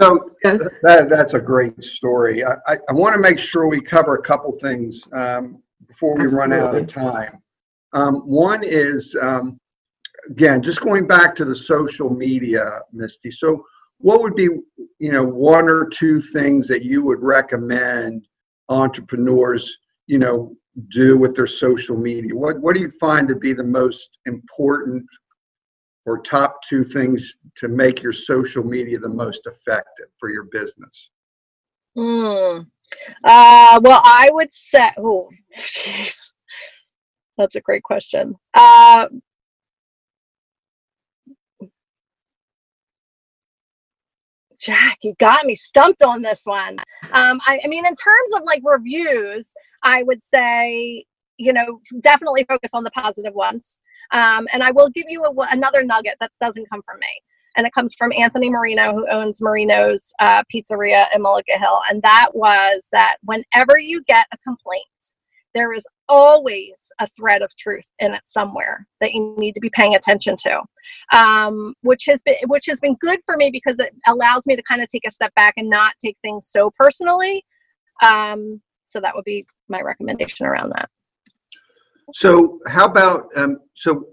so 0.00 0.30
that, 0.42 1.06
that's 1.08 1.34
a 1.34 1.40
great 1.40 1.82
story. 1.82 2.44
I, 2.44 2.54
I, 2.66 2.76
I 2.88 2.92
want 2.92 3.14
to 3.14 3.20
make 3.20 3.38
sure 3.38 3.66
we 3.66 3.80
cover 3.80 4.16
a 4.16 4.22
couple 4.22 4.52
things 4.52 5.02
um, 5.12 5.62
before 5.86 6.16
we 6.16 6.24
Absolutely. 6.24 6.56
run 6.56 6.66
out 6.66 6.74
of 6.76 6.86
time. 6.86 7.42
Um, 7.92 8.16
one 8.26 8.62
is, 8.62 9.16
um, 9.20 9.58
again, 10.30 10.62
just 10.62 10.80
going 10.80 11.06
back 11.06 11.34
to 11.36 11.44
the 11.44 11.54
social 11.54 12.10
media, 12.10 12.80
Misty. 12.92 13.30
So, 13.30 13.64
what 13.98 14.22
would 14.22 14.34
be, 14.34 14.48
you 14.98 15.12
know, 15.12 15.24
one 15.24 15.68
or 15.68 15.86
two 15.86 16.20
things 16.20 16.66
that 16.68 16.84
you 16.84 17.02
would 17.02 17.20
recommend 17.20 18.26
entrepreneurs, 18.70 19.76
you 20.06 20.18
know, 20.18 20.56
do 20.88 21.18
with 21.18 21.36
their 21.36 21.46
social 21.46 21.96
media? 21.96 22.34
What 22.34 22.60
What 22.60 22.74
do 22.74 22.80
you 22.80 22.90
find 22.90 23.28
to 23.28 23.34
be 23.34 23.52
the 23.52 23.64
most 23.64 24.18
important 24.26 25.04
or 26.06 26.20
top 26.20 26.62
two 26.62 26.82
things 26.82 27.34
to 27.56 27.68
make 27.68 28.02
your 28.02 28.12
social 28.12 28.64
media 28.64 28.98
the 28.98 29.08
most 29.08 29.46
effective 29.46 30.06
for 30.18 30.30
your 30.30 30.44
business? 30.44 31.10
Hmm. 31.94 32.60
Uh, 33.24 33.80
well, 33.82 34.02
I 34.04 34.30
would 34.32 34.52
say, 34.52 34.90
oh, 34.98 35.28
jeez, 35.56 36.16
that's 37.36 37.56
a 37.56 37.60
great 37.60 37.82
question. 37.82 38.34
Uh, 38.54 39.08
Jack, 44.60 44.98
you 45.02 45.14
got 45.18 45.46
me 45.46 45.54
stumped 45.54 46.02
on 46.02 46.20
this 46.20 46.42
one. 46.44 46.78
Um, 47.12 47.40
I, 47.46 47.60
I 47.64 47.66
mean, 47.66 47.86
in 47.86 47.94
terms 47.94 48.32
of 48.36 48.42
like 48.44 48.60
reviews, 48.62 49.52
I 49.82 50.02
would 50.02 50.22
say, 50.22 51.04
you 51.38 51.54
know, 51.54 51.80
definitely 52.00 52.44
focus 52.44 52.72
on 52.74 52.84
the 52.84 52.90
positive 52.90 53.32
ones. 53.32 53.74
Um, 54.12 54.48
and 54.52 54.62
I 54.62 54.70
will 54.70 54.88
give 54.90 55.06
you 55.08 55.24
a, 55.24 55.32
another 55.50 55.84
nugget 55.84 56.16
that 56.20 56.32
doesn't 56.40 56.68
come 56.70 56.82
from 56.82 56.98
me. 57.00 57.06
And 57.56 57.66
it 57.66 57.72
comes 57.72 57.94
from 57.94 58.12
Anthony 58.12 58.48
Marino, 58.48 58.92
who 58.92 59.08
owns 59.08 59.40
Marino's 59.40 60.12
uh, 60.20 60.42
Pizzeria 60.54 61.06
in 61.14 61.22
Mullica 61.22 61.58
Hill. 61.58 61.80
And 61.90 62.00
that 62.02 62.28
was 62.32 62.88
that 62.92 63.16
whenever 63.24 63.78
you 63.78 64.02
get 64.04 64.26
a 64.32 64.38
complaint, 64.38 64.84
there 65.54 65.72
is 65.72 65.84
always 66.08 66.92
a 67.00 67.08
thread 67.08 67.42
of 67.42 67.54
truth 67.56 67.88
in 67.98 68.14
it 68.14 68.22
somewhere 68.26 68.86
that 69.00 69.12
you 69.12 69.34
need 69.36 69.54
to 69.54 69.60
be 69.60 69.70
paying 69.70 69.94
attention 69.94 70.36
to, 70.36 70.60
um, 71.12 71.74
which 71.82 72.04
has 72.06 72.20
been 72.24 72.36
which 72.46 72.66
has 72.66 72.80
been 72.80 72.96
good 73.00 73.20
for 73.26 73.36
me 73.36 73.50
because 73.50 73.78
it 73.78 73.92
allows 74.06 74.46
me 74.46 74.56
to 74.56 74.62
kind 74.62 74.82
of 74.82 74.88
take 74.88 75.06
a 75.06 75.10
step 75.10 75.34
back 75.34 75.54
and 75.56 75.68
not 75.68 75.94
take 76.04 76.16
things 76.22 76.46
so 76.48 76.70
personally. 76.78 77.44
Um, 78.02 78.60
so 78.86 79.00
that 79.00 79.14
would 79.14 79.24
be 79.24 79.46
my 79.68 79.80
recommendation 79.80 80.46
around 80.46 80.70
that. 80.70 80.88
So 82.14 82.58
how 82.66 82.86
about 82.86 83.28
um, 83.36 83.58
so? 83.74 84.06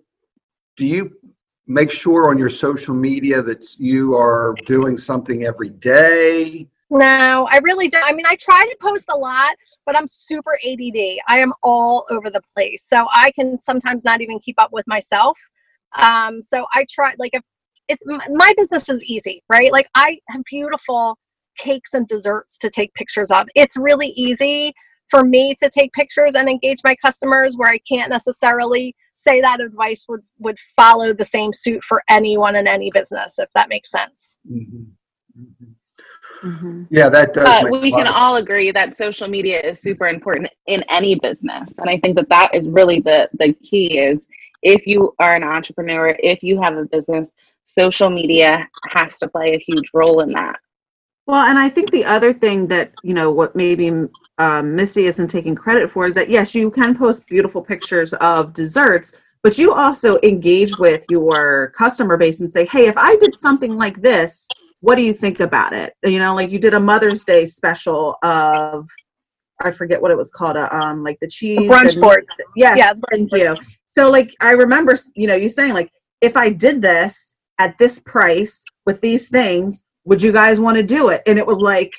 Do 0.77 0.85
you 0.85 1.11
make 1.65 1.91
sure 1.91 2.29
on 2.29 2.37
your 2.37 2.49
social 2.49 2.93
media 2.93 3.41
that 3.41 3.79
you 3.79 4.15
are 4.15 4.55
doing 4.65 4.97
something 4.97 5.45
every 5.45 5.69
day? 5.69 6.67
No, 6.89 7.47
I 7.51 7.57
really 7.63 7.89
don't. 7.89 8.05
I 8.05 8.13
mean, 8.13 8.25
I 8.25 8.35
try 8.35 8.65
to 8.65 8.77
post 8.81 9.07
a 9.09 9.17
lot, 9.17 9.55
but 9.85 9.95
I'm 9.97 10.07
super 10.07 10.57
ADD. 10.65 11.17
I 11.27 11.39
am 11.39 11.53
all 11.61 12.05
over 12.09 12.29
the 12.29 12.41
place. 12.55 12.85
So 12.87 13.07
I 13.11 13.31
can 13.31 13.59
sometimes 13.59 14.05
not 14.05 14.21
even 14.21 14.39
keep 14.39 14.61
up 14.61 14.71
with 14.71 14.87
myself. 14.87 15.37
Um, 15.97 16.41
so 16.41 16.65
I 16.73 16.85
try, 16.89 17.13
like, 17.17 17.31
if 17.33 17.41
it's 17.89 18.03
my 18.05 18.53
business 18.55 18.87
is 18.89 19.03
easy, 19.03 19.43
right? 19.49 19.71
Like, 19.71 19.87
I 19.95 20.19
have 20.29 20.43
beautiful 20.45 21.17
cakes 21.57 21.93
and 21.93 22.07
desserts 22.07 22.57
to 22.59 22.69
take 22.69 22.93
pictures 22.93 23.31
of. 23.31 23.47
It's 23.55 23.75
really 23.75 24.09
easy 24.09 24.73
for 25.09 25.23
me 25.23 25.55
to 25.55 25.69
take 25.69 25.93
pictures 25.93 26.35
and 26.35 26.49
engage 26.49 26.79
my 26.83 26.95
customers 26.95 27.55
where 27.55 27.69
I 27.69 27.79
can't 27.79 28.09
necessarily 28.09 28.95
say 29.13 29.41
that 29.41 29.59
advice 29.59 30.05
would 30.07 30.21
would 30.39 30.59
follow 30.75 31.13
the 31.13 31.25
same 31.25 31.51
suit 31.53 31.83
for 31.83 32.03
anyone 32.09 32.55
in 32.55 32.67
any 32.67 32.91
business 32.91 33.39
if 33.39 33.49
that 33.55 33.69
makes 33.69 33.89
sense. 33.89 34.37
Mm-hmm. 34.49 34.83
Mm-hmm. 36.43 36.83
Yeah, 36.89 37.09
that 37.09 37.33
does. 37.33 37.63
But 37.63 37.81
we 37.81 37.91
can 37.91 38.07
all 38.07 38.35
agree 38.35 38.71
that 38.71 38.97
social 38.97 39.27
media 39.27 39.59
is 39.61 39.79
super 39.79 40.07
important 40.07 40.51
in 40.67 40.83
any 40.89 41.15
business, 41.15 41.73
and 41.77 41.89
I 41.89 41.97
think 41.97 42.15
that 42.15 42.29
that 42.29 42.53
is 42.53 42.67
really 42.69 42.99
the 42.99 43.29
the 43.39 43.53
key. 43.53 43.99
Is 43.99 44.27
if 44.61 44.85
you 44.85 45.15
are 45.19 45.35
an 45.35 45.43
entrepreneur, 45.43 46.15
if 46.19 46.43
you 46.43 46.61
have 46.61 46.77
a 46.77 46.85
business, 46.85 47.31
social 47.63 48.09
media 48.09 48.67
has 48.89 49.17
to 49.19 49.27
play 49.27 49.53
a 49.53 49.57
huge 49.57 49.89
role 49.93 50.21
in 50.21 50.31
that. 50.33 50.57
Well, 51.27 51.45
and 51.45 51.59
I 51.59 51.69
think 51.69 51.91
the 51.91 52.05
other 52.05 52.33
thing 52.33 52.67
that 52.67 52.91
you 53.03 53.13
know 53.13 53.31
what 53.31 53.55
maybe 53.55 53.91
um, 54.37 54.75
Misty 54.75 55.05
isn't 55.05 55.27
taking 55.27 55.55
credit 55.55 55.89
for 55.91 56.07
is 56.07 56.15
that 56.15 56.29
yes, 56.29 56.55
you 56.55 56.71
can 56.71 56.97
post 56.97 57.27
beautiful 57.27 57.61
pictures 57.61 58.13
of 58.15 58.53
desserts, 58.53 59.11
but 59.43 59.57
you 59.57 59.73
also 59.73 60.17
engage 60.23 60.77
with 60.77 61.05
your 61.09 61.73
customer 61.77 62.17
base 62.17 62.39
and 62.39 62.51
say, 62.51 62.65
hey, 62.65 62.87
if 62.87 62.97
I 62.97 63.15
did 63.17 63.35
something 63.35 63.75
like 63.75 64.01
this 64.01 64.47
what 64.81 64.95
do 64.95 65.01
you 65.01 65.13
think 65.13 65.39
about 65.39 65.73
it? 65.73 65.93
You 66.03 66.19
know, 66.19 66.35
like 66.35 66.51
you 66.51 66.59
did 66.59 66.73
a 66.73 66.79
Mother's 66.79 67.23
Day 67.23 67.45
special 67.45 68.17
of 68.23 68.87
I 69.61 69.71
forget 69.71 70.01
what 70.01 70.11
it 70.11 70.17
was 70.17 70.29
called, 70.29 70.55
uh, 70.55 70.69
um, 70.71 71.03
like 71.03 71.17
the 71.19 71.27
cheese 71.27 71.57
the 71.57 71.67
brunch 71.67 71.99
board. 71.99 72.25
Yes, 72.55 72.77
yeah, 72.77 72.93
thank 73.11 73.31
you. 73.31 73.55
So, 73.87 74.11
like, 74.11 74.35
I 74.39 74.51
remember, 74.51 74.93
you 75.15 75.25
know, 75.25 75.35
you 75.35 75.49
saying 75.49 75.73
like, 75.73 75.91
if 76.21 76.37
I 76.37 76.49
did 76.49 76.81
this 76.81 77.35
at 77.57 77.77
this 77.79 77.99
price 77.99 78.63
with 78.85 79.01
these 79.01 79.29
things, 79.29 79.83
would 80.07 80.21
you 80.21 80.31
guys 80.31 80.59
want 80.59 80.77
to 80.77 80.83
do 80.83 81.09
it? 81.09 81.21
And 81.27 81.37
it 81.37 81.45
was 81.45 81.59
like 81.59 81.93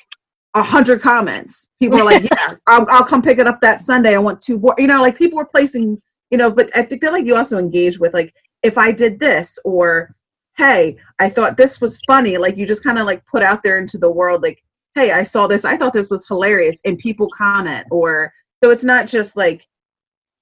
a 0.55 0.63
hundred 0.63 1.01
comments. 1.01 1.69
People 1.79 1.99
were 1.99 2.03
like, 2.03 2.23
"Yeah, 2.31 2.55
I'll, 2.67 2.85
I'll 2.89 3.05
come 3.05 3.21
pick 3.21 3.37
it 3.37 3.47
up 3.47 3.61
that 3.61 3.79
Sunday. 3.79 4.15
I 4.15 4.19
want 4.19 4.41
two 4.41 4.61
You 4.77 4.87
know, 4.87 5.01
like 5.01 5.17
people 5.17 5.37
were 5.37 5.45
placing, 5.45 6.01
you 6.31 6.37
know. 6.37 6.49
But 6.49 6.75
I 6.75 6.85
feel 6.85 7.11
like 7.11 7.25
you 7.25 7.35
also 7.35 7.57
engage 7.57 7.99
with 7.99 8.13
like, 8.13 8.33
if 8.63 8.77
I 8.77 8.91
did 8.91 9.19
this, 9.19 9.57
or 9.63 10.15
hey 10.59 10.97
i 11.19 11.29
thought 11.29 11.55
this 11.55 11.79
was 11.79 12.01
funny 12.01 12.37
like 12.37 12.57
you 12.57 12.67
just 12.67 12.83
kind 12.83 12.99
of 12.99 13.05
like 13.05 13.25
put 13.25 13.41
out 13.41 13.63
there 13.63 13.77
into 13.77 13.97
the 13.97 14.11
world 14.11 14.43
like 14.43 14.61
hey 14.93 15.11
i 15.11 15.23
saw 15.23 15.47
this 15.47 15.63
i 15.63 15.77
thought 15.77 15.93
this 15.93 16.09
was 16.09 16.27
hilarious 16.27 16.81
and 16.83 16.97
people 16.97 17.29
comment 17.29 17.87
or 17.91 18.33
so 18.61 18.69
it's 18.69 18.83
not 18.83 19.07
just 19.07 19.37
like 19.37 19.65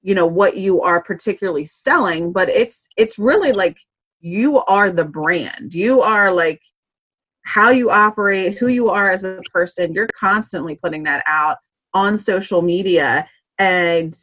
you 0.01 0.15
know 0.15 0.25
what 0.25 0.57
you 0.57 0.81
are 0.81 1.03
particularly 1.03 1.65
selling 1.65 2.31
but 2.31 2.49
it's 2.49 2.87
it's 2.97 3.19
really 3.19 3.51
like 3.51 3.77
you 4.19 4.57
are 4.61 4.89
the 4.89 5.05
brand 5.05 5.75
you 5.75 6.01
are 6.01 6.31
like 6.31 6.63
how 7.47 7.69
you 7.69 7.89
operate 7.89 8.57
who 8.57 8.67
you 8.67 8.89
are 8.89 9.09
as 9.09 9.23
a 9.23 9.41
person 9.53 9.93
you're 9.93 10.09
constantly 10.19 10.75
putting 10.75 11.03
that 11.03 11.23
out 11.27 11.57
on 11.93 12.17
social 12.17 12.61
media 12.61 13.27
and 13.57 14.15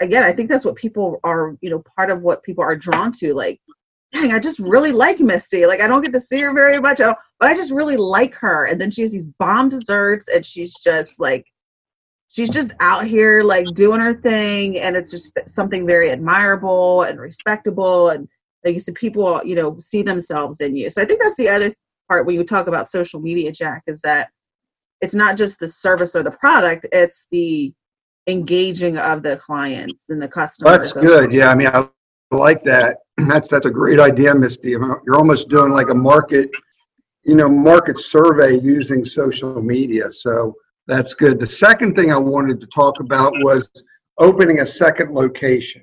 again 0.00 0.22
i 0.22 0.32
think 0.32 0.48
that's 0.48 0.64
what 0.64 0.76
people 0.76 1.18
are 1.24 1.56
you 1.60 1.68
know 1.68 1.82
part 1.96 2.10
of 2.10 2.22
what 2.22 2.42
people 2.42 2.62
are 2.62 2.76
drawn 2.76 3.12
to 3.12 3.34
like 3.34 3.60
dang, 4.12 4.32
I 4.32 4.38
just 4.38 4.58
really 4.58 4.92
like 4.92 5.20
Misty. 5.20 5.66
Like 5.66 5.80
I 5.80 5.86
don't 5.86 6.02
get 6.02 6.12
to 6.12 6.20
see 6.20 6.40
her 6.40 6.52
very 6.52 6.80
much, 6.80 6.98
but 6.98 7.48
I 7.48 7.54
just 7.54 7.72
really 7.72 7.96
like 7.96 8.34
her. 8.34 8.64
And 8.64 8.80
then 8.80 8.90
she 8.90 9.02
has 9.02 9.12
these 9.12 9.26
bomb 9.38 9.68
desserts, 9.68 10.28
and 10.28 10.44
she's 10.44 10.74
just 10.74 11.20
like, 11.20 11.46
she's 12.28 12.50
just 12.50 12.72
out 12.80 13.06
here 13.06 13.42
like 13.42 13.66
doing 13.68 14.00
her 14.00 14.14
thing, 14.14 14.78
and 14.78 14.96
it's 14.96 15.10
just 15.10 15.32
something 15.46 15.86
very 15.86 16.10
admirable 16.10 17.02
and 17.02 17.20
respectable. 17.20 18.10
And 18.10 18.28
like 18.64 18.74
you 18.74 18.80
said, 18.80 18.94
people 18.94 19.40
you 19.44 19.54
know 19.54 19.78
see 19.78 20.02
themselves 20.02 20.60
in 20.60 20.76
you. 20.76 20.90
So 20.90 21.02
I 21.02 21.04
think 21.04 21.20
that's 21.22 21.36
the 21.36 21.48
other 21.48 21.74
part 22.10 22.26
when 22.26 22.34
you 22.34 22.42
talk 22.42 22.66
about 22.66 22.88
social 22.88 23.20
media, 23.20 23.52
Jack, 23.52 23.84
is 23.86 24.00
that 24.00 24.30
it's 25.00 25.14
not 25.14 25.36
just 25.36 25.60
the 25.60 25.68
service 25.68 26.16
or 26.16 26.22
the 26.24 26.32
product; 26.32 26.86
it's 26.92 27.26
the 27.30 27.72
engaging 28.26 28.98
of 28.98 29.22
the 29.22 29.36
clients 29.36 30.10
and 30.10 30.20
the 30.20 30.28
customers. 30.28 30.72
That's 30.78 30.92
good. 30.92 31.32
Yeah, 31.32 31.50
I 31.50 31.54
mean, 31.54 31.68
I 31.68 31.88
like 32.32 32.64
that. 32.64 32.96
That's 33.28 33.48
that's 33.48 33.66
a 33.66 33.70
great 33.70 34.00
idea, 34.00 34.34
Misty. 34.34 34.74
Uh, 34.74 34.94
you're 35.04 35.16
almost 35.16 35.50
doing 35.50 35.72
like 35.72 35.90
a 35.90 35.94
market, 35.94 36.48
you 37.22 37.34
know, 37.34 37.50
market 37.50 37.98
survey 37.98 38.58
using 38.58 39.04
social 39.04 39.60
media. 39.60 40.10
So 40.10 40.54
that's 40.86 41.12
good. 41.12 41.38
The 41.38 41.46
second 41.66 41.94
thing 41.96 42.10
I 42.12 42.16
wanted 42.16 42.60
to 42.62 42.66
talk 42.68 42.98
about 43.00 43.34
was 43.48 43.68
opening 44.16 44.60
a 44.60 44.66
second 44.66 45.12
location. 45.12 45.82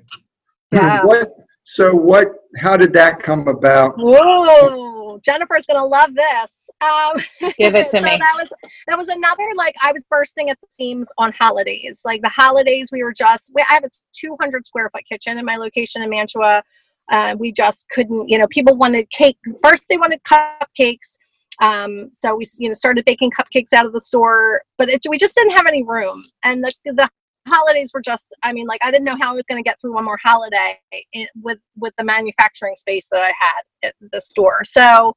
Yeah. 0.72 1.04
What? 1.04 1.30
So 1.62 1.94
what? 1.94 2.28
How 2.56 2.76
did 2.76 2.92
that 2.94 3.22
come 3.22 3.46
about? 3.46 3.94
Whoa, 3.98 4.87
Jennifer's 5.24 5.66
gonna 5.66 5.84
love 5.84 6.14
this. 6.14 6.70
Um, 6.80 7.52
Give 7.58 7.74
it 7.74 7.88
to 7.88 7.98
so 7.98 8.02
me. 8.02 8.16
That 8.18 8.34
was 8.36 8.48
that 8.86 8.98
was 8.98 9.08
another 9.08 9.48
like 9.56 9.74
I 9.82 9.92
was 9.92 10.04
bursting 10.10 10.50
at 10.50 10.58
the 10.60 10.66
seams 10.70 11.08
on 11.18 11.32
holidays. 11.32 12.02
Like 12.04 12.22
the 12.22 12.28
holidays, 12.28 12.90
we 12.92 13.02
were 13.02 13.12
just. 13.12 13.50
We, 13.54 13.62
I 13.68 13.74
have 13.74 13.84
a 13.84 13.90
200 14.12 14.66
square 14.66 14.90
foot 14.90 15.04
kitchen 15.08 15.38
in 15.38 15.44
my 15.44 15.56
location 15.56 16.02
in 16.02 16.10
Mantua. 16.10 16.62
Uh, 17.10 17.36
we 17.38 17.52
just 17.52 17.88
couldn't. 17.90 18.28
You 18.28 18.38
know, 18.38 18.46
people 18.48 18.76
wanted 18.76 19.10
cake. 19.10 19.38
First, 19.62 19.84
they 19.88 19.96
wanted 19.96 20.20
cupcakes. 20.22 21.16
Um, 21.60 22.10
so 22.12 22.36
we, 22.36 22.46
you 22.58 22.68
know, 22.68 22.74
started 22.74 23.04
baking 23.04 23.32
cupcakes 23.32 23.72
out 23.72 23.84
of 23.84 23.92
the 23.92 24.00
store, 24.00 24.62
but 24.76 24.88
it, 24.88 25.02
we 25.08 25.18
just 25.18 25.34
didn't 25.34 25.56
have 25.56 25.66
any 25.66 25.82
room. 25.82 26.22
And 26.44 26.62
the 26.62 26.72
the 26.84 27.08
holidays 27.48 27.90
were 27.92 28.00
just 28.00 28.34
i 28.42 28.52
mean 28.52 28.66
like 28.66 28.80
i 28.82 28.90
didn't 28.90 29.04
know 29.04 29.16
how 29.20 29.32
i 29.32 29.34
was 29.34 29.46
going 29.48 29.62
to 29.62 29.68
get 29.68 29.80
through 29.80 29.94
one 29.94 30.04
more 30.04 30.18
holiday 30.22 30.78
in, 31.12 31.26
with 31.42 31.58
with 31.76 31.94
the 31.98 32.04
manufacturing 32.04 32.74
space 32.76 33.06
that 33.10 33.20
i 33.20 33.32
had 33.38 33.88
at 33.88 33.94
the 34.12 34.20
store. 34.20 34.64
So 34.64 35.14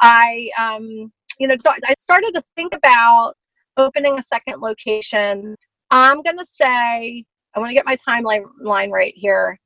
i 0.00 0.50
um 0.58 1.12
you 1.38 1.46
know 1.48 1.56
so 1.58 1.70
i 1.86 1.94
started 1.94 2.32
to 2.34 2.42
think 2.56 2.74
about 2.74 3.34
opening 3.76 4.18
a 4.18 4.22
second 4.22 4.60
location. 4.60 5.56
I'm 5.90 6.22
going 6.22 6.38
to 6.38 6.46
say 6.46 7.24
i 7.54 7.58
want 7.60 7.70
to 7.70 7.74
get 7.74 7.86
my 7.86 7.96
timeline 7.96 8.44
line 8.60 8.90
right 8.90 9.14
here 9.16 9.58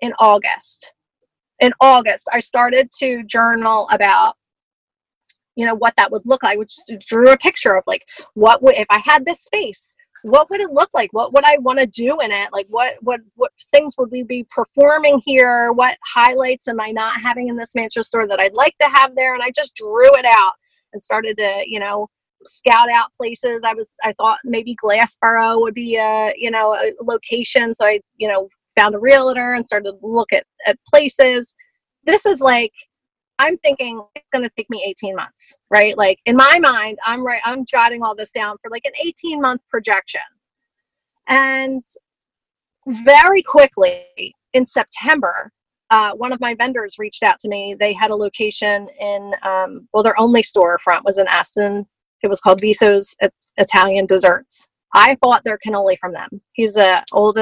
in 0.00 0.12
august. 0.18 0.92
In 1.60 1.72
august 1.80 2.28
i 2.32 2.40
started 2.40 2.88
to 2.98 3.22
journal 3.24 3.88
about 3.90 4.34
you 5.58 5.66
know 5.66 5.74
what 5.74 5.94
that 5.96 6.12
would 6.12 6.22
look 6.24 6.44
like 6.44 6.56
which 6.56 6.74
drew 7.06 7.30
a 7.30 7.36
picture 7.36 7.74
of 7.74 7.82
like 7.86 8.04
what 8.34 8.62
would 8.62 8.76
if 8.76 8.86
i 8.90 8.98
had 8.98 9.26
this 9.26 9.40
space 9.42 9.96
what 10.22 10.50
would 10.50 10.60
it 10.60 10.72
look 10.72 10.90
like? 10.94 11.12
What 11.12 11.32
would 11.32 11.44
i 11.44 11.58
want 11.58 11.78
to 11.78 11.86
do 11.86 12.20
in 12.20 12.30
it? 12.30 12.48
Like 12.52 12.66
what 12.68 12.96
what 13.00 13.20
what 13.34 13.52
things 13.70 13.94
would 13.98 14.10
we 14.10 14.22
be 14.22 14.46
performing 14.50 15.20
here? 15.24 15.72
What 15.72 15.96
highlights 16.04 16.68
am 16.68 16.80
i 16.80 16.90
not 16.90 17.20
having 17.20 17.48
in 17.48 17.56
this 17.56 17.74
Mantua 17.74 18.04
store 18.04 18.26
that 18.26 18.40
i'd 18.40 18.54
like 18.54 18.76
to 18.80 18.88
have 18.88 19.14
there? 19.14 19.34
And 19.34 19.42
i 19.42 19.50
just 19.54 19.74
drew 19.74 20.14
it 20.14 20.26
out 20.26 20.52
and 20.92 21.02
started 21.02 21.36
to 21.38 21.62
you 21.66 21.80
know 21.80 22.08
scout 22.44 22.90
out 22.90 23.12
places. 23.16 23.60
I 23.64 23.74
was 23.74 23.90
i 24.04 24.12
thought 24.14 24.38
maybe 24.44 24.76
glassboro 24.82 25.60
would 25.60 25.74
be 25.74 25.96
a 25.96 26.32
you 26.36 26.50
know 26.50 26.74
a 26.74 26.92
location. 27.02 27.74
So 27.74 27.84
i 27.86 28.00
you 28.16 28.28
know 28.28 28.48
found 28.76 28.94
a 28.94 28.98
realtor 28.98 29.54
and 29.54 29.66
started 29.66 29.92
to 29.92 29.98
look 30.02 30.32
at 30.32 30.44
at 30.66 30.78
places. 30.88 31.54
This 32.04 32.24
is 32.26 32.40
like 32.40 32.72
I'm 33.38 33.56
thinking 33.58 34.02
it's 34.16 34.30
going 34.32 34.44
to 34.44 34.50
take 34.56 34.68
me 34.68 34.84
18 34.86 35.14
months, 35.14 35.56
right? 35.70 35.96
Like 35.96 36.18
in 36.26 36.36
my 36.36 36.58
mind, 36.58 36.98
I'm 37.06 37.24
right, 37.24 37.40
I'm 37.44 37.64
jotting 37.64 38.02
all 38.02 38.14
this 38.14 38.32
down 38.32 38.56
for 38.62 38.70
like 38.70 38.84
an 38.84 38.92
18 39.04 39.40
month 39.40 39.60
projection. 39.70 40.20
And 41.28 41.82
very 42.86 43.42
quickly 43.42 44.34
in 44.52 44.66
September, 44.66 45.52
uh, 45.90 46.12
one 46.12 46.32
of 46.32 46.40
my 46.40 46.54
vendors 46.54 46.96
reached 46.98 47.22
out 47.22 47.38
to 47.40 47.48
me. 47.48 47.76
They 47.78 47.92
had 47.92 48.10
a 48.10 48.16
location 48.16 48.88
in, 49.00 49.34
um, 49.42 49.88
well, 49.92 50.02
their 50.02 50.18
only 50.18 50.42
storefront 50.42 51.04
was 51.04 51.18
in 51.18 51.26
Aston. 51.28 51.86
It 52.22 52.28
was 52.28 52.40
called 52.40 52.60
Viso's 52.60 53.14
Italian 53.56 54.06
Desserts. 54.06 54.66
I 54.94 55.16
bought 55.20 55.44
their 55.44 55.58
cannoli 55.64 55.98
from 55.98 56.12
them. 56.12 56.28
He's 56.52 56.76
a 56.76 57.04
old 57.12 57.38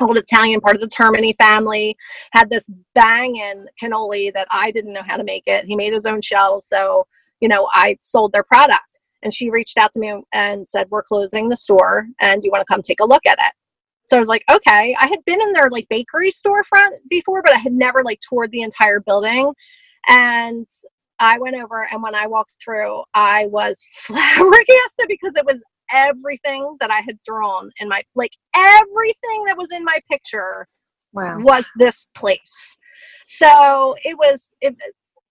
old 0.00 0.16
Italian 0.16 0.60
part 0.60 0.76
of 0.76 0.82
the 0.82 0.88
Termini 0.88 1.34
family, 1.38 1.96
had 2.32 2.50
this 2.50 2.68
banging 2.94 3.66
cannoli 3.82 4.32
that 4.32 4.48
I 4.50 4.70
didn't 4.70 4.92
know 4.92 5.02
how 5.06 5.16
to 5.16 5.24
make 5.24 5.44
it. 5.46 5.64
He 5.64 5.76
made 5.76 5.92
his 5.92 6.06
own 6.06 6.20
shells. 6.20 6.66
So, 6.68 7.06
you 7.40 7.48
know, 7.48 7.68
I 7.72 7.96
sold 8.00 8.32
their 8.32 8.44
product. 8.44 9.00
And 9.22 9.34
she 9.34 9.50
reached 9.50 9.76
out 9.76 9.92
to 9.92 10.00
me 10.00 10.14
and 10.32 10.66
said, 10.66 10.86
We're 10.88 11.02
closing 11.02 11.50
the 11.50 11.56
store 11.56 12.06
and 12.20 12.40
do 12.40 12.46
you 12.46 12.52
want 12.52 12.66
to 12.66 12.72
come 12.72 12.80
take 12.80 13.00
a 13.00 13.06
look 13.06 13.26
at 13.26 13.38
it? 13.38 13.52
So 14.10 14.16
I 14.16 14.20
was 14.20 14.28
like, 14.28 14.44
okay. 14.50 14.96
I 14.98 15.06
had 15.06 15.24
been 15.24 15.40
in 15.40 15.52
their 15.52 15.70
like 15.70 15.86
bakery 15.88 16.30
storefront 16.30 16.96
before, 17.08 17.42
but 17.42 17.54
I 17.54 17.58
had 17.58 17.72
never 17.72 18.02
like 18.02 18.18
toured 18.28 18.50
the 18.50 18.62
entire 18.62 18.98
building. 18.98 19.52
And 20.08 20.66
I 21.20 21.38
went 21.38 21.54
over 21.54 21.86
and 21.92 22.02
when 22.02 22.16
I 22.16 22.26
walked 22.26 22.54
through, 22.62 23.04
I 23.14 23.46
was 23.46 23.80
flabbergasted 23.98 25.06
because 25.06 25.36
it 25.36 25.46
was 25.46 25.58
everything 25.92 26.76
that 26.80 26.90
I 26.90 27.00
had 27.00 27.18
drawn 27.24 27.70
in 27.78 27.88
my 27.88 28.02
like 28.14 28.32
everything 28.54 29.44
that 29.46 29.56
was 29.56 29.68
in 29.72 29.84
my 29.84 29.98
picture 30.10 30.66
wow. 31.12 31.38
was 31.40 31.66
this 31.76 32.08
place. 32.14 32.78
So 33.26 33.94
it 34.04 34.16
was. 34.16 34.50
It, 34.60 34.76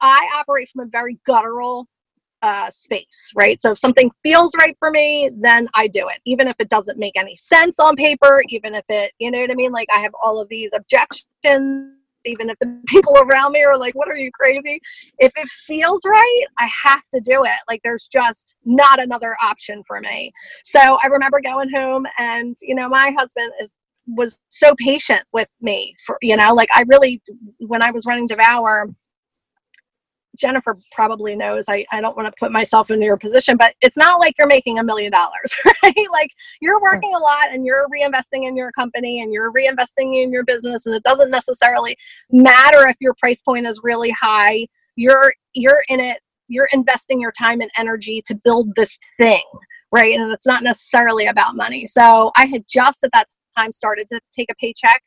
I 0.01 0.30
operate 0.36 0.70
from 0.74 0.86
a 0.86 0.89
very 0.89 1.20
guttural 1.26 1.86
uh, 2.41 2.70
space, 2.70 3.32
right? 3.36 3.62
So 3.62 3.72
if 3.72 3.80
something 3.80 4.10
feels 4.24 4.55
right 4.57 4.76
for 4.80 4.91
me, 4.91 5.30
then 5.39 5.68
I 5.74 5.88
do 5.88 6.07
it, 6.07 6.18
even 6.26 6.47
if 6.47 6.55
it 6.60 6.70
doesn't 6.70 6.97
make 6.97 7.18
any 7.18 7.36
sense 7.36 7.80
on 7.80 7.95
paper, 7.95 8.41
even 8.49 8.76
if 8.76 8.86
it, 8.89 9.12
you 9.20 9.30
know 9.30 9.39
what 9.39 9.51
I 9.51 9.55
mean? 9.55 9.72
Like 9.72 9.89
I 9.93 9.99
have 9.99 10.14
all 10.24 10.39
of 10.39 10.47
these 10.49 10.72
objections, 10.74 11.26
even 12.26 12.49
if 12.49 12.57
the 12.59 12.82
people 12.88 13.15
around 13.17 13.51
me 13.53 13.63
are 13.63 13.78
like, 13.78 13.95
what 13.95 14.09
are 14.09 14.17
you 14.17 14.32
crazy? 14.32 14.80
If 15.20 15.32
it 15.36 15.47
feels 15.49 16.01
right, 16.05 16.43
I 16.57 16.70
have 16.84 17.01
to 17.13 17.22
do 17.22 17.43
it. 17.43 17.59
Like 17.67 17.82
there's 17.84 18.07
just 18.07 18.55
not 18.65 19.01
another 19.01 19.36
option 19.41 19.84
for 19.88 19.99
me. 19.99 20.32
So 20.63 20.80
I 20.80 21.07
remember 21.07 21.41
going 21.41 21.70
home 21.70 22.05
and, 22.17 22.57
you 22.61 22.76
know, 22.76 22.89
my 22.89 23.11
husband 23.17 23.51
is 23.61 23.72
was 24.15 24.39
so 24.49 24.74
patient 24.78 25.22
with 25.34 25.53
me 25.61 25.95
for 26.03 26.17
you 26.22 26.36
know 26.36 26.51
like 26.55 26.70
i 26.74 26.84
really 26.88 27.22
when 27.59 27.84
i 27.84 27.91
was 27.91 28.07
running 28.07 28.26
devour 28.26 28.88
Jennifer 30.39 30.77
probably 30.91 31.35
knows 31.35 31.65
I, 31.67 31.85
I 31.91 32.01
don't 32.01 32.15
want 32.15 32.27
to 32.27 32.33
put 32.39 32.51
myself 32.51 32.89
in 32.89 33.01
your 33.01 33.17
position, 33.17 33.57
but 33.57 33.73
it's 33.81 33.97
not 33.97 34.19
like 34.19 34.35
you're 34.37 34.47
making 34.47 34.79
a 34.79 34.83
million 34.83 35.11
dollars, 35.11 35.53
right? 35.83 36.07
Like 36.11 36.31
you're 36.61 36.81
working 36.81 37.13
a 37.13 37.19
lot 37.19 37.51
and 37.51 37.65
you're 37.65 37.87
reinvesting 37.89 38.47
in 38.47 38.55
your 38.55 38.71
company 38.71 39.21
and 39.21 39.33
you're 39.33 39.51
reinvesting 39.51 40.21
in 40.21 40.31
your 40.31 40.43
business 40.43 40.85
and 40.85 40.95
it 40.95 41.03
doesn't 41.03 41.29
necessarily 41.29 41.95
matter 42.31 42.87
if 42.87 42.95
your 42.99 43.13
price 43.19 43.41
point 43.41 43.67
is 43.67 43.81
really 43.83 44.11
high. 44.11 44.65
You're 44.95 45.33
you're 45.53 45.83
in 45.89 45.99
it, 45.99 46.19
you're 46.47 46.69
investing 46.71 47.19
your 47.19 47.31
time 47.31 47.61
and 47.61 47.71
energy 47.77 48.21
to 48.27 48.35
build 48.35 48.75
this 48.75 48.97
thing, 49.17 49.43
right? 49.91 50.17
And 50.17 50.31
it's 50.31 50.45
not 50.45 50.63
necessarily 50.63 51.25
about 51.25 51.55
money. 51.55 51.85
So 51.85 52.31
I 52.35 52.45
had 52.45 52.63
just 52.67 53.03
at 53.03 53.11
that 53.13 53.27
time 53.57 53.71
started 53.71 54.07
to 54.09 54.19
take 54.33 54.49
a 54.51 54.55
paycheck 54.55 55.01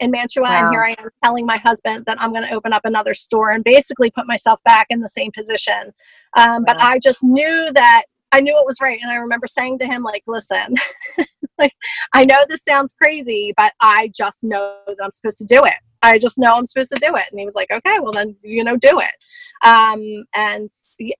in 0.00 0.10
Mantua, 0.10 0.44
wow. 0.44 0.64
and 0.64 0.70
here 0.72 0.82
I 0.82 0.94
am 0.98 1.08
telling 1.22 1.46
my 1.46 1.58
husband 1.58 2.04
that 2.06 2.20
I'm 2.20 2.30
going 2.30 2.46
to 2.46 2.54
open 2.54 2.72
up 2.72 2.82
another 2.84 3.14
store 3.14 3.50
and 3.50 3.64
basically 3.64 4.10
put 4.10 4.26
myself 4.26 4.60
back 4.64 4.86
in 4.90 5.00
the 5.00 5.08
same 5.08 5.30
position. 5.32 5.92
Um, 6.36 6.48
wow. 6.48 6.64
But 6.66 6.82
I 6.82 6.98
just 6.98 7.22
knew 7.22 7.70
that 7.74 8.04
I 8.30 8.40
knew 8.40 8.56
it 8.58 8.66
was 8.66 8.80
right, 8.80 8.98
and 9.00 9.10
I 9.10 9.16
remember 9.16 9.46
saying 9.46 9.78
to 9.78 9.86
him, 9.86 10.02
like, 10.02 10.22
"Listen, 10.26 10.74
like 11.58 11.74
I 12.12 12.24
know 12.24 12.44
this 12.48 12.60
sounds 12.66 12.94
crazy, 12.94 13.52
but 13.56 13.72
I 13.80 14.10
just 14.16 14.44
know 14.44 14.76
that 14.86 14.96
I'm 15.02 15.10
supposed 15.10 15.38
to 15.38 15.44
do 15.44 15.64
it. 15.64 15.74
I 16.02 16.18
just 16.18 16.38
know 16.38 16.54
I'm 16.54 16.66
supposed 16.66 16.92
to 16.94 17.00
do 17.00 17.16
it." 17.16 17.24
And 17.30 17.40
he 17.40 17.46
was 17.46 17.54
like, 17.54 17.70
"Okay, 17.72 17.98
well 18.00 18.12
then, 18.12 18.36
you 18.42 18.64
know, 18.64 18.76
do 18.76 19.00
it." 19.00 19.66
Um, 19.66 20.24
and 20.34 20.70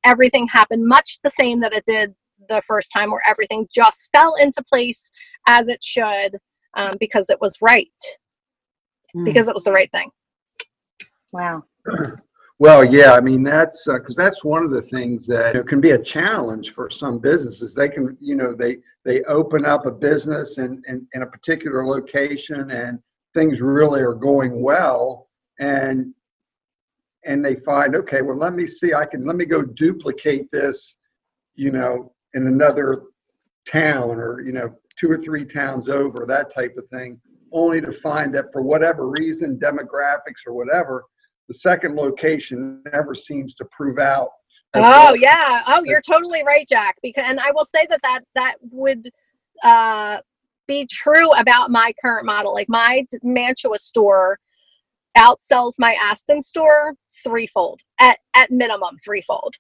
everything 0.04 0.46
happened 0.48 0.86
much 0.86 1.18
the 1.22 1.30
same 1.30 1.60
that 1.60 1.72
it 1.72 1.84
did 1.86 2.14
the 2.48 2.62
first 2.66 2.90
time, 2.92 3.10
where 3.10 3.26
everything 3.26 3.66
just 3.74 4.10
fell 4.12 4.34
into 4.34 4.62
place 4.62 5.10
as 5.46 5.68
it 5.68 5.82
should 5.82 6.38
um, 6.74 6.96
because 7.00 7.30
it 7.30 7.40
was 7.40 7.56
right 7.62 7.88
mm. 9.14 9.24
because 9.24 9.48
it 9.48 9.54
was 9.54 9.64
the 9.64 9.72
right 9.72 9.90
thing. 9.90 10.10
Wow. 11.32 11.64
Well, 12.60 12.84
yeah, 12.84 13.12
I 13.12 13.20
mean 13.20 13.44
that's 13.44 13.84
because 13.86 14.18
uh, 14.18 14.22
that's 14.22 14.42
one 14.42 14.64
of 14.64 14.72
the 14.72 14.82
things 14.82 15.28
that 15.28 15.54
you 15.54 15.60
know, 15.60 15.64
can 15.64 15.80
be 15.80 15.92
a 15.92 16.02
challenge 16.02 16.72
for 16.72 16.90
some 16.90 17.20
businesses. 17.20 17.72
They 17.72 17.88
can, 17.88 18.16
you 18.20 18.34
know, 18.34 18.52
they 18.52 18.78
they 19.04 19.22
open 19.24 19.64
up 19.64 19.86
a 19.86 19.92
business 19.92 20.58
in, 20.58 20.82
in, 20.88 21.06
in 21.14 21.22
a 21.22 21.26
particular 21.26 21.86
location 21.86 22.72
and 22.72 22.98
things 23.32 23.60
really 23.60 24.00
are 24.00 24.14
going 24.14 24.60
well, 24.60 25.28
and 25.60 26.12
and 27.24 27.44
they 27.44 27.54
find 27.56 27.94
okay, 27.94 28.22
well, 28.22 28.36
let 28.36 28.54
me 28.54 28.66
see, 28.66 28.92
I 28.92 29.06
can 29.06 29.24
let 29.24 29.36
me 29.36 29.44
go 29.44 29.62
duplicate 29.62 30.50
this, 30.50 30.96
you 31.54 31.70
know, 31.70 32.12
in 32.34 32.48
another 32.48 33.04
town 33.68 34.18
or 34.18 34.40
you 34.40 34.52
know 34.52 34.74
two 34.96 35.08
or 35.08 35.18
three 35.18 35.44
towns 35.44 35.88
over, 35.88 36.26
that 36.26 36.52
type 36.52 36.76
of 36.76 36.88
thing 36.88 37.20
only 37.52 37.80
to 37.80 37.92
find 37.92 38.34
that 38.34 38.46
for 38.52 38.62
whatever 38.62 39.08
reason, 39.08 39.58
demographics 39.58 40.46
or 40.46 40.54
whatever, 40.54 41.04
the 41.48 41.54
second 41.54 41.96
location 41.96 42.82
never 42.92 43.14
seems 43.14 43.54
to 43.54 43.64
prove 43.66 43.98
out. 43.98 44.28
Oh 44.74 45.14
yeah. 45.14 45.62
Oh, 45.66 45.82
you're 45.84 46.02
totally 46.02 46.44
right, 46.44 46.68
Jack. 46.68 46.96
Because 47.02 47.24
and 47.26 47.40
I 47.40 47.50
will 47.52 47.64
say 47.64 47.86
that 47.88 48.00
that 48.02 48.20
that 48.34 48.56
would 48.70 49.10
uh, 49.64 50.18
be 50.66 50.86
true 50.90 51.32
about 51.32 51.70
my 51.70 51.92
current 52.04 52.26
model. 52.26 52.52
Like 52.52 52.68
my 52.68 53.04
Mantua 53.22 53.78
store 53.78 54.38
outsells 55.16 55.72
my 55.78 55.96
Aston 56.00 56.42
store 56.42 56.94
threefold 57.24 57.80
at 57.98 58.18
at 58.34 58.50
minimum 58.50 58.98
threefold. 59.04 59.54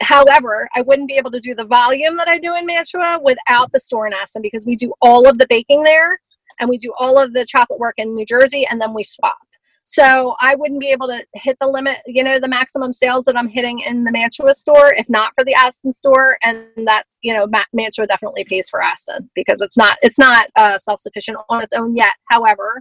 However, 0.00 0.68
I 0.74 0.80
wouldn't 0.80 1.08
be 1.08 1.16
able 1.16 1.30
to 1.30 1.40
do 1.40 1.54
the 1.54 1.66
volume 1.66 2.16
that 2.16 2.26
I 2.26 2.38
do 2.38 2.54
in 2.56 2.64
Mantua 2.64 3.20
without 3.22 3.70
the 3.70 3.78
store 3.78 4.06
in 4.06 4.14
Aston 4.14 4.40
because 4.40 4.64
we 4.64 4.74
do 4.74 4.92
all 5.02 5.28
of 5.28 5.36
the 5.38 5.46
baking 5.48 5.82
there 5.82 6.18
and 6.62 6.70
we 6.70 6.78
do 6.78 6.94
all 7.00 7.18
of 7.18 7.32
the 7.32 7.44
chocolate 7.44 7.80
work 7.80 7.94
in 7.98 8.14
New 8.14 8.24
Jersey 8.24 8.64
and 8.70 8.80
then 8.80 8.94
we 8.94 9.02
swap. 9.02 9.36
So 9.84 10.36
I 10.40 10.54
wouldn't 10.54 10.78
be 10.78 10.90
able 10.90 11.08
to 11.08 11.24
hit 11.34 11.56
the 11.60 11.66
limit, 11.66 11.98
you 12.06 12.22
know, 12.22 12.38
the 12.38 12.48
maximum 12.48 12.92
sales 12.92 13.24
that 13.24 13.36
I'm 13.36 13.48
hitting 13.48 13.80
in 13.80 14.04
the 14.04 14.12
Mantua 14.12 14.54
store 14.54 14.94
if 14.94 15.08
not 15.08 15.32
for 15.34 15.44
the 15.44 15.54
Aston 15.54 15.92
store. 15.92 16.38
And 16.44 16.66
that's, 16.86 17.18
you 17.20 17.34
know, 17.34 17.48
Mantua 17.72 18.06
definitely 18.06 18.44
pays 18.44 18.68
for 18.70 18.80
Aston 18.80 19.28
because 19.34 19.60
it's 19.60 19.76
not 19.76 19.98
it's 20.02 20.18
not 20.18 20.48
uh, 20.54 20.78
self 20.78 21.00
sufficient 21.00 21.36
on 21.48 21.62
its 21.62 21.74
own 21.74 21.96
yet. 21.96 22.14
However, 22.30 22.80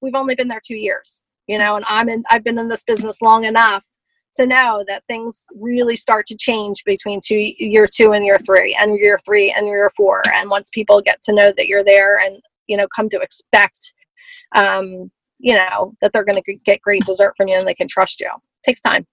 we've 0.00 0.16
only 0.16 0.34
been 0.34 0.48
there 0.48 0.60
two 0.62 0.76
years, 0.76 1.20
you 1.46 1.56
know, 1.56 1.76
and 1.76 1.84
I'm 1.86 2.08
in 2.08 2.24
I've 2.30 2.42
been 2.42 2.58
in 2.58 2.66
this 2.66 2.82
business 2.82 3.22
long 3.22 3.44
enough 3.44 3.84
to 4.36 4.46
know 4.46 4.84
that 4.88 5.04
things 5.06 5.44
really 5.54 5.96
start 5.96 6.26
to 6.26 6.36
change 6.36 6.82
between 6.84 7.20
two 7.24 7.52
year 7.58 7.86
two 7.86 8.12
and 8.12 8.24
year 8.24 8.38
three 8.44 8.76
and 8.78 8.96
year 8.96 9.20
three 9.24 9.52
and 9.56 9.66
year 9.66 9.90
four 9.96 10.22
and 10.34 10.50
once 10.50 10.68
people 10.72 11.00
get 11.00 11.20
to 11.22 11.32
know 11.32 11.52
that 11.56 11.66
you're 11.66 11.84
there 11.84 12.18
and 12.20 12.40
you 12.70 12.76
know 12.76 12.86
come 12.94 13.08
to 13.10 13.20
expect 13.20 13.92
um, 14.54 15.10
you 15.38 15.54
know 15.54 15.94
that 16.00 16.12
they're 16.12 16.24
going 16.24 16.40
to 16.42 16.54
get 16.64 16.80
great 16.80 17.04
dessert 17.04 17.34
from 17.36 17.48
you 17.48 17.56
and 17.56 17.66
they 17.66 17.74
can 17.74 17.88
trust 17.88 18.20
you. 18.20 18.28
It 18.28 18.64
takes 18.64 18.80
time. 18.80 19.06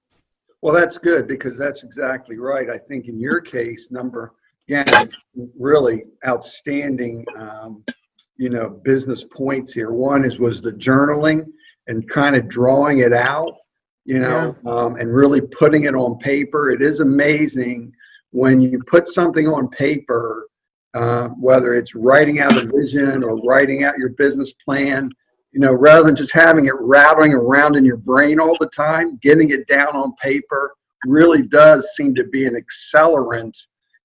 Well 0.61 0.73
that's 0.73 0.97
good 0.97 1.27
because 1.27 1.57
that's 1.57 1.83
exactly 1.83 2.37
right. 2.37 2.69
I 2.69 2.77
think 2.77 3.07
in 3.07 3.19
your 3.19 3.41
case 3.41 3.89
number 3.91 4.33
again 4.69 5.09
really 5.57 6.03
outstanding 6.25 7.25
um, 7.35 7.83
you 8.37 8.49
know 8.49 8.69
business 8.69 9.23
points 9.23 9.73
here. 9.73 9.91
One 9.91 10.23
is 10.23 10.39
was 10.39 10.61
the 10.61 10.71
journaling 10.71 11.45
and 11.87 12.07
kind 12.09 12.35
of 12.35 12.47
drawing 12.47 12.99
it 12.99 13.13
out 13.13 13.55
you 14.05 14.19
know 14.19 14.55
yeah. 14.63 14.71
um, 14.71 14.95
and 14.95 15.13
really 15.13 15.41
putting 15.41 15.83
it 15.83 15.95
on 15.95 16.17
paper. 16.19 16.71
It 16.71 16.81
is 16.81 16.99
amazing 16.99 17.91
when 18.31 18.59
you 18.59 18.81
put 18.87 19.07
something 19.07 19.47
on 19.47 19.69
paper 19.69 20.47
uh, 20.97 21.29
whether 21.39 21.75
it's 21.75 21.93
writing 21.93 22.39
out 22.39 22.57
a 22.57 22.65
vision 22.65 23.23
or 23.23 23.37
writing 23.43 23.83
out 23.83 23.99
your 23.99 24.09
business 24.09 24.53
plan, 24.53 25.11
you 25.51 25.59
know, 25.59 25.71
rather 25.71 26.03
than 26.03 26.15
just 26.15 26.33
having 26.33 26.65
it 26.65 26.73
rattling 26.79 27.33
around 27.33 27.75
in 27.75 27.85
your 27.85 27.97
brain 27.97 28.39
all 28.39 28.57
the 28.59 28.69
time, 28.75 29.17
getting 29.21 29.51
it 29.51 29.67
down 29.67 29.95
on 29.95 30.15
paper 30.15 30.73
really 31.05 31.43
does 31.43 31.87
seem 31.95 32.15
to 32.15 32.23
be 32.23 32.45
an 32.45 32.59
accelerant, 32.59 33.55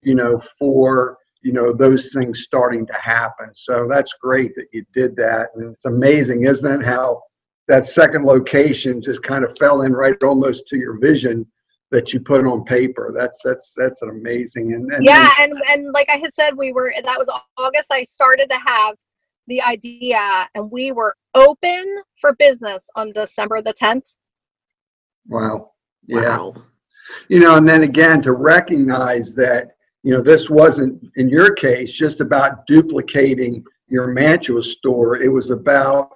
you 0.02 0.14
know, 0.14 0.38
for 0.58 1.16
you 1.40 1.52
know 1.52 1.72
those 1.72 2.12
things 2.12 2.42
starting 2.42 2.86
to 2.86 2.94
happen. 2.94 3.48
So 3.54 3.88
that's 3.88 4.12
great 4.20 4.54
that 4.56 4.66
you 4.74 4.84
did 4.92 5.16
that, 5.16 5.48
and 5.54 5.72
it's 5.72 5.86
amazing, 5.86 6.44
isn't 6.44 6.82
it? 6.82 6.84
How 6.84 7.22
that 7.68 7.86
second 7.86 8.26
location 8.26 9.00
just 9.00 9.22
kind 9.22 9.44
of 9.44 9.56
fell 9.58 9.82
in 9.82 9.94
right 9.94 10.22
almost 10.22 10.68
to 10.68 10.76
your 10.76 10.98
vision 10.98 11.46
that 11.92 12.12
you 12.12 12.20
put 12.20 12.44
on 12.46 12.64
paper. 12.64 13.12
That's 13.14 13.38
that's 13.44 13.74
that's 13.76 14.02
an 14.02 14.08
amazing 14.08 14.72
and, 14.72 14.92
and 14.92 15.04
yeah, 15.04 15.30
and 15.38 15.52
and 15.68 15.92
like 15.92 16.08
I 16.10 16.16
had 16.16 16.34
said, 16.34 16.56
we 16.56 16.72
were 16.72 16.92
that 17.04 17.18
was 17.18 17.30
August. 17.58 17.88
I 17.92 18.02
started 18.02 18.48
to 18.50 18.58
have 18.66 18.96
the 19.46 19.62
idea, 19.62 20.48
and 20.54 20.70
we 20.70 20.90
were 20.90 21.14
open 21.34 22.02
for 22.20 22.34
business 22.34 22.88
on 22.96 23.12
December 23.12 23.62
the 23.62 23.74
tenth. 23.74 24.16
Wow. 25.28 25.72
Yeah. 26.06 26.20
Wow. 26.20 26.54
You 27.28 27.40
know, 27.40 27.56
and 27.56 27.68
then 27.68 27.82
again 27.82 28.22
to 28.22 28.32
recognize 28.32 29.34
that 29.34 29.76
you 30.02 30.12
know 30.12 30.22
this 30.22 30.48
wasn't 30.48 31.00
in 31.16 31.28
your 31.28 31.54
case 31.54 31.92
just 31.92 32.20
about 32.20 32.66
duplicating 32.66 33.62
your 33.88 34.08
Mantua 34.08 34.62
store. 34.62 35.20
It 35.20 35.28
was 35.28 35.50
about 35.50 36.10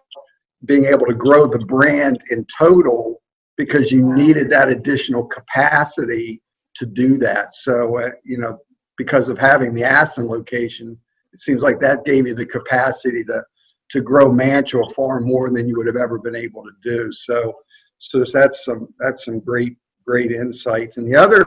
being 0.64 0.86
able 0.86 1.06
to 1.06 1.14
grow 1.14 1.46
the 1.46 1.58
brand 1.58 2.18
in 2.30 2.46
total 2.58 3.20
because 3.56 3.90
you 3.90 4.12
needed 4.14 4.50
that 4.50 4.68
additional 4.68 5.24
capacity 5.24 6.42
to 6.76 6.86
do 6.86 7.16
that. 7.18 7.54
So, 7.54 7.98
uh, 7.98 8.10
you 8.24 8.38
know, 8.38 8.58
because 8.96 9.28
of 9.28 9.38
having 9.38 9.74
the 9.74 9.84
Aston 9.84 10.26
location, 10.26 10.98
it 11.32 11.40
seems 11.40 11.62
like 11.62 11.80
that 11.80 12.04
gave 12.04 12.26
you 12.26 12.34
the 12.34 12.46
capacity 12.46 13.24
to 13.24 13.42
to 13.88 14.00
grow 14.00 14.32
Mantua 14.32 14.88
far 14.96 15.20
more 15.20 15.48
than 15.48 15.68
you 15.68 15.76
would 15.76 15.86
have 15.86 15.96
ever 15.96 16.18
been 16.18 16.34
able 16.34 16.64
to 16.64 16.72
do. 16.82 17.12
So, 17.12 17.54
so 17.98 18.24
that's 18.32 18.64
some 18.64 18.88
that's 18.98 19.24
some 19.24 19.40
great 19.40 19.76
great 20.06 20.32
insights. 20.32 20.96
And 20.96 21.06
the 21.06 21.16
other, 21.16 21.46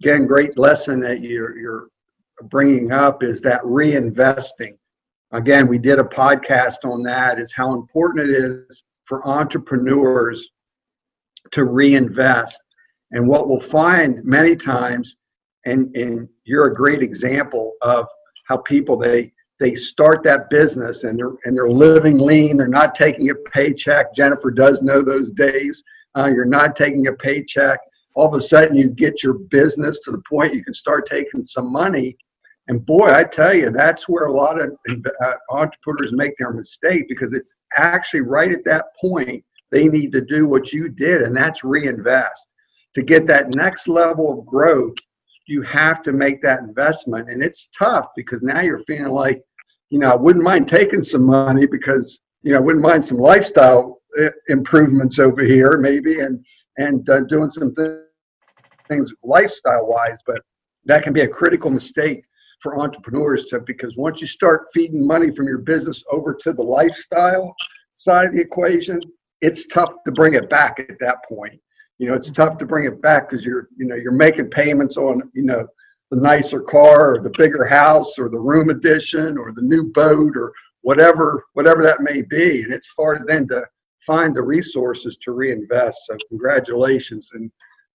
again, 0.00 0.26
great 0.26 0.58
lesson 0.58 1.00
that 1.00 1.22
you're 1.22 1.58
you're 1.58 1.88
bringing 2.44 2.92
up 2.92 3.22
is 3.22 3.40
that 3.42 3.62
reinvesting. 3.62 4.76
Again, 5.32 5.66
we 5.66 5.78
did 5.78 5.98
a 5.98 6.04
podcast 6.04 6.84
on 6.84 7.02
that. 7.04 7.38
Is 7.38 7.52
how 7.54 7.74
important 7.74 8.28
it 8.28 8.34
is 8.34 8.84
for 9.04 9.26
entrepreneurs 9.26 10.48
to 11.52 11.64
reinvest. 11.64 12.62
And 13.12 13.28
what 13.28 13.48
we'll 13.48 13.60
find 13.60 14.24
many 14.24 14.56
times, 14.56 15.16
and, 15.66 15.94
and 15.96 16.28
you're 16.44 16.66
a 16.66 16.74
great 16.74 17.02
example 17.02 17.74
of 17.82 18.06
how 18.48 18.58
people 18.58 18.96
they 18.96 19.32
they 19.60 19.74
start 19.76 20.24
that 20.24 20.50
business 20.50 21.04
and 21.04 21.16
they're 21.16 21.36
and 21.44 21.56
they're 21.56 21.70
living 21.70 22.18
lean. 22.18 22.56
They're 22.56 22.66
not 22.66 22.96
taking 22.96 23.30
a 23.30 23.34
paycheck. 23.54 24.12
Jennifer 24.12 24.50
does 24.50 24.82
know 24.82 25.02
those 25.02 25.30
days. 25.30 25.84
Uh, 26.16 26.26
you're 26.34 26.44
not 26.44 26.74
taking 26.74 27.06
a 27.06 27.12
paycheck. 27.12 27.78
All 28.14 28.26
of 28.26 28.34
a 28.34 28.40
sudden, 28.40 28.76
you 28.76 28.90
get 28.90 29.22
your 29.22 29.34
business 29.34 30.00
to 30.00 30.10
the 30.10 30.22
point 30.28 30.54
you 30.54 30.64
can 30.64 30.74
start 30.74 31.06
taking 31.06 31.44
some 31.44 31.72
money. 31.72 32.16
And 32.68 32.84
boy, 32.84 33.12
I 33.12 33.22
tell 33.22 33.54
you, 33.54 33.70
that's 33.70 34.08
where 34.08 34.26
a 34.26 34.32
lot 34.32 34.60
of 34.60 34.72
uh, 34.88 35.32
entrepreneurs 35.50 36.12
make 36.12 36.36
their 36.38 36.52
mistake 36.52 37.06
because 37.08 37.32
it's 37.32 37.54
actually 37.76 38.20
right 38.20 38.52
at 38.52 38.64
that 38.64 38.86
point 39.00 39.44
they 39.72 39.88
need 39.88 40.12
to 40.12 40.20
do 40.20 40.46
what 40.46 40.72
you 40.72 40.88
did, 40.88 41.22
and 41.22 41.36
that's 41.36 41.64
reinvest. 41.64 42.52
To 42.94 43.02
get 43.02 43.26
that 43.26 43.54
next 43.54 43.88
level 43.88 44.38
of 44.38 44.46
growth, 44.46 44.94
you 45.46 45.62
have 45.62 46.02
to 46.02 46.12
make 46.12 46.42
that 46.42 46.60
investment. 46.60 47.30
And 47.30 47.42
it's 47.42 47.68
tough 47.76 48.08
because 48.14 48.42
now 48.42 48.60
you're 48.60 48.84
feeling 48.84 49.12
like, 49.12 49.42
you 49.90 49.98
know, 49.98 50.10
I 50.10 50.14
wouldn't 50.14 50.44
mind 50.44 50.68
taking 50.68 51.02
some 51.02 51.24
money 51.24 51.66
because, 51.66 52.20
you 52.42 52.52
know, 52.52 52.58
I 52.58 52.60
wouldn't 52.60 52.84
mind 52.84 53.04
some 53.04 53.18
lifestyle 53.18 54.02
uh, 54.20 54.28
improvements 54.48 55.18
over 55.18 55.42
here 55.42 55.78
maybe 55.78 56.20
and, 56.20 56.44
and 56.76 57.08
uh, 57.08 57.20
doing 57.20 57.50
some 57.50 57.74
th- 57.74 58.00
things 58.88 59.12
lifestyle 59.24 59.88
wise. 59.88 60.22
But 60.26 60.42
that 60.84 61.02
can 61.02 61.14
be 61.14 61.22
a 61.22 61.28
critical 61.28 61.70
mistake 61.70 62.24
for 62.60 62.78
entrepreneurs 62.78 63.46
to 63.46 63.60
because 63.60 63.96
once 63.96 64.20
you 64.20 64.26
start 64.26 64.66
feeding 64.72 65.06
money 65.06 65.30
from 65.30 65.46
your 65.48 65.58
business 65.58 66.04
over 66.12 66.34
to 66.34 66.52
the 66.52 66.62
lifestyle 66.62 67.54
side 67.94 68.26
of 68.26 68.34
the 68.34 68.40
equation, 68.40 69.00
it's 69.42 69.66
tough 69.66 69.92
to 70.06 70.12
bring 70.12 70.34
it 70.34 70.48
back 70.48 70.80
at 70.80 70.98
that 71.00 71.18
point 71.28 71.60
you 72.02 72.08
know, 72.08 72.14
it's 72.14 72.30
mm-hmm. 72.30 72.42
tough 72.42 72.58
to 72.58 72.66
bring 72.66 72.84
it 72.84 73.00
back 73.00 73.30
because 73.30 73.44
you're, 73.44 73.68
you 73.76 73.86
know, 73.86 73.94
you're 73.94 74.10
making 74.10 74.50
payments 74.50 74.96
on, 74.96 75.30
you 75.34 75.44
know, 75.44 75.68
the 76.10 76.16
nicer 76.16 76.60
car 76.60 77.14
or 77.14 77.20
the 77.20 77.32
bigger 77.38 77.64
house 77.64 78.18
or 78.18 78.28
the 78.28 78.40
room 78.40 78.70
addition 78.70 79.38
or 79.38 79.52
the 79.52 79.62
new 79.62 79.84
boat 79.92 80.36
or 80.36 80.52
whatever, 80.80 81.44
whatever 81.52 81.80
that 81.80 82.00
may 82.02 82.22
be. 82.22 82.64
And 82.64 82.72
it's 82.72 82.90
hard 82.98 83.22
then 83.28 83.46
to 83.48 83.64
find 84.04 84.34
the 84.34 84.42
resources 84.42 85.16
to 85.24 85.30
reinvest. 85.30 85.96
So 86.06 86.16
congratulations 86.28 87.30
and 87.34 87.50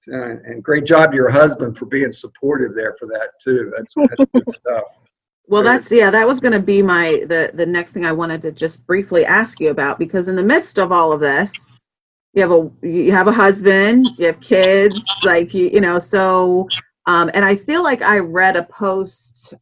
and 0.10 0.64
great 0.64 0.86
job 0.86 1.12
to 1.12 1.18
your 1.18 1.30
husband 1.30 1.78
for 1.78 1.86
being 1.86 2.14
supportive 2.14 2.76
there 2.76 2.96
for 2.98 3.08
that 3.08 3.32
too. 3.44 3.74
That's, 3.76 3.94
that's 3.94 4.32
good 4.34 4.54
stuff. 4.54 4.84
Well, 5.50 5.64
that's 5.64 5.92
yeah. 5.92 6.12
That 6.12 6.28
was 6.28 6.40
going 6.40 6.52
to 6.52 6.60
be 6.60 6.82
my 6.82 7.24
the 7.28 7.52
the 7.54 7.66
next 7.66 7.94
thing 7.94 8.06
I 8.06 8.12
wanted 8.12 8.42
to 8.44 8.52
just 8.52 8.86
briefly 8.86 9.26
ask 9.26 9.60
you 9.60 9.70
about 9.70 9.98
because 9.98 10.28
in 10.28 10.36
the 10.36 10.44
midst 10.44 10.78
of 10.78 10.92
all 10.92 11.14
of 11.14 11.22
this, 11.22 11.74
you 12.38 12.42
have 12.42 12.52
a 12.52 12.88
you 12.88 13.12
have 13.12 13.28
a 13.28 13.32
husband 13.32 14.08
you 14.18 14.28
have 14.28 14.40
kids 14.42 15.04
like 15.24 15.56
you 15.56 15.70
you 15.70 15.82
know 15.82 15.98
so 15.98 16.68
um 17.08 17.32
and 17.34 17.44
i 17.44 17.56
feel 17.56 17.82
like 17.82 18.04
i 18.04 18.20
read 18.20 18.56
a 18.56 18.64
post 18.64 19.56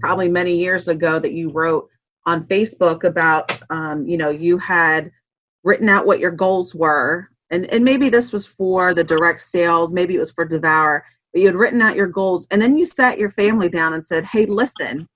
probably 0.00 0.28
many 0.28 0.54
years 0.54 0.88
ago 0.88 1.18
that 1.18 1.32
you 1.32 1.50
wrote 1.50 1.88
on 2.26 2.44
facebook 2.44 3.04
about 3.04 3.58
um 3.70 4.06
you 4.06 4.18
know 4.18 4.28
you 4.28 4.58
had 4.58 5.10
written 5.62 5.88
out 5.88 6.04
what 6.04 6.20
your 6.20 6.30
goals 6.30 6.74
were 6.74 7.30
and 7.48 7.64
and 7.72 7.82
maybe 7.82 8.10
this 8.10 8.32
was 8.32 8.44
for 8.46 8.92
the 8.92 9.04
direct 9.04 9.40
sales 9.40 9.90
maybe 9.90 10.14
it 10.14 10.18
was 10.18 10.32
for 10.32 10.44
devour 10.44 11.06
but 11.34 11.40
you 11.40 11.48
had 11.48 11.56
written 11.56 11.82
out 11.82 11.96
your 11.96 12.06
goals 12.06 12.46
and 12.50 12.62
then 12.62 12.78
you 12.78 12.86
sat 12.86 13.18
your 13.18 13.30
family 13.30 13.68
down 13.68 13.92
and 13.92 14.06
said 14.06 14.24
hey 14.24 14.46
listen 14.46 15.08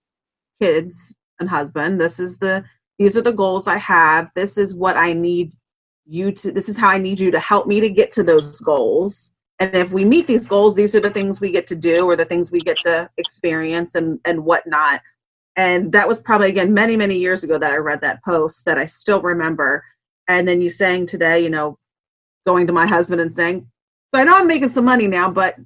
kids 0.61 1.15
and 1.41 1.49
husband 1.49 2.01
this 2.01 2.19
is 2.19 2.37
the 2.39 2.65
these 2.99 3.17
are 3.17 3.23
the 3.23 3.33
goals 3.33 3.67
i 3.67 3.79
have. 3.79 4.29
This 4.35 4.59
is 4.59 4.75
what 4.75 4.97
i 4.97 5.13
need 5.13 5.55
you 6.07 6.33
to 6.33 6.53
this 6.53 6.69
is 6.69 6.77
how 6.77 6.89
i 6.89 6.99
need 6.99 7.21
you 7.21 7.31
to 7.31 7.41
help 7.41 7.67
me 7.67 7.81
to 7.81 7.89
get 7.89 8.13
to 8.13 8.23
those 8.23 8.61
goals. 8.61 9.33
And 9.61 9.75
if 9.75 9.91
we 9.91 10.05
meet 10.05 10.27
these 10.27 10.47
goals 10.47 10.75
these 10.75 10.95
are 10.95 11.01
the 11.01 11.11
things 11.11 11.41
we 11.41 11.51
get 11.51 11.67
to 11.69 11.77
do 11.77 12.07
or 12.07 12.17
the 12.17 12.25
things 12.25 12.51
we 12.51 12.61
get 12.61 12.79
to 12.85 13.09
experience 13.17 13.95
and 13.95 14.19
and 14.25 14.45
whatnot. 14.45 15.01
And 15.57 15.93
that 15.93 16.07
was 16.07 16.21
probably 16.21 16.49
again 16.49 16.75
many 16.75 16.97
many 16.97 17.17
years 17.17 17.45
ago 17.45 17.59
that 17.59 17.73
i 17.73 17.77
read 17.77 18.01
that 18.03 18.23
post 18.25 18.65
that 18.65 18.79
i 18.79 18.85
still 18.85 19.23
remember. 19.23 19.85
And 20.27 20.47
then 20.47 20.61
you 20.61 20.71
saying 20.71 21.07
today 21.07 21.41
you 21.41 21.51
know 21.51 21.79
going 22.47 22.67
to 22.67 22.73
my 22.73 22.87
husband 22.87 23.21
and 23.21 23.33
saying 23.33 23.67
so 24.13 24.21
i 24.21 24.25
know 24.25 24.37
i'm 24.39 24.47
making 24.47 24.71
some 24.71 24.85
money 24.85 25.07
now 25.07 25.31
but 25.31 25.57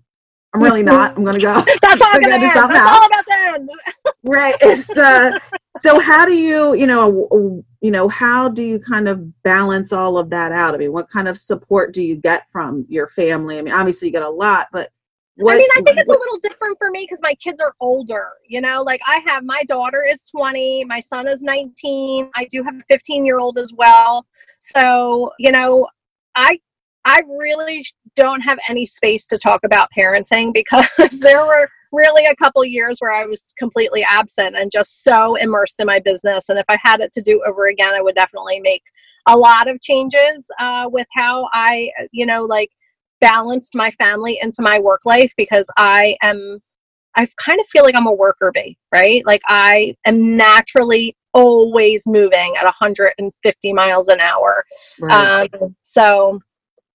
i'm 0.55 0.63
really 0.63 0.83
not. 0.83 1.17
I'm 1.17 1.25
gonna 1.25 1.39
go. 1.39 1.65
That's 1.83 2.01
all, 2.01 2.13
gonna 2.21 2.39
do 2.39 2.51
something 2.51 2.81
all 2.81 3.07
about 3.07 3.25
that 3.27 3.59
right. 4.23 4.55
It's 4.61 4.97
uh 4.97 5.39
so 5.79 5.99
how 5.99 6.27
do 6.27 6.35
you 6.35 6.75
you 6.75 6.87
know 6.87 7.65
you 7.81 7.91
know 7.91 8.09
how 8.09 8.49
do 8.49 8.63
you 8.63 8.79
kind 8.79 9.09
of 9.09 9.43
balance 9.43 9.93
all 9.93 10.19
of 10.19 10.31
that 10.31 10.53
out? 10.53 10.75
I 10.75 10.79
mean 10.79 10.93
what 10.93 11.09
kind 11.11 11.29
of 11.29 11.39
support 11.39 11.93
do 11.95 12.03
you 12.03 12.17
get 12.17 12.51
from 12.51 12.87
your 12.89 13.09
family? 13.09 13.59
I 13.59 13.63
mean 13.63 13.75
obviously 13.75 14.09
you 14.09 14.13
get 14.13 14.23
a 14.23 14.31
lot 14.31 14.69
but 14.73 14.91
what, 15.37 15.55
I 15.55 15.59
mean, 15.59 15.69
I 15.75 15.81
think 15.81 15.99
it's 15.99 16.09
what, 16.09 16.19
a 16.19 16.21
little 16.21 16.39
different 16.39 16.77
for 16.79 16.91
me 16.91 17.07
because 17.09 17.21
my 17.23 17.35
kids 17.35 17.61
are 17.61 17.75
older. 17.81 18.33
You 18.47 18.61
know, 18.61 18.83
like 18.83 19.01
I 19.07 19.19
have 19.27 19.45
my 19.45 19.65
daughter 19.65 20.05
is 20.07 20.25
20, 20.25 20.85
my 20.85 21.01
son 21.01 21.27
is 21.27 21.41
19. 21.41 22.31
I 22.35 22.45
do 22.51 22.63
have 22.63 22.75
a 22.75 22.83
15 22.91 23.25
year 23.25 23.39
old 23.39 23.59
as 23.59 23.73
well. 23.73 24.27
So, 24.59 25.33
you 25.39 25.51
know, 25.51 25.89
I 26.35 26.61
I 27.05 27.23
really 27.27 27.85
don't 28.17 28.41
have 28.41 28.59
any 28.69 28.87
space 28.87 29.25
to 29.27 29.39
talk 29.39 29.61
about 29.65 29.89
parenting 29.97 30.53
because 30.53 30.89
there 31.21 31.45
were 31.45 31.69
really 31.93 32.25
a 32.25 32.37
couple 32.37 32.65
years 32.65 32.99
where 32.99 33.13
I 33.13 33.25
was 33.27 33.45
completely 33.59 34.05
absent 34.09 34.57
and 34.57 34.71
just 34.73 35.05
so 35.05 35.37
immersed 35.37 35.77
in 35.79 35.87
my 35.87 36.01
business. 36.01 36.49
And 36.49 36.59
if 36.59 36.65
I 36.69 36.79
had 36.83 37.01
it 37.01 37.13
to 37.15 37.23
do 37.23 37.43
over 37.47 37.67
again, 37.67 37.95
I 37.95 38.01
would 38.01 38.15
definitely 38.15 38.61
make 38.61 38.83
a 39.29 39.37
lot 39.37 39.69
of 39.69 39.81
changes 39.81 40.47
uh, 40.59 40.89
with 40.91 41.07
how 41.15 41.49
I, 41.53 41.91
you 42.11 42.27
know, 42.27 42.45
like 42.45 42.71
balanced 43.21 43.75
my 43.75 43.91
family 43.93 44.39
into 44.43 44.63
my 44.63 44.79
work 44.79 45.03
life 45.05 45.33
because 45.37 45.67
I 45.77 46.17
am, 46.23 46.61
I 47.15 47.29
kind 47.37 47.61
of 47.61 47.67
feel 47.67 47.85
like 47.85 47.95
I'm 47.95 48.07
a 48.07 48.13
worker 48.13 48.51
bee, 48.53 48.79
right? 48.93 49.23
Like 49.27 49.43
I 49.47 49.95
am 50.07 50.37
naturally 50.37 51.17
always 51.35 52.07
moving 52.07 52.55
at 52.59 52.65
150 52.65 53.73
miles 53.73 54.09
an 54.09 54.21
hour. 54.21 54.65
Right. 55.01 55.55
Um, 55.55 55.77
so, 55.83 56.41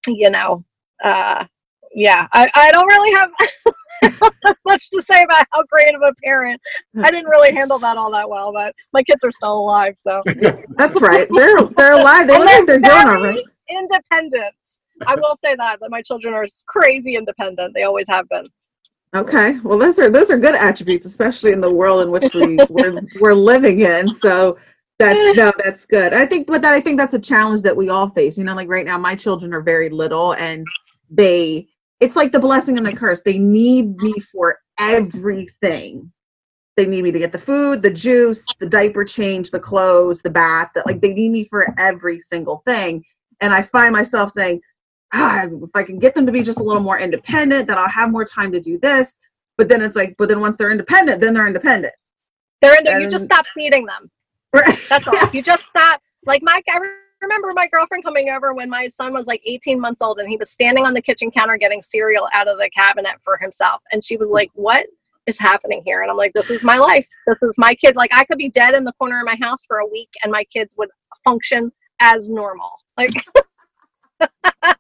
you 0.08 0.30
know, 0.30 0.64
uh, 1.04 1.46
yeah, 1.94 2.28
I, 2.34 2.50
I 2.54 2.72
don't 2.72 2.88
really 2.88 3.14
have 3.16 3.32
much 4.66 4.90
to 4.92 5.04
say 5.10 5.24
about 5.24 5.46
how 5.52 5.64
great 5.64 5.96
of 5.96 6.02
a 6.02 6.14
parent. 6.24 6.62
I 7.02 7.10
didn't 7.12 7.30
really 7.30 7.54
handle 7.54 7.80
that 7.80 7.98
all 7.98 8.12
that 8.12 8.30
well, 8.30 8.54
but 8.54 8.76
my 8.94 9.02
kids 9.04 9.24
are 9.24 9.32
still 9.32 9.58
alive, 9.60 9.96
so 9.98 10.22
that's 10.78 11.02
right. 11.02 11.28
They're 11.34 11.64
they're 11.64 11.94
alive. 11.94 12.28
They 12.28 12.38
look 12.38 12.46
like 12.46 12.66
they're 12.66 12.80
doing 12.80 13.08
all 13.08 13.24
right. 13.24 13.44
Independent. 13.70 14.56
I 15.06 15.16
will 15.16 15.38
say 15.44 15.56
that 15.56 15.80
that 15.80 15.90
my 15.90 16.02
children 16.02 16.34
are 16.34 16.46
crazy 16.68 17.16
independent. 17.16 17.74
They 17.74 17.84
always 17.84 18.06
have 18.10 18.28
been. 18.30 18.46
Okay, 19.16 19.58
well, 19.64 19.78
those 19.80 20.00
are 20.00 20.10
those 20.10 20.30
are 20.30 20.38
good 20.38 20.56
attributes, 20.56 21.06
especially 21.06 21.52
in 21.52 21.62
the 21.62 21.72
world 21.72 22.02
in 22.02 22.12
which 22.12 22.34
we 22.34 22.58
we're, 22.70 23.02
we're 23.20 23.34
living 23.34 23.80
in. 23.80 24.12
So 24.12 24.58
that's 25.00 25.38
no, 25.38 25.52
that's 25.64 25.86
good. 25.86 26.14
I 26.14 26.26
think, 26.26 26.48
but 26.48 26.62
that 26.62 26.74
I 26.74 26.82
think 26.82 26.98
that's 26.98 27.14
a 27.14 27.20
challenge 27.20 27.62
that 27.62 27.76
we 27.76 27.90
all 27.90 28.10
face. 28.10 28.38
You 28.38 28.44
know, 28.44 28.56
like 28.56 28.68
right 28.68 28.86
now, 28.86 28.98
my 28.98 29.16
children 29.16 29.54
are 29.54 29.62
very 29.62 29.90
little, 29.90 30.34
and 30.34 30.66
they 31.10 31.68
it's 32.00 32.16
like 32.16 32.32
the 32.32 32.40
blessing 32.40 32.78
and 32.78 32.86
the 32.86 32.94
curse. 32.94 33.22
They 33.22 33.40
need 33.40 33.98
me 33.98 34.14
for 34.20 34.60
everything. 34.80 36.12
They 36.76 36.86
need 36.86 37.04
me 37.04 37.12
to 37.12 37.18
get 37.18 37.32
the 37.32 37.40
food, 37.40 37.82
the 37.82 37.90
juice, 37.90 38.46
the 38.60 38.70
diaper 38.70 39.04
change, 39.04 39.50
the 39.50 39.60
clothes, 39.60 40.22
the 40.22 40.30
bath. 40.30 40.70
That 40.76 40.86
like 40.86 41.02
they 41.02 41.14
need 41.14 41.30
me 41.30 41.46
for 41.46 41.74
every 41.80 42.20
single 42.20 42.62
thing. 42.66 43.04
And 43.42 43.54
I 43.54 43.64
find 43.64 43.94
myself 43.94 44.32
saying, 44.32 44.62
ah, 45.14 45.46
if 45.46 45.70
I 45.74 45.84
can 45.84 45.98
get 45.98 46.14
them 46.14 46.26
to 46.26 46.32
be 46.32 46.44
just 46.44 46.60
a 46.60 46.64
little 46.64 46.84
more 46.84 47.00
independent, 47.00 47.68
then 47.68 47.78
I'll 47.78 47.90
have 47.90 48.12
more 48.12 48.26
time 48.26 48.52
to 48.52 48.60
do 48.60 48.78
this. 48.78 49.18
But 49.58 49.70
then 49.70 49.82
it's 49.82 49.96
like, 49.96 50.16
but 50.20 50.30
then 50.30 50.40
once 50.40 50.58
they're 50.58 50.72
independent, 50.72 51.20
then 51.20 51.34
they're 51.34 51.48
independent. 51.48 51.94
They're 52.62 52.78
in 52.78 52.84
there, 52.84 53.00
you 53.00 53.10
just 53.10 53.26
stop 53.26 53.46
feeding 53.54 53.86
them. 53.86 54.12
Right. 54.54 54.80
That's 54.88 55.06
all. 55.06 55.14
yes. 55.14 55.34
You 55.34 55.44
just 55.44 55.62
stop. 55.70 56.02
Like 56.26 56.42
Mike, 56.42 56.64
I 56.70 56.80
remember 57.22 57.52
my 57.56 57.68
girlfriend 57.68 58.04
coming 58.04 58.30
over 58.30 58.54
when 58.54 58.70
my 58.70 58.90
son 58.90 59.14
was 59.14 59.26
like 59.28 59.42
18 59.46 59.80
months 59.80 60.02
old 60.02 60.20
and 60.20 60.30
he 60.30 60.38
was 60.38 60.50
standing 60.50 60.86
on 60.86 60.94
the 60.94 61.02
kitchen 61.02 61.32
counter 61.32 61.58
getting 61.58 61.82
cereal 61.82 62.28
out 62.34 62.48
of 62.48 62.58
the 62.58 62.70
cabinet 62.76 63.16
for 63.24 63.38
himself. 63.38 63.82
And 63.92 64.04
she 64.04 64.18
was 64.18 64.30
like, 64.30 64.50
What 64.54 64.86
is 65.26 65.40
happening 65.40 65.82
here? 65.86 66.02
And 66.02 66.12
I'm 66.12 66.18
like, 66.18 66.34
This 66.34 66.50
is 66.50 66.64
my 66.64 66.78
life. 66.78 67.08
This 67.28 67.38
is 67.42 67.56
my 67.58 67.76
kid. 67.76 67.96
Like, 67.96 68.14
I 68.14 68.26
could 68.26 68.38
be 68.38 68.50
dead 68.50 68.76
in 68.76 68.84
the 68.84 68.94
corner 68.94 69.20
of 69.20 69.26
my 69.26 69.38
house 69.42 69.66
for 69.66 69.78
a 69.78 69.88
week 69.88 70.10
and 70.24 70.32
my 70.32 70.44
kids 70.46 70.76
would 70.78 70.90
function 71.24 71.72
as 72.00 72.30
normal. 72.30 72.70
Like, 72.98 73.12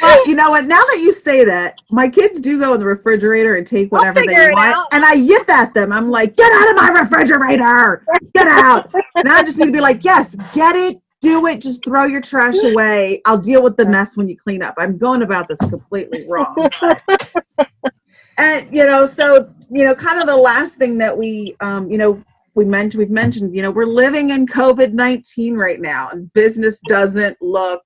well, 0.00 0.26
you 0.26 0.34
know 0.34 0.50
what? 0.50 0.64
Now 0.64 0.80
that 0.80 1.00
you 1.02 1.12
say 1.12 1.44
that, 1.44 1.76
my 1.90 2.08
kids 2.08 2.40
do 2.40 2.58
go 2.58 2.74
in 2.74 2.80
the 2.80 2.86
refrigerator 2.86 3.56
and 3.56 3.66
take 3.66 3.90
whatever 3.92 4.20
they 4.26 4.48
want, 4.50 4.76
out. 4.76 4.86
and 4.92 5.04
I 5.04 5.14
yip 5.14 5.48
at 5.48 5.72
them. 5.72 5.92
I'm 5.92 6.10
like, 6.10 6.36
"Get 6.36 6.52
out 6.52 6.70
of 6.70 6.76
my 6.76 7.00
refrigerator! 7.00 8.04
Get 8.34 8.48
out!" 8.48 8.92
and 9.14 9.28
I 9.28 9.42
just 9.44 9.56
need 9.56 9.66
to 9.66 9.72
be 9.72 9.80
like, 9.80 10.04
"Yes, 10.04 10.36
get 10.52 10.76
it 10.76 10.98
do 11.20 11.46
it. 11.46 11.60
Just 11.60 11.84
throw 11.84 12.04
your 12.04 12.20
trash 12.20 12.56
away. 12.64 13.20
I'll 13.24 13.38
deal 13.38 13.62
with 13.62 13.76
the 13.76 13.86
mess 13.86 14.16
when 14.16 14.28
you 14.28 14.36
clean 14.36 14.62
up. 14.62 14.74
I'm 14.78 14.98
going 14.98 15.22
about 15.22 15.48
this 15.48 15.58
completely 15.58 16.26
wrong. 16.28 16.70
and 18.38 18.74
you 18.74 18.84
know, 18.84 19.06
so 19.06 19.52
you 19.70 19.84
know, 19.84 19.94
kind 19.94 20.20
of 20.20 20.26
the 20.26 20.36
last 20.36 20.76
thing 20.76 20.98
that 20.98 21.16
we, 21.16 21.56
um, 21.60 21.90
you 21.90 21.98
know, 21.98 22.22
we 22.54 22.64
mentioned, 22.64 22.98
we've 22.98 23.10
mentioned, 23.10 23.54
you 23.54 23.62
know, 23.62 23.70
we're 23.70 23.84
living 23.84 24.30
in 24.30 24.46
COVID 24.46 24.92
nineteen 24.92 25.56
right 25.56 25.80
now, 25.80 26.08
and 26.10 26.32
business 26.32 26.80
doesn't 26.88 27.40
look 27.40 27.82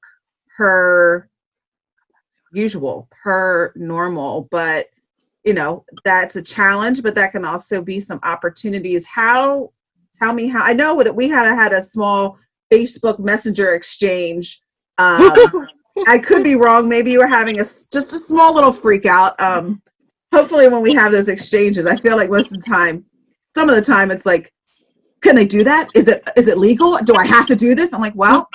per 0.57 1.29
usual, 2.53 3.09
per 3.23 3.73
normal, 3.77 4.49
but 4.51 4.87
you 5.45 5.55
know 5.55 5.87
that's 6.05 6.37
a 6.37 6.43
challenge 6.43 7.03
but 7.03 7.15
that 7.15 7.33
can 7.33 7.47
also 7.47 7.81
be 7.81 7.99
some 7.99 8.21
opportunities 8.25 9.07
how 9.07 9.73
tell 10.21 10.33
me 10.33 10.49
how. 10.49 10.63
I 10.63 10.73
know 10.73 11.03
that 11.03 11.15
we 11.15 11.29
had 11.29 11.53
had 11.55 11.73
a 11.73 11.83
small 11.83 12.39
Facebook 12.73 13.19
Messenger 13.19 13.75
exchange. 13.75 14.61
Um, 14.99 15.33
I 16.07 16.19
could 16.19 16.45
be 16.45 16.55
wrong. 16.55 16.89
Maybe 16.89 17.11
you 17.11 17.19
were 17.19 17.27
having 17.27 17.61
a 17.61 17.65
just 17.65 18.13
a 18.13 18.19
small 18.19 18.55
little 18.55 18.73
freak 18.73 19.07
out. 19.07 19.41
Um, 19.41 19.83
hopefully, 20.33 20.69
when 20.69 20.83
we 20.83 20.95
have 20.95 21.13
those 21.13 21.29
exchanges, 21.29 21.87
I 21.87 21.97
feel 21.97 22.17
like 22.17 22.31
most 22.31 22.53
of 22.53 22.63
the 22.63 22.71
time, 22.71 23.05
some 23.55 23.69
of 23.69 23.75
the 23.75 23.83
time, 23.83 24.11
it's 24.11 24.27
like, 24.27 24.53
can 25.23 25.35
they 25.35 25.47
do 25.47 25.65
that? 25.65 25.89
Is 25.95 26.09
it 26.09 26.29
is 26.37 26.47
it 26.47 26.59
legal? 26.59 26.97
Do 26.99 27.15
I 27.15 27.27
have 27.27 27.47
to 27.47 27.57
do 27.57 27.75
this? 27.75 27.93
I'm 27.93 28.01
like, 28.01 28.15
well, 28.15 28.49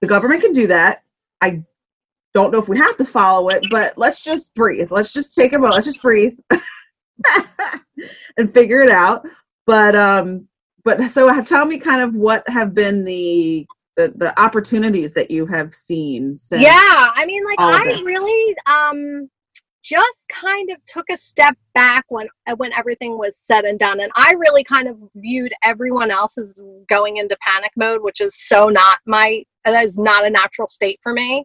the 0.00 0.06
government 0.06 0.42
can 0.42 0.52
do 0.52 0.66
that. 0.66 1.02
I 1.40 1.62
don't 2.34 2.52
know 2.52 2.58
if 2.58 2.68
we 2.68 2.78
have 2.78 2.96
to 2.96 3.04
follow 3.04 3.48
it, 3.50 3.64
but 3.70 3.96
let's 3.96 4.22
just 4.22 4.54
breathe. 4.54 4.90
Let's 4.90 5.12
just 5.12 5.34
take 5.34 5.52
a 5.52 5.58
moment. 5.58 5.74
Let's 5.74 5.86
just 5.86 6.02
breathe 6.02 6.36
and 8.36 8.52
figure 8.52 8.80
it 8.80 8.90
out. 8.90 9.26
But 9.66 9.94
um, 9.94 10.48
but 10.84 11.00
so 11.10 11.42
tell 11.42 11.66
me 11.66 11.78
kind 11.78 12.02
of 12.02 12.14
what 12.14 12.48
have 12.48 12.74
been 12.74 13.04
the 13.04 13.66
the, 13.96 14.12
the 14.16 14.40
opportunities 14.40 15.12
that 15.12 15.30
you 15.30 15.46
have 15.46 15.74
seen 15.74 16.36
since 16.36 16.62
yeah 16.62 17.10
i 17.14 17.24
mean 17.26 17.44
like 17.44 17.60
i 17.60 17.82
really 18.04 18.56
um 18.66 19.28
just 19.82 20.28
kind 20.28 20.70
of 20.70 20.78
took 20.86 21.04
a 21.10 21.16
step 21.16 21.56
back 21.74 22.04
when 22.08 22.28
uh, 22.46 22.54
when 22.56 22.72
everything 22.72 23.18
was 23.18 23.36
said 23.36 23.64
and 23.64 23.78
done 23.78 24.00
and 24.00 24.12
i 24.14 24.32
really 24.38 24.64
kind 24.64 24.88
of 24.88 24.96
viewed 25.16 25.52
everyone 25.62 26.10
else 26.10 26.38
as 26.38 26.54
going 26.88 27.16
into 27.16 27.36
panic 27.40 27.72
mode 27.76 28.02
which 28.02 28.20
is 28.20 28.34
so 28.36 28.68
not 28.68 28.98
my 29.06 29.42
that 29.64 29.84
is 29.84 29.98
not 29.98 30.26
a 30.26 30.30
natural 30.30 30.68
state 30.68 30.98
for 31.02 31.12
me. 31.12 31.44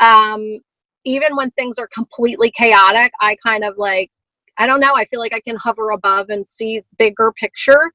Um 0.00 0.58
even 1.04 1.36
when 1.36 1.50
things 1.52 1.78
are 1.78 1.88
completely 1.92 2.50
chaotic 2.50 3.12
i 3.20 3.36
kind 3.44 3.64
of 3.64 3.74
like 3.76 4.10
I 4.58 4.66
don't 4.66 4.80
know. 4.80 4.94
I 4.94 5.04
feel 5.06 5.20
like 5.20 5.34
I 5.34 5.40
can 5.40 5.56
hover 5.56 5.90
above 5.90 6.30
and 6.30 6.44
see 6.48 6.82
bigger 6.98 7.32
picture. 7.32 7.90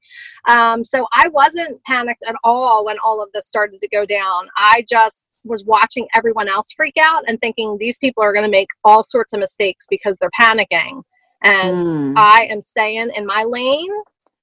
Um, 0.48 0.84
so 0.84 1.06
I 1.12 1.28
wasn't 1.28 1.82
panicked 1.84 2.24
at 2.26 2.36
all 2.44 2.84
when 2.84 2.96
all 3.04 3.22
of 3.22 3.30
this 3.32 3.46
started 3.46 3.80
to 3.80 3.88
go 3.88 4.04
down. 4.04 4.48
I 4.56 4.84
just 4.88 5.28
was 5.44 5.64
watching 5.64 6.06
everyone 6.14 6.48
else 6.48 6.72
freak 6.72 6.96
out 7.00 7.24
and 7.26 7.40
thinking 7.40 7.78
these 7.78 7.98
people 7.98 8.22
are 8.22 8.32
going 8.32 8.44
to 8.44 8.50
make 8.50 8.68
all 8.84 9.02
sorts 9.02 9.32
of 9.32 9.40
mistakes 9.40 9.86
because 9.88 10.16
they're 10.18 10.30
panicking. 10.38 11.02
And 11.42 11.86
mm. 11.86 12.14
I 12.16 12.46
am 12.50 12.60
staying 12.60 13.10
in 13.14 13.24
my 13.24 13.44
lane 13.44 13.90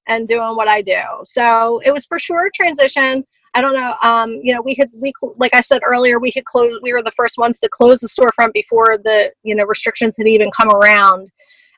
and 0.08 0.26
doing 0.26 0.56
what 0.56 0.68
I 0.68 0.82
do. 0.82 1.00
So 1.24 1.80
it 1.84 1.92
was 1.92 2.06
for 2.06 2.18
sure 2.18 2.46
a 2.46 2.50
transition. 2.50 3.24
I 3.54 3.60
don't 3.60 3.74
know. 3.74 3.94
Um, 4.02 4.32
you 4.42 4.52
know, 4.52 4.60
we 4.62 4.74
had 4.74 4.90
we 5.00 5.12
like 5.36 5.54
I 5.54 5.60
said 5.60 5.82
earlier, 5.84 6.18
we 6.18 6.32
had 6.34 6.44
closed. 6.44 6.80
We 6.82 6.92
were 6.92 7.02
the 7.02 7.12
first 7.12 7.38
ones 7.38 7.58
to 7.60 7.68
close 7.68 8.00
the 8.00 8.08
storefront 8.08 8.52
before 8.52 8.98
the 8.98 9.32
you 9.42 9.54
know 9.54 9.64
restrictions 9.64 10.16
had 10.18 10.26
even 10.26 10.50
come 10.50 10.70
around 10.70 11.30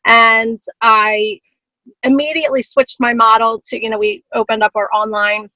and 0.07 0.59
I 0.81 1.41
immediately 2.03 2.63
switched 2.63 2.97
my 3.01 3.15
model 3.15 3.61
to, 3.67 3.83
you 3.83 3.91
know, 3.91 3.99
we 3.99 4.25
opened 4.35 4.63
up 4.63 4.73
our 4.75 4.89
online 4.93 5.49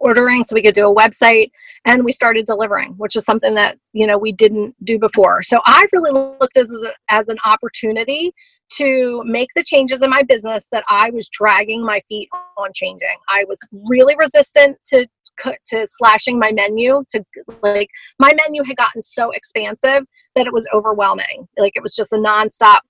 ordering 0.00 0.44
so 0.44 0.54
we 0.54 0.62
could 0.62 0.74
do 0.74 0.88
a 0.88 0.94
website 0.94 1.50
and 1.84 2.04
we 2.04 2.12
started 2.12 2.46
delivering 2.46 2.94
which 2.98 3.16
is 3.16 3.24
something 3.24 3.54
that 3.54 3.76
you 3.92 4.06
know 4.06 4.16
we 4.16 4.30
didn't 4.30 4.76
do 4.84 4.96
before. 4.96 5.42
So 5.42 5.58
i 5.66 5.84
really 5.92 6.12
looked 6.12 6.56
as, 6.56 6.72
a, 6.72 6.92
as 7.08 7.28
an 7.28 7.38
opportunity 7.44 8.32
to 8.74 9.22
make 9.26 9.48
the 9.56 9.64
changes 9.64 10.00
in 10.00 10.08
my 10.08 10.22
business 10.22 10.68
that 10.70 10.84
i 10.88 11.10
was 11.10 11.28
dragging 11.28 11.84
my 11.84 12.00
feet 12.08 12.28
on 12.56 12.70
changing. 12.74 13.16
I 13.28 13.44
was 13.48 13.58
really 13.72 14.14
resistant 14.18 14.78
to 14.86 15.06
to 15.66 15.86
slashing 15.86 16.38
my 16.38 16.52
menu 16.52 17.02
to 17.10 17.24
like 17.62 17.88
my 18.18 18.32
menu 18.34 18.62
had 18.64 18.76
gotten 18.76 19.02
so 19.02 19.30
expansive 19.30 20.04
that 20.36 20.46
it 20.46 20.52
was 20.52 20.66
overwhelming. 20.74 21.48
Like 21.58 21.72
it 21.74 21.82
was 21.82 21.94
just 21.94 22.12
a 22.12 22.16
nonstop 22.16 22.80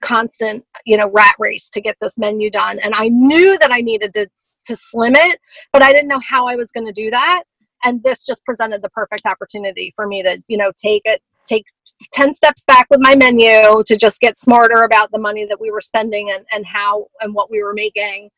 constant, 0.00 0.64
you 0.84 0.96
know, 0.96 1.10
rat 1.10 1.34
race 1.38 1.68
to 1.70 1.80
get 1.80 1.96
this 2.00 2.18
menu 2.18 2.50
done. 2.50 2.78
And 2.80 2.94
I 2.94 3.08
knew 3.08 3.58
that 3.58 3.70
I 3.72 3.80
needed 3.80 4.14
to, 4.14 4.28
to 4.66 4.76
slim 4.76 5.14
it, 5.16 5.38
but 5.72 5.82
I 5.82 5.90
didn't 5.90 6.08
know 6.08 6.20
how 6.26 6.46
I 6.46 6.56
was 6.56 6.72
going 6.72 6.86
to 6.86 6.92
do 6.92 7.10
that. 7.10 7.44
And 7.82 8.02
this 8.02 8.24
just 8.24 8.44
presented 8.44 8.82
the 8.82 8.90
perfect 8.90 9.26
opportunity 9.26 9.92
for 9.96 10.06
me 10.06 10.22
to, 10.22 10.42
you 10.48 10.56
know, 10.56 10.70
take 10.76 11.02
it, 11.04 11.22
take 11.46 11.64
10 12.12 12.34
steps 12.34 12.64
back 12.64 12.86
with 12.90 13.00
my 13.00 13.14
menu 13.14 13.82
to 13.84 13.96
just 13.96 14.20
get 14.20 14.36
smarter 14.38 14.82
about 14.82 15.10
the 15.12 15.18
money 15.18 15.46
that 15.46 15.60
we 15.60 15.70
were 15.70 15.80
spending 15.80 16.30
and, 16.30 16.44
and 16.52 16.66
how 16.66 17.06
and 17.20 17.34
what 17.34 17.50
we 17.50 17.62
were 17.62 17.74
making. 17.74 18.30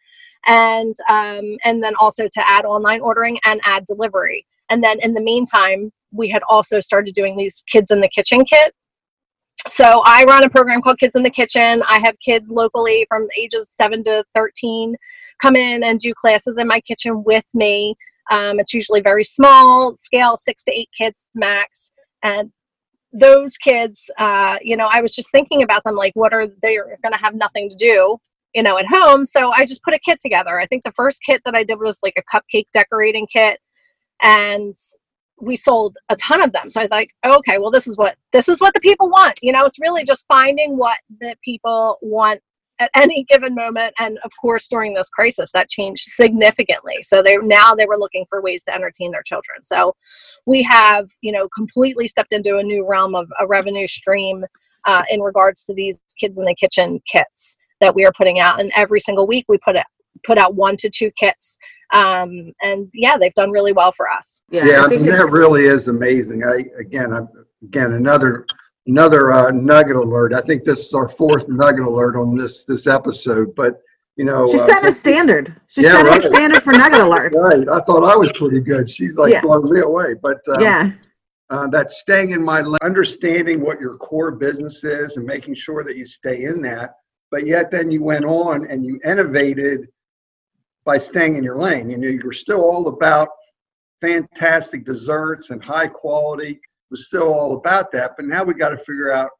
And 0.47 0.95
um, 1.09 1.57
and 1.65 1.85
then 1.85 1.95
also 2.01 2.25
to 2.25 2.49
add 2.49 2.65
online 2.65 3.01
ordering 3.01 3.39
and 3.45 3.61
add 3.65 3.87
delivery. 3.87 4.45
And 4.71 4.83
then 4.83 4.99
in 5.01 5.15
the 5.15 5.21
meantime, 5.21 5.93
we 6.11 6.29
had 6.29 6.43
also 6.49 6.81
started 6.81 7.15
doing 7.15 7.37
these 7.37 7.63
kids 7.71 7.93
in 7.93 8.01
the 8.01 8.09
kitchen 8.09 8.45
kit 8.45 8.75
so 9.69 10.03
I 10.05 10.25
run 10.25 10.45
a 10.45 10.51
program 10.51 10.83
called 10.83 10.99
Kids 10.99 11.15
in 11.15 11.23
the 11.23 11.31
Kitchen. 11.31 11.83
I 11.89 12.01
have 12.05 12.19
kids 12.21 12.51
locally 12.51 13.07
from 13.09 13.29
ages 13.39 13.71
7 13.71 14.03
to 14.05 14.25
13 14.35 14.97
come 15.41 15.57
in 15.57 15.83
and 15.83 15.99
do 15.99 16.13
classes 16.15 16.59
in 16.59 16.67
my 16.67 16.81
kitchen 16.81 17.23
with 17.25 17.45
me. 17.55 17.95
Um, 18.31 18.61
it's 18.61 18.73
usually 18.75 19.01
very 19.01 19.25
small 19.25 19.95
scale, 19.95 20.37
six 20.37 20.63
to 20.65 20.73
eight 20.73 20.89
kids 20.97 21.23
max. 21.35 21.93
And 22.23 22.51
those 23.13 23.57
kids, 23.57 24.09
uh, 24.19 24.59
you 24.63 24.77
know, 24.77 24.89
I 24.91 25.01
was 25.01 25.15
just 25.15 25.31
thinking 25.31 25.63
about 25.63 25.85
them 25.85 25.97
like, 25.97 26.13
what 26.15 26.33
are 26.33 26.47
they 26.63 26.77
going 26.77 27.13
to 27.13 27.19
have 27.19 27.35
nothing 27.35 27.69
to 27.69 27.77
do, 27.77 28.19
you 28.55 28.63
know, 28.63 28.79
at 28.79 28.87
home? 28.87 29.27
So 29.27 29.53
I 29.53 29.67
just 29.67 29.83
put 29.83 29.95
a 29.95 29.99
kit 29.99 30.19
together. 30.21 30.59
I 30.59 30.67
think 30.67 30.85
the 30.85 30.93
first 30.93 31.19
kit 31.27 31.43
that 31.45 31.55
I 31.55 31.65
did 31.65 31.79
was 31.79 31.99
like 32.03 32.15
a 32.17 32.37
cupcake 32.37 32.67
decorating 32.73 33.27
kit. 33.31 33.59
And 34.23 34.75
we 35.41 35.57
sold 35.57 35.97
a 36.09 36.17
ton 36.17 36.43
of 36.43 36.53
them. 36.53 36.71
So 36.71 36.81
I 36.81 36.85
was 36.85 36.91
like, 36.91 37.11
okay, 37.25 37.59
well, 37.59 37.71
this 37.71 37.87
is 37.87 37.97
what 37.97 38.17
this 38.33 38.49
is 38.49 38.61
what 38.61 38.75
the 38.75 38.81
people 38.81 39.09
want. 39.09 39.39
You 39.43 39.53
know, 39.53 39.65
it's 39.65 39.81
really 39.81 40.05
just 40.05 40.27
finding 40.29 40.77
what 40.77 40.99
the 41.21 41.37
people 41.45 41.99
want 42.03 42.41
at 42.79 42.91
any 42.97 43.25
given 43.25 43.55
moment. 43.55 43.95
And 43.99 44.19
of 44.25 44.31
course, 44.41 44.69
during 44.69 44.95
this 44.95 45.11
crisis, 45.11 45.51
that 45.53 45.69
changed 45.69 46.05
significantly. 46.05 47.03
So 47.03 47.23
they 47.23 47.37
now 47.37 47.75
they 47.75 47.87
were 47.87 47.99
looking 47.99 48.27
for 48.29 48.43
ways 48.43 48.63
to 48.65 48.75
entertain 48.75 49.11
their 49.11 49.23
children. 49.23 49.65
So 49.65 49.95
we 50.47 50.63
have, 50.63 51.09
you 51.21 51.33
know, 51.33 51.49
completely 51.49 52.09
stepped 52.09 52.33
into 52.33 52.59
a 52.59 52.63
new 52.63 52.87
realm 52.87 53.15
of 53.15 53.31
a 53.39 53.47
revenue 53.47 53.87
stream 53.87 54.43
uh, 54.87 55.03
in 55.11 55.21
regards 55.21 55.65
to 55.65 55.75
these 55.75 55.99
kids 56.19 56.39
in 56.39 56.45
the 56.45 56.55
kitchen 56.55 57.01
kits 57.11 57.57
that 57.81 57.95
we 57.95 58.05
are 58.05 58.13
putting 58.17 58.41
out. 58.41 58.61
And 58.61 58.73
every 58.75 59.01
single 59.01 59.27
week, 59.27 59.45
we 59.49 59.59
put 59.59 59.77
it 59.77 59.87
put 60.25 60.39
out 60.39 60.55
one 60.55 60.77
to 60.77 60.91
two 60.91 61.11
kits 61.13 61.59
um, 61.93 62.53
and 62.63 62.89
yeah, 62.95 63.19
they've 63.19 63.35
done 63.35 63.51
really 63.51 63.73
well 63.73 63.93
for 63.93 64.09
us. 64.11 64.43
Yeah, 64.51 64.65
yeah 64.65 64.83
I 64.83 64.89
mean, 64.89 65.05
that 65.05 65.31
really 65.31 65.65
is 65.65 65.89
amazing. 65.89 66.45
I 66.45 66.65
again, 66.79 67.13
I, 67.13 67.21
again, 67.63 67.93
another 67.93 68.47
another 68.87 69.33
uh, 69.33 69.51
nugget 69.51 69.97
alert. 69.97 70.35
I 70.35 70.41
think 70.41 70.65
this 70.65 70.87
is 70.87 70.95
our 70.95 71.09
fourth 71.09 71.49
nugget 71.49 71.85
alert 71.85 72.17
on 72.17 72.37
this 72.37 72.65
this 72.65 72.87
episode, 72.87 73.55
but 73.55 73.81
you 74.17 74.25
know, 74.25 74.47
she 74.51 74.59
uh, 74.59 74.67
set 74.67 74.85
a 74.85 74.93
standard. 74.93 75.55
She 75.69 75.83
yeah, 75.83 75.93
set 75.93 76.07
right. 76.07 76.25
a 76.25 76.29
standard 76.29 76.63
for 76.63 76.73
nugget 76.73 77.01
alerts. 77.03 77.35
Right. 77.35 77.69
I 77.69 77.81
thought 77.85 78.05
I 78.05 78.17
was 78.17 78.33
pretty 78.33 78.61
good. 78.61 78.91
She's 78.91 79.17
like 79.17 79.33
yeah. 79.33 79.43
blowing 79.43 79.73
me 79.73 79.81
away, 79.81 80.15
but 80.15 80.41
um, 80.49 80.61
yeah. 80.61 80.93
Uh, 81.51 81.67
that 81.67 81.91
staying 81.91 82.31
in 82.31 82.43
my 82.43 82.61
understanding 82.81 83.61
what 83.61 83.79
your 83.79 83.99
core 83.99 84.31
business 84.31 84.85
is 84.85 85.19
and 85.19 85.27
making 85.27 85.55
sure 85.55 85.85
that 85.85 85.97
you 85.99 86.07
stay 86.07 86.45
in 86.45 86.63
that 86.63 86.95
but 87.33 87.47
yet 87.47 87.71
then 87.71 87.91
you 87.91 88.05
went 88.05 88.25
on 88.25 88.67
and 88.67 88.85
you 88.85 89.01
innovated 89.05 89.89
by 90.85 90.99
staying 90.99 91.37
in 91.37 91.45
your 91.45 91.59
lane. 91.59 91.91
You 91.91 91.99
know, 91.99 92.09
you're 92.09 92.33
still 92.33 92.63
all 92.63 92.89
about 92.89 93.29
fantastic 94.01 94.85
desserts 94.85 95.51
and 95.51 95.63
high 95.63 95.87
quality. 95.87 96.53
It 96.53 96.91
was 96.91 97.07
still 97.07 97.33
all 97.33 97.57
about 97.57 97.93
that. 97.93 98.13
But 98.17 98.27
now 98.27 98.43
we 98.43 98.55
got 98.55 98.71
to 98.71 98.79
figure 98.79 99.13
out 99.13 99.31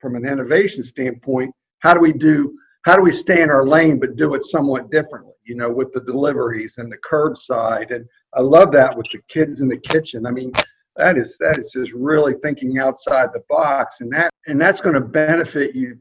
from 0.00 0.16
an 0.16 0.26
innovation 0.26 0.82
standpoint, 0.82 1.52
how 1.80 1.94
do 1.94 2.00
we 2.00 2.12
do 2.12 2.56
how 2.86 2.94
do 2.94 3.02
we 3.02 3.10
stay 3.10 3.42
in 3.42 3.50
our 3.50 3.66
lane 3.66 3.98
but 3.98 4.14
do 4.14 4.34
it 4.34 4.44
somewhat 4.44 4.92
differently, 4.92 5.32
you 5.42 5.56
know, 5.56 5.68
with 5.68 5.92
the 5.92 6.02
deliveries 6.02 6.78
and 6.78 6.90
the 6.90 6.96
curbside. 6.98 7.92
And 7.92 8.06
I 8.32 8.40
love 8.40 8.70
that 8.72 8.96
with 8.96 9.08
the 9.12 9.20
kids 9.26 9.60
in 9.60 9.68
the 9.68 9.76
kitchen. 9.76 10.24
I 10.24 10.30
mean, 10.30 10.52
that 10.94 11.18
is 11.18 11.36
that 11.38 11.58
is 11.58 11.72
just 11.72 11.92
really 11.92 12.34
thinking 12.34 12.78
outside 12.78 13.32
the 13.32 13.42
box 13.48 14.00
and 14.00 14.12
that 14.12 14.30
and 14.46 14.60
that's 14.60 14.80
going 14.80 14.94
to 14.94 15.00
benefit 15.00 15.74
you 15.74 15.98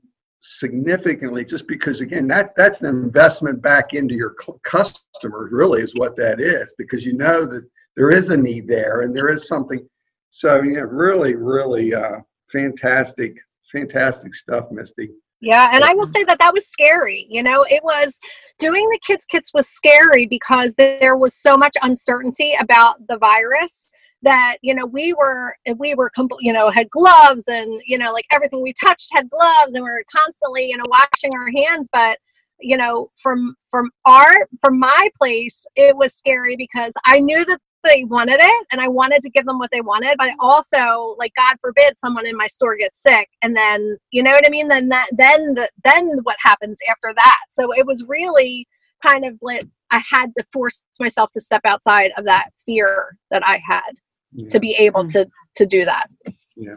significantly 0.48 1.44
just 1.44 1.68
because 1.68 2.02
again 2.02 2.28
that 2.28 2.54
that's 2.56 2.82
an 2.82 2.88
investment 2.88 3.60
back 3.64 3.96
into 3.96 4.14
your 4.14 4.36
customers 4.64 5.52
really 5.52 5.82
is 5.82 5.96
what 5.96 6.16
that 6.16 6.40
is 6.40 6.72
because 6.78 7.04
you 7.04 7.14
know 7.14 7.48
that 7.48 7.68
there 7.96 8.12
is 8.12 8.30
a 8.30 8.38
need 8.38 8.68
there 8.68 9.02
and 9.02 9.16
there 9.16 9.30
is 9.30 9.48
something. 9.48 9.88
So 10.30 10.62
yeah 10.62 10.84
really 10.88 11.34
really 11.34 11.96
uh, 11.96 12.20
fantastic 12.52 13.38
fantastic 13.72 14.36
stuff 14.36 14.66
misty. 14.70 15.10
Yeah 15.42 15.70
and 15.74 15.84
i 15.84 15.94
will 15.96 16.06
say 16.06 16.24
that 16.24 16.38
that 16.40 16.54
was 16.54 16.68
scary 16.68 17.26
you 17.30 17.42
know 17.42 17.66
it 17.70 17.84
was 17.84 18.20
doing 18.60 18.88
the 18.90 19.00
kids 19.06 19.26
kits 19.26 19.52
was 19.54 19.68
scary 19.68 20.28
because 20.28 20.76
there 20.78 21.18
was 21.18 21.34
so 21.34 21.58
much 21.58 21.76
uncertainty 21.82 22.56
about 22.60 22.96
the 23.08 23.18
virus 23.18 23.88
that 24.22 24.58
you 24.62 24.74
know 24.74 24.86
we 24.86 25.14
were 25.14 25.56
we 25.78 25.94
were 25.96 26.12
you 26.40 26.52
know 26.52 26.70
had 26.72 26.90
gloves 26.90 27.48
and 27.48 27.82
you 27.86 27.98
know 27.98 28.12
like 28.12 28.26
everything 28.32 28.62
we 28.62 28.74
touched 28.74 29.10
had 29.14 29.30
gloves 29.30 29.76
and 29.76 29.84
we 29.84 29.90
were 29.90 30.04
constantly 30.16 30.68
you 30.70 30.78
know 30.78 30.84
washing 30.88 31.32
our 31.36 31.52
hands. 31.56 31.90
But 31.92 32.18
you 32.60 32.78
know 32.78 33.12
from 33.22 33.56
from 33.70 33.92
our 34.06 34.48
from 34.62 34.80
my 34.80 35.10
place 35.18 35.66
it 35.76 35.96
was 35.96 36.14
scary 36.14 36.56
because 36.56 36.94
i 37.06 37.20
knew 37.20 37.44
that 37.44 37.60
they 37.84 38.06
wanted 38.06 38.40
it 38.40 38.68
and 38.72 38.80
i 38.80 38.88
wanted 38.88 39.22
to 39.22 39.30
give 39.30 39.46
them 39.46 39.60
what 39.60 39.70
they 39.72 39.82
wanted. 39.82 40.16
But 40.18 40.32
also 40.40 41.16
like 41.20 41.34
god 41.38 41.58
forbid 41.62 42.00
someone 42.00 42.26
in 42.26 42.38
my 42.38 42.48
store 42.48 42.76
gets 42.78 43.02
sick 43.02 43.30
and 43.42 43.56
then 43.56 43.98
you 44.12 44.24
know 44.24 44.32
what 44.32 44.48
i 44.48 44.50
mean? 44.50 44.68
Then 44.68 44.90
that 44.90 45.10
then 45.12 45.54
the 45.54 45.70
then 45.84 46.10
what 46.24 46.38
happens 46.40 46.80
after 46.90 47.14
that. 47.14 47.40
So 47.52 47.74
it 47.74 47.86
was 47.86 48.06
really 48.08 48.68
kind 49.04 49.26
of 49.26 49.38
like 49.42 49.68
I 49.92 50.02
had 50.10 50.34
to 50.36 50.46
force 50.52 50.82
myself 51.00 51.32
to 51.34 51.42
step 51.42 51.62
outside 51.66 52.12
of 52.18 52.26
that 52.26 52.50
fear 52.66 53.18
that 53.30 53.48
I 53.48 53.62
had 53.66 53.92
yeah. 54.36 54.50
to 54.50 54.60
be 54.60 54.76
able 54.76 55.06
to 55.08 55.28
to 55.56 55.66
do 55.66 55.86
that. 55.86 56.08
Yeah. 56.56 56.76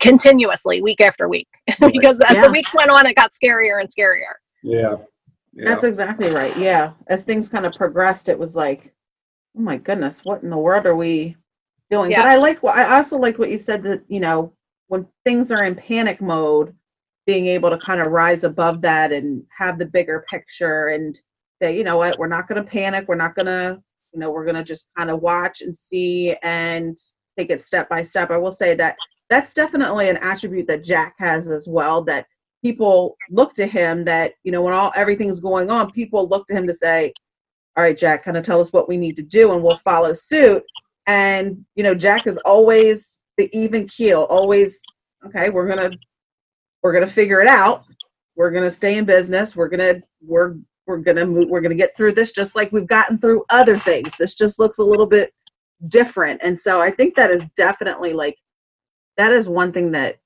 Continuously, 0.00 0.82
week 0.82 1.00
after 1.00 1.28
week, 1.28 1.48
because 1.80 2.20
as 2.20 2.36
yeah. 2.36 2.46
the 2.46 2.50
weeks 2.50 2.74
went 2.74 2.90
on, 2.90 3.06
it 3.06 3.14
got 3.14 3.32
scarier 3.32 3.80
and 3.80 3.88
scarier. 3.88 4.34
Yeah. 4.62 4.96
yeah. 5.52 5.64
That's 5.66 5.84
exactly 5.84 6.30
right. 6.30 6.56
Yeah. 6.56 6.92
As 7.06 7.22
things 7.22 7.48
kind 7.48 7.64
of 7.64 7.74
progressed, 7.74 8.28
it 8.28 8.38
was 8.38 8.56
like, 8.56 8.92
oh 9.56 9.60
my 9.60 9.76
goodness, 9.76 10.24
what 10.24 10.42
in 10.42 10.50
the 10.50 10.56
world 10.56 10.86
are 10.86 10.96
we 10.96 11.36
doing? 11.90 12.10
Yeah. 12.10 12.22
But 12.22 12.30
I 12.30 12.36
like 12.36 12.62
what 12.62 12.76
I 12.76 12.96
also 12.96 13.18
like 13.18 13.38
what 13.38 13.50
you 13.50 13.58
said 13.58 13.82
that, 13.84 14.02
you 14.08 14.20
know, 14.20 14.52
when 14.88 15.06
things 15.24 15.50
are 15.50 15.64
in 15.64 15.74
panic 15.74 16.20
mode, 16.20 16.74
being 17.26 17.46
able 17.46 17.70
to 17.70 17.78
kind 17.78 18.00
of 18.00 18.08
rise 18.08 18.44
above 18.44 18.82
that 18.82 19.12
and 19.12 19.44
have 19.56 19.78
the 19.78 19.86
bigger 19.86 20.24
picture 20.30 20.88
and 20.88 21.20
say, 21.62 21.76
you 21.76 21.84
know 21.84 21.96
what, 21.96 22.18
we're 22.18 22.26
not 22.26 22.48
going 22.48 22.62
to 22.62 22.70
panic. 22.70 23.06
We're 23.08 23.14
not 23.14 23.34
going 23.34 23.46
to, 23.46 23.82
you 24.14 24.20
know, 24.20 24.30
we're 24.30 24.44
going 24.44 24.56
to 24.56 24.64
just 24.64 24.88
kind 24.96 25.10
of 25.10 25.20
watch 25.20 25.60
and 25.60 25.76
see 25.76 26.34
and 26.42 26.96
take 27.36 27.50
it 27.50 27.62
step 27.62 27.88
by 27.88 28.02
step. 28.02 28.30
I 28.30 28.38
will 28.38 28.52
say 28.52 28.74
that 28.76 28.96
that's 29.28 29.54
definitely 29.54 30.08
an 30.08 30.18
attribute 30.18 30.68
that 30.68 30.84
Jack 30.84 31.14
has 31.18 31.48
as 31.48 31.66
well 31.68 32.02
that 32.04 32.26
people 32.62 33.16
look 33.30 33.54
to 33.54 33.66
him 33.66 34.04
that, 34.04 34.34
you 34.44 34.52
know, 34.52 34.62
when 34.62 34.72
all 34.72 34.92
everything's 34.94 35.40
going 35.40 35.70
on, 35.70 35.90
people 35.90 36.28
look 36.28 36.46
to 36.46 36.54
him 36.54 36.66
to 36.66 36.72
say, 36.72 37.12
all 37.76 37.82
right, 37.82 37.98
Jack, 37.98 38.24
kind 38.24 38.36
of 38.36 38.44
tell 38.44 38.60
us 38.60 38.72
what 38.72 38.88
we 38.88 38.96
need 38.96 39.16
to 39.16 39.22
do 39.22 39.52
and 39.52 39.62
we'll 39.62 39.76
follow 39.78 40.12
suit. 40.12 40.62
And, 41.06 41.64
you 41.74 41.82
know, 41.82 41.94
Jack 41.94 42.26
is 42.26 42.38
always 42.44 43.20
the 43.36 43.50
even 43.52 43.88
keel, 43.88 44.22
always, 44.30 44.80
okay, 45.26 45.50
we're 45.50 45.66
to 45.68 45.98
we're 46.82 47.00
to 47.00 47.06
figure 47.06 47.40
it 47.40 47.48
out 47.48 47.84
we're 48.36 48.50
to 48.50 48.70
stay 48.70 48.98
in 48.98 49.04
business 49.04 49.56
we're 49.56 49.68
to 49.68 50.02
we're 50.22 50.56
we're 50.86 50.98
to 51.16 51.26
move 51.26 51.48
we're 51.48 51.60
to 51.60 51.74
get 51.74 51.96
through 51.96 52.12
this 52.12 52.32
just 52.32 52.54
like 52.54 52.70
we've 52.72 52.86
gotten 52.86 53.18
through 53.18 53.44
other 53.50 53.78
things. 53.78 54.14
This 54.18 54.34
just 54.34 54.58
looks 54.58 54.78
a 54.78 54.84
little 54.84 55.06
bit 55.06 55.32
different. 55.88 56.40
And 56.42 56.58
so 56.58 56.80
i 56.80 56.90
think 56.90 57.14
that 57.14 57.30
is 57.30 57.46
definitely 57.56 58.12
like 58.12 58.36
that 59.16 59.32
is 59.32 59.48
one 59.48 59.72
thing 59.72 59.90
that 59.92 60.16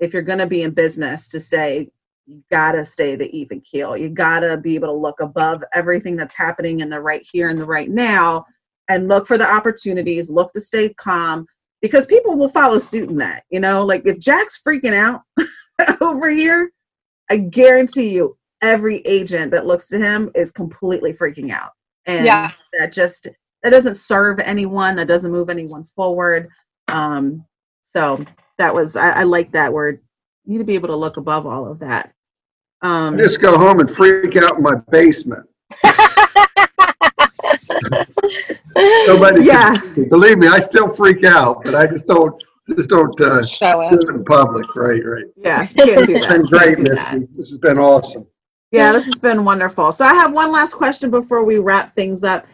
if 0.00 0.12
you're 0.12 0.22
to 0.38 0.46
be 0.46 0.62
in 0.62 0.72
business 0.72 1.28
to 1.28 1.40
say 1.40 1.90
you 2.26 2.42
got 2.50 2.72
to 2.72 2.84
stay 2.84 3.14
the 3.14 3.34
even 3.36 3.60
keel. 3.60 3.96
You 3.96 4.08
got 4.08 4.40
to 4.40 4.56
be 4.56 4.74
able 4.74 4.88
to 4.88 4.92
look 4.92 5.20
above 5.20 5.62
everything 5.72 6.16
that's 6.16 6.34
happening 6.34 6.80
in 6.80 6.90
the 6.90 7.00
right 7.00 7.24
here 7.30 7.48
and 7.48 7.60
the 7.60 7.64
right 7.64 7.88
now 7.88 8.44
and 8.88 9.08
look 9.08 9.26
for 9.26 9.38
the 9.38 9.48
opportunities 9.48 10.28
look 10.28 10.52
to 10.52 10.60
stay 10.60 10.92
calm 10.94 11.46
because 11.80 12.06
people 12.06 12.36
will 12.36 12.48
follow 12.48 12.78
suit 12.78 13.10
in 13.10 13.16
that 13.16 13.44
you 13.50 13.60
know? 13.60 13.84
Like 13.84 14.02
if 14.04 14.18
jack's 14.18 14.60
freaking 14.66 14.94
out 14.94 15.22
over 16.00 16.28
here, 16.28 16.70
I 17.30 17.38
guarantee 17.38 18.10
you, 18.10 18.36
every 18.66 18.98
agent 19.06 19.50
that 19.52 19.66
looks 19.66 19.88
to 19.88 19.98
him 19.98 20.30
is 20.34 20.50
completely 20.50 21.12
freaking 21.12 21.52
out. 21.52 21.70
And 22.06 22.24
yeah. 22.24 22.50
that 22.78 22.92
just 22.92 23.28
that 23.62 23.70
doesn't 23.70 23.96
serve 23.96 24.38
anyone, 24.40 24.96
that 24.96 25.08
doesn't 25.08 25.30
move 25.30 25.50
anyone 25.50 25.84
forward. 25.84 26.50
Um, 26.88 27.44
so 27.86 28.24
that 28.58 28.74
was 28.74 28.96
I, 28.96 29.10
I 29.10 29.22
like 29.22 29.52
that 29.52 29.72
word. 29.72 30.00
You 30.44 30.52
need 30.52 30.58
to 30.58 30.64
be 30.64 30.74
able 30.74 30.88
to 30.88 30.96
look 30.96 31.16
above 31.16 31.46
all 31.46 31.70
of 31.70 31.78
that. 31.80 32.12
Um, 32.82 33.16
just 33.16 33.40
go 33.40 33.58
home 33.58 33.80
and 33.80 33.90
freak 33.90 34.36
out 34.36 34.58
in 34.58 34.62
my 34.62 34.74
basement. 34.90 35.48
Nobody, 39.06 39.44
yeah. 39.44 39.76
believe 40.10 40.38
me, 40.38 40.48
I 40.48 40.60
still 40.60 40.88
freak 40.88 41.24
out, 41.24 41.64
but 41.64 41.74
I 41.74 41.86
just 41.86 42.06
don't 42.06 42.40
just 42.68 42.90
don't 42.90 43.18
uh, 43.20 43.44
show 43.44 43.80
it 43.80 44.04
in 44.08 44.24
public. 44.24 44.74
Right, 44.76 45.04
right. 45.04 45.24
Yeah, 45.36 45.66
can't 45.66 46.06
do 46.06 46.18
that. 46.18 46.22
It's 46.22 46.28
been 46.28 46.42
great, 46.46 46.78
Misty. 46.78 47.26
This 47.32 47.48
has 47.48 47.58
been 47.58 47.78
awesome. 47.78 48.26
Yeah, 48.72 48.92
this 48.92 49.06
has 49.06 49.18
been 49.18 49.44
wonderful. 49.44 49.92
So 49.92 50.04
I 50.04 50.14
have 50.14 50.32
one 50.32 50.52
last 50.52 50.74
question 50.74 51.10
before 51.10 51.44
we 51.44 51.58
wrap 51.58 51.94
things 51.94 52.24
up. 52.24 52.46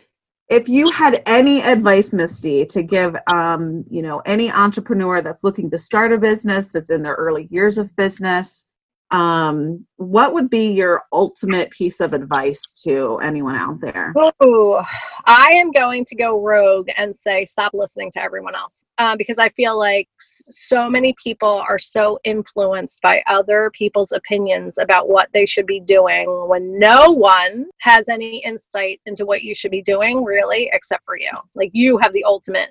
If 0.48 0.68
you 0.68 0.90
had 0.90 1.22
any 1.24 1.62
advice, 1.62 2.12
Misty, 2.12 2.66
to 2.66 2.82
give, 2.82 3.16
um, 3.32 3.84
you 3.90 4.02
know, 4.02 4.20
any 4.26 4.50
entrepreneur 4.50 5.22
that's 5.22 5.42
looking 5.42 5.70
to 5.70 5.78
start 5.78 6.12
a 6.12 6.18
business, 6.18 6.68
that's 6.68 6.90
in 6.90 7.02
their 7.02 7.14
early 7.14 7.48
years 7.50 7.78
of 7.78 7.94
business, 7.96 8.66
um, 9.12 9.86
what 9.96 10.32
would 10.32 10.48
be 10.48 10.72
your 10.72 11.02
ultimate 11.12 11.70
piece 11.70 12.00
of 12.00 12.14
advice 12.14 12.72
to 12.82 13.18
anyone 13.18 13.54
out 13.54 13.80
there? 13.80 14.12
Oh, 14.40 14.82
I 15.26 15.50
am 15.54 15.70
going 15.70 16.06
to 16.06 16.16
go 16.16 16.42
rogue 16.42 16.88
and 16.96 17.14
say 17.14 17.44
stop 17.44 17.72
listening 17.74 18.10
to 18.12 18.22
everyone 18.22 18.54
else 18.54 18.84
uh, 18.98 19.14
because 19.16 19.38
I 19.38 19.50
feel 19.50 19.78
like 19.78 20.08
so 20.52 20.88
many 20.88 21.14
people 21.22 21.64
are 21.68 21.78
so 21.78 22.18
influenced 22.24 23.00
by 23.02 23.22
other 23.26 23.70
people's 23.74 24.12
opinions 24.12 24.78
about 24.78 25.08
what 25.08 25.28
they 25.32 25.46
should 25.46 25.66
be 25.66 25.80
doing 25.80 26.26
when 26.48 26.78
no 26.78 27.10
one 27.10 27.66
has 27.80 28.08
any 28.08 28.38
insight 28.44 29.00
into 29.06 29.24
what 29.26 29.42
you 29.42 29.54
should 29.54 29.70
be 29.70 29.82
doing, 29.82 30.24
really, 30.24 30.70
except 30.72 31.04
for 31.04 31.16
you. 31.16 31.30
Like 31.54 31.70
you 31.72 31.98
have 31.98 32.12
the 32.12 32.24
ultimate 32.24 32.70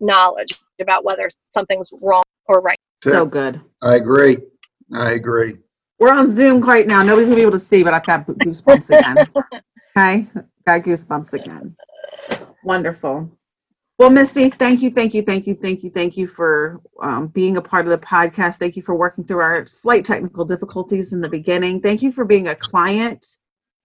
knowledge 0.00 0.58
about 0.80 1.04
whether 1.04 1.28
something's 1.50 1.90
wrong 2.00 2.22
or 2.46 2.60
right. 2.60 2.78
So 3.02 3.26
good. 3.26 3.60
I 3.82 3.96
agree. 3.96 4.38
I 4.92 5.12
agree. 5.12 5.56
We're 5.98 6.12
on 6.12 6.30
Zoom 6.30 6.60
right 6.60 6.86
now. 6.86 7.02
Nobody's 7.02 7.28
gonna 7.28 7.36
be 7.36 7.42
able 7.42 7.52
to 7.52 7.58
see, 7.58 7.82
but 7.82 7.92
I've 7.92 8.04
got 8.04 8.26
goosebumps 8.26 8.96
again. 8.96 9.16
okay, 9.96 10.26
got 10.66 10.82
goosebumps 10.82 11.32
again. 11.32 11.76
Wonderful. 12.62 13.30
Well, 13.98 14.10
Misty, 14.10 14.48
thank 14.48 14.80
you, 14.80 14.90
thank 14.90 15.12
you, 15.12 15.22
thank 15.22 15.48
you, 15.48 15.54
thank 15.54 15.82
you, 15.82 15.90
thank 15.90 16.16
you 16.16 16.28
for 16.28 16.80
um, 17.02 17.26
being 17.26 17.56
a 17.56 17.60
part 17.60 17.84
of 17.84 17.90
the 17.90 17.98
podcast. 17.98 18.58
Thank 18.58 18.76
you 18.76 18.82
for 18.82 18.94
working 18.94 19.24
through 19.24 19.40
our 19.40 19.66
slight 19.66 20.04
technical 20.04 20.44
difficulties 20.44 21.12
in 21.12 21.20
the 21.20 21.28
beginning. 21.28 21.80
Thank 21.80 22.00
you 22.00 22.12
for 22.12 22.24
being 22.24 22.46
a 22.46 22.54
client. 22.54 23.26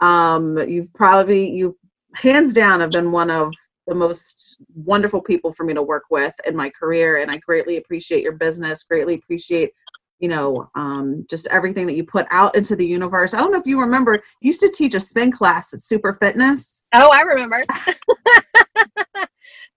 Um, 0.01 0.55
you've 0.69 0.93
probably, 0.93 1.49
you 1.49 1.75
hands 2.13 2.53
down, 2.53 2.79
have 2.79 2.91
been 2.91 3.11
one 3.11 3.31
of 3.31 3.51
the 3.87 3.95
most 3.95 4.57
wonderful 4.75 5.19
people 5.19 5.51
for 5.51 5.63
me 5.63 5.73
to 5.73 5.81
work 5.81 6.03
with 6.11 6.33
in 6.45 6.55
my 6.55 6.69
career, 6.69 7.17
and 7.17 7.31
I 7.31 7.37
greatly 7.37 7.77
appreciate 7.77 8.21
your 8.21 8.33
business. 8.33 8.83
Greatly 8.83 9.15
appreciate 9.15 9.71
you 10.19 10.29
know, 10.29 10.69
um, 10.75 11.25
just 11.29 11.47
everything 11.47 11.85
that 11.85 11.95
you 11.95 12.03
put 12.05 12.25
out 12.31 12.55
into 12.55 12.77
the 12.77 12.87
universe. 12.87 13.33
I 13.33 13.39
don't 13.39 13.51
know 13.51 13.59
if 13.59 13.67
you 13.67 13.81
remember, 13.81 14.13
you 14.13 14.47
used 14.47 14.61
to 14.61 14.69
teach 14.69 14.93
a 14.95 14.99
spin 14.99 15.33
class 15.33 15.73
at 15.73 15.81
Super 15.81 16.13
Fitness. 16.13 16.85
Oh, 16.93 17.09
I 17.11 17.21
remember. 17.21 17.61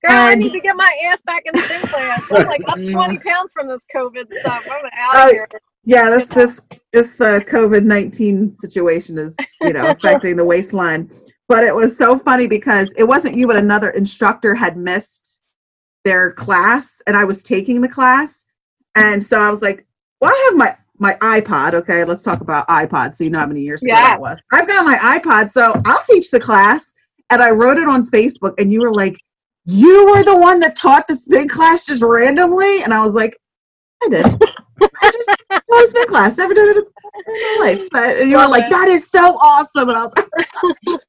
Girl, 0.04 0.12
and, 0.12 0.30
I 0.30 0.34
need 0.34 0.52
to 0.52 0.60
get 0.60 0.76
my 0.76 0.98
ass 1.06 1.20
back 1.22 1.42
in 1.46 1.60
the 1.60 1.66
gym 1.66 1.80
class. 1.82 2.30
I'm 2.30 2.46
like 2.46 2.62
up 2.68 2.74
20 2.76 3.18
pounds 3.18 3.52
from 3.52 3.66
this 3.68 3.84
COVID 3.94 4.26
stuff. 4.40 4.66
I'm 4.70 4.84
out 4.98 5.16
uh, 5.16 5.28
here. 5.30 5.48
Yeah, 5.84 6.10
this 6.10 6.28
this 6.28 6.66
this 6.92 7.20
uh, 7.20 7.38
COVID 7.40 7.84
nineteen 7.84 8.52
situation 8.54 9.18
is 9.18 9.36
you 9.60 9.72
know 9.72 9.86
affecting 9.90 10.36
the 10.36 10.44
waistline. 10.44 11.10
But 11.48 11.62
it 11.62 11.74
was 11.74 11.96
so 11.96 12.18
funny 12.18 12.48
because 12.48 12.92
it 12.96 13.04
wasn't 13.04 13.36
you, 13.36 13.46
but 13.46 13.56
another 13.56 13.90
instructor 13.90 14.54
had 14.54 14.76
missed 14.76 15.40
their 16.04 16.32
class, 16.32 17.00
and 17.06 17.16
I 17.16 17.24
was 17.24 17.42
taking 17.42 17.80
the 17.80 17.88
class, 17.88 18.44
and 18.96 19.24
so 19.24 19.40
I 19.40 19.48
was 19.50 19.62
like, 19.62 19.86
well, 20.20 20.32
I 20.32 20.48
have 20.50 20.58
my 20.58 20.76
my 20.98 21.14
iPod. 21.20 21.74
Okay, 21.74 22.04
let's 22.04 22.24
talk 22.24 22.40
about 22.40 22.66
iPod. 22.68 23.14
So 23.14 23.24
you 23.24 23.30
know 23.30 23.38
how 23.38 23.46
many 23.46 23.60
years 23.60 23.82
ago 23.82 23.92
yeah. 23.94 24.08
that 24.08 24.20
was. 24.20 24.42
I've 24.52 24.66
got 24.66 24.84
my 24.84 24.96
iPod, 25.18 25.50
so 25.50 25.80
I'll 25.84 26.02
teach 26.02 26.30
the 26.30 26.40
class. 26.40 26.94
And 27.30 27.42
I 27.42 27.50
wrote 27.50 27.78
it 27.78 27.88
on 27.88 28.08
Facebook, 28.08 28.54
and 28.58 28.72
you 28.72 28.80
were 28.80 28.92
like, 28.92 29.16
"You 29.66 30.06
were 30.06 30.22
the 30.22 30.36
one 30.36 30.60
that 30.60 30.76
taught 30.76 31.08
the 31.08 31.14
spin 31.14 31.48
class 31.48 31.84
just 31.84 32.02
randomly," 32.02 32.82
and 32.82 32.94
I 32.94 33.04
was 33.04 33.14
like, 33.14 33.36
"I 34.02 34.08
did. 34.08 34.24
I 34.24 35.10
just 35.10 35.30
taught 35.50 35.84
a 35.84 35.86
spin 35.86 36.06
class. 36.06 36.36
Never 36.38 36.54
did 36.54 36.76
it 36.76 36.78
in 36.78 36.84
my 37.34 37.56
life." 37.60 37.84
But 37.90 38.26
you 38.26 38.36
were 38.38 38.48
like, 38.48 38.70
"That 38.70 38.88
is 38.88 39.10
so 39.10 39.34
awesome," 39.36 39.88
and 39.88 39.98
I 39.98 40.02
was 40.02 40.12
like, 40.16 40.28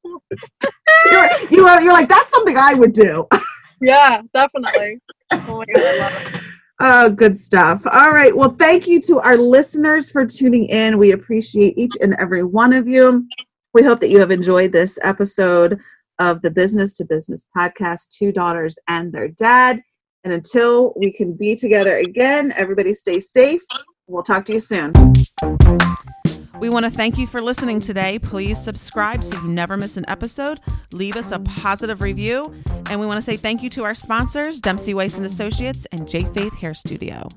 "You're 1.10 1.28
you 1.50 1.64
were 1.64 1.80
you're 1.80 1.92
like 1.92 2.08
that's 2.08 2.30
something 2.30 2.56
I 2.56 2.74
would 2.74 2.92
do." 2.92 3.26
yeah, 3.80 4.22
definitely. 4.32 5.00
Oh 5.30 5.58
my 5.58 5.64
god, 5.72 5.84
I 5.84 5.98
love 5.98 6.34
it. 6.34 6.42
Oh, 6.80 7.10
good 7.10 7.36
stuff. 7.36 7.82
All 7.90 8.12
right. 8.12 8.36
Well, 8.36 8.52
thank 8.52 8.86
you 8.86 9.00
to 9.02 9.18
our 9.18 9.36
listeners 9.36 10.10
for 10.10 10.24
tuning 10.24 10.66
in. 10.66 10.96
We 10.96 11.10
appreciate 11.10 11.76
each 11.76 11.96
and 12.00 12.14
every 12.20 12.44
one 12.44 12.72
of 12.72 12.86
you. 12.86 13.26
We 13.74 13.82
hope 13.82 13.98
that 14.00 14.10
you 14.10 14.20
have 14.20 14.30
enjoyed 14.30 14.70
this 14.70 14.96
episode 15.02 15.80
of 16.18 16.42
the 16.42 16.50
Business 16.50 16.94
to 16.94 17.04
Business 17.04 17.46
podcast, 17.56 18.08
Two 18.10 18.32
Daughters 18.32 18.78
and 18.88 19.12
Their 19.12 19.28
Dad. 19.28 19.80
And 20.24 20.32
until 20.32 20.92
we 20.96 21.12
can 21.12 21.32
be 21.34 21.54
together 21.54 21.96
again, 21.96 22.52
everybody 22.56 22.94
stay 22.94 23.20
safe. 23.20 23.62
We'll 24.06 24.22
talk 24.22 24.44
to 24.46 24.54
you 24.54 24.60
soon. 24.60 24.92
We 26.60 26.70
want 26.70 26.84
to 26.84 26.90
thank 26.90 27.18
you 27.18 27.26
for 27.26 27.40
listening 27.40 27.78
today. 27.78 28.18
Please 28.18 28.60
subscribe 28.60 29.22
so 29.22 29.40
you 29.40 29.48
never 29.48 29.76
miss 29.76 29.96
an 29.96 30.04
episode. 30.08 30.58
Leave 30.92 31.16
us 31.16 31.30
a 31.30 31.38
positive 31.38 32.02
review. 32.02 32.52
And 32.86 32.98
we 32.98 33.06
want 33.06 33.18
to 33.18 33.22
say 33.22 33.36
thank 33.36 33.62
you 33.62 33.70
to 33.70 33.84
our 33.84 33.94
sponsors, 33.94 34.60
Dempsey 34.60 34.92
Weiss 34.92 35.16
and 35.16 35.26
Associates 35.26 35.86
and 35.92 36.08
J 36.08 36.24
Faith 36.24 36.54
Hair 36.54 36.74
Studio. 36.74 37.28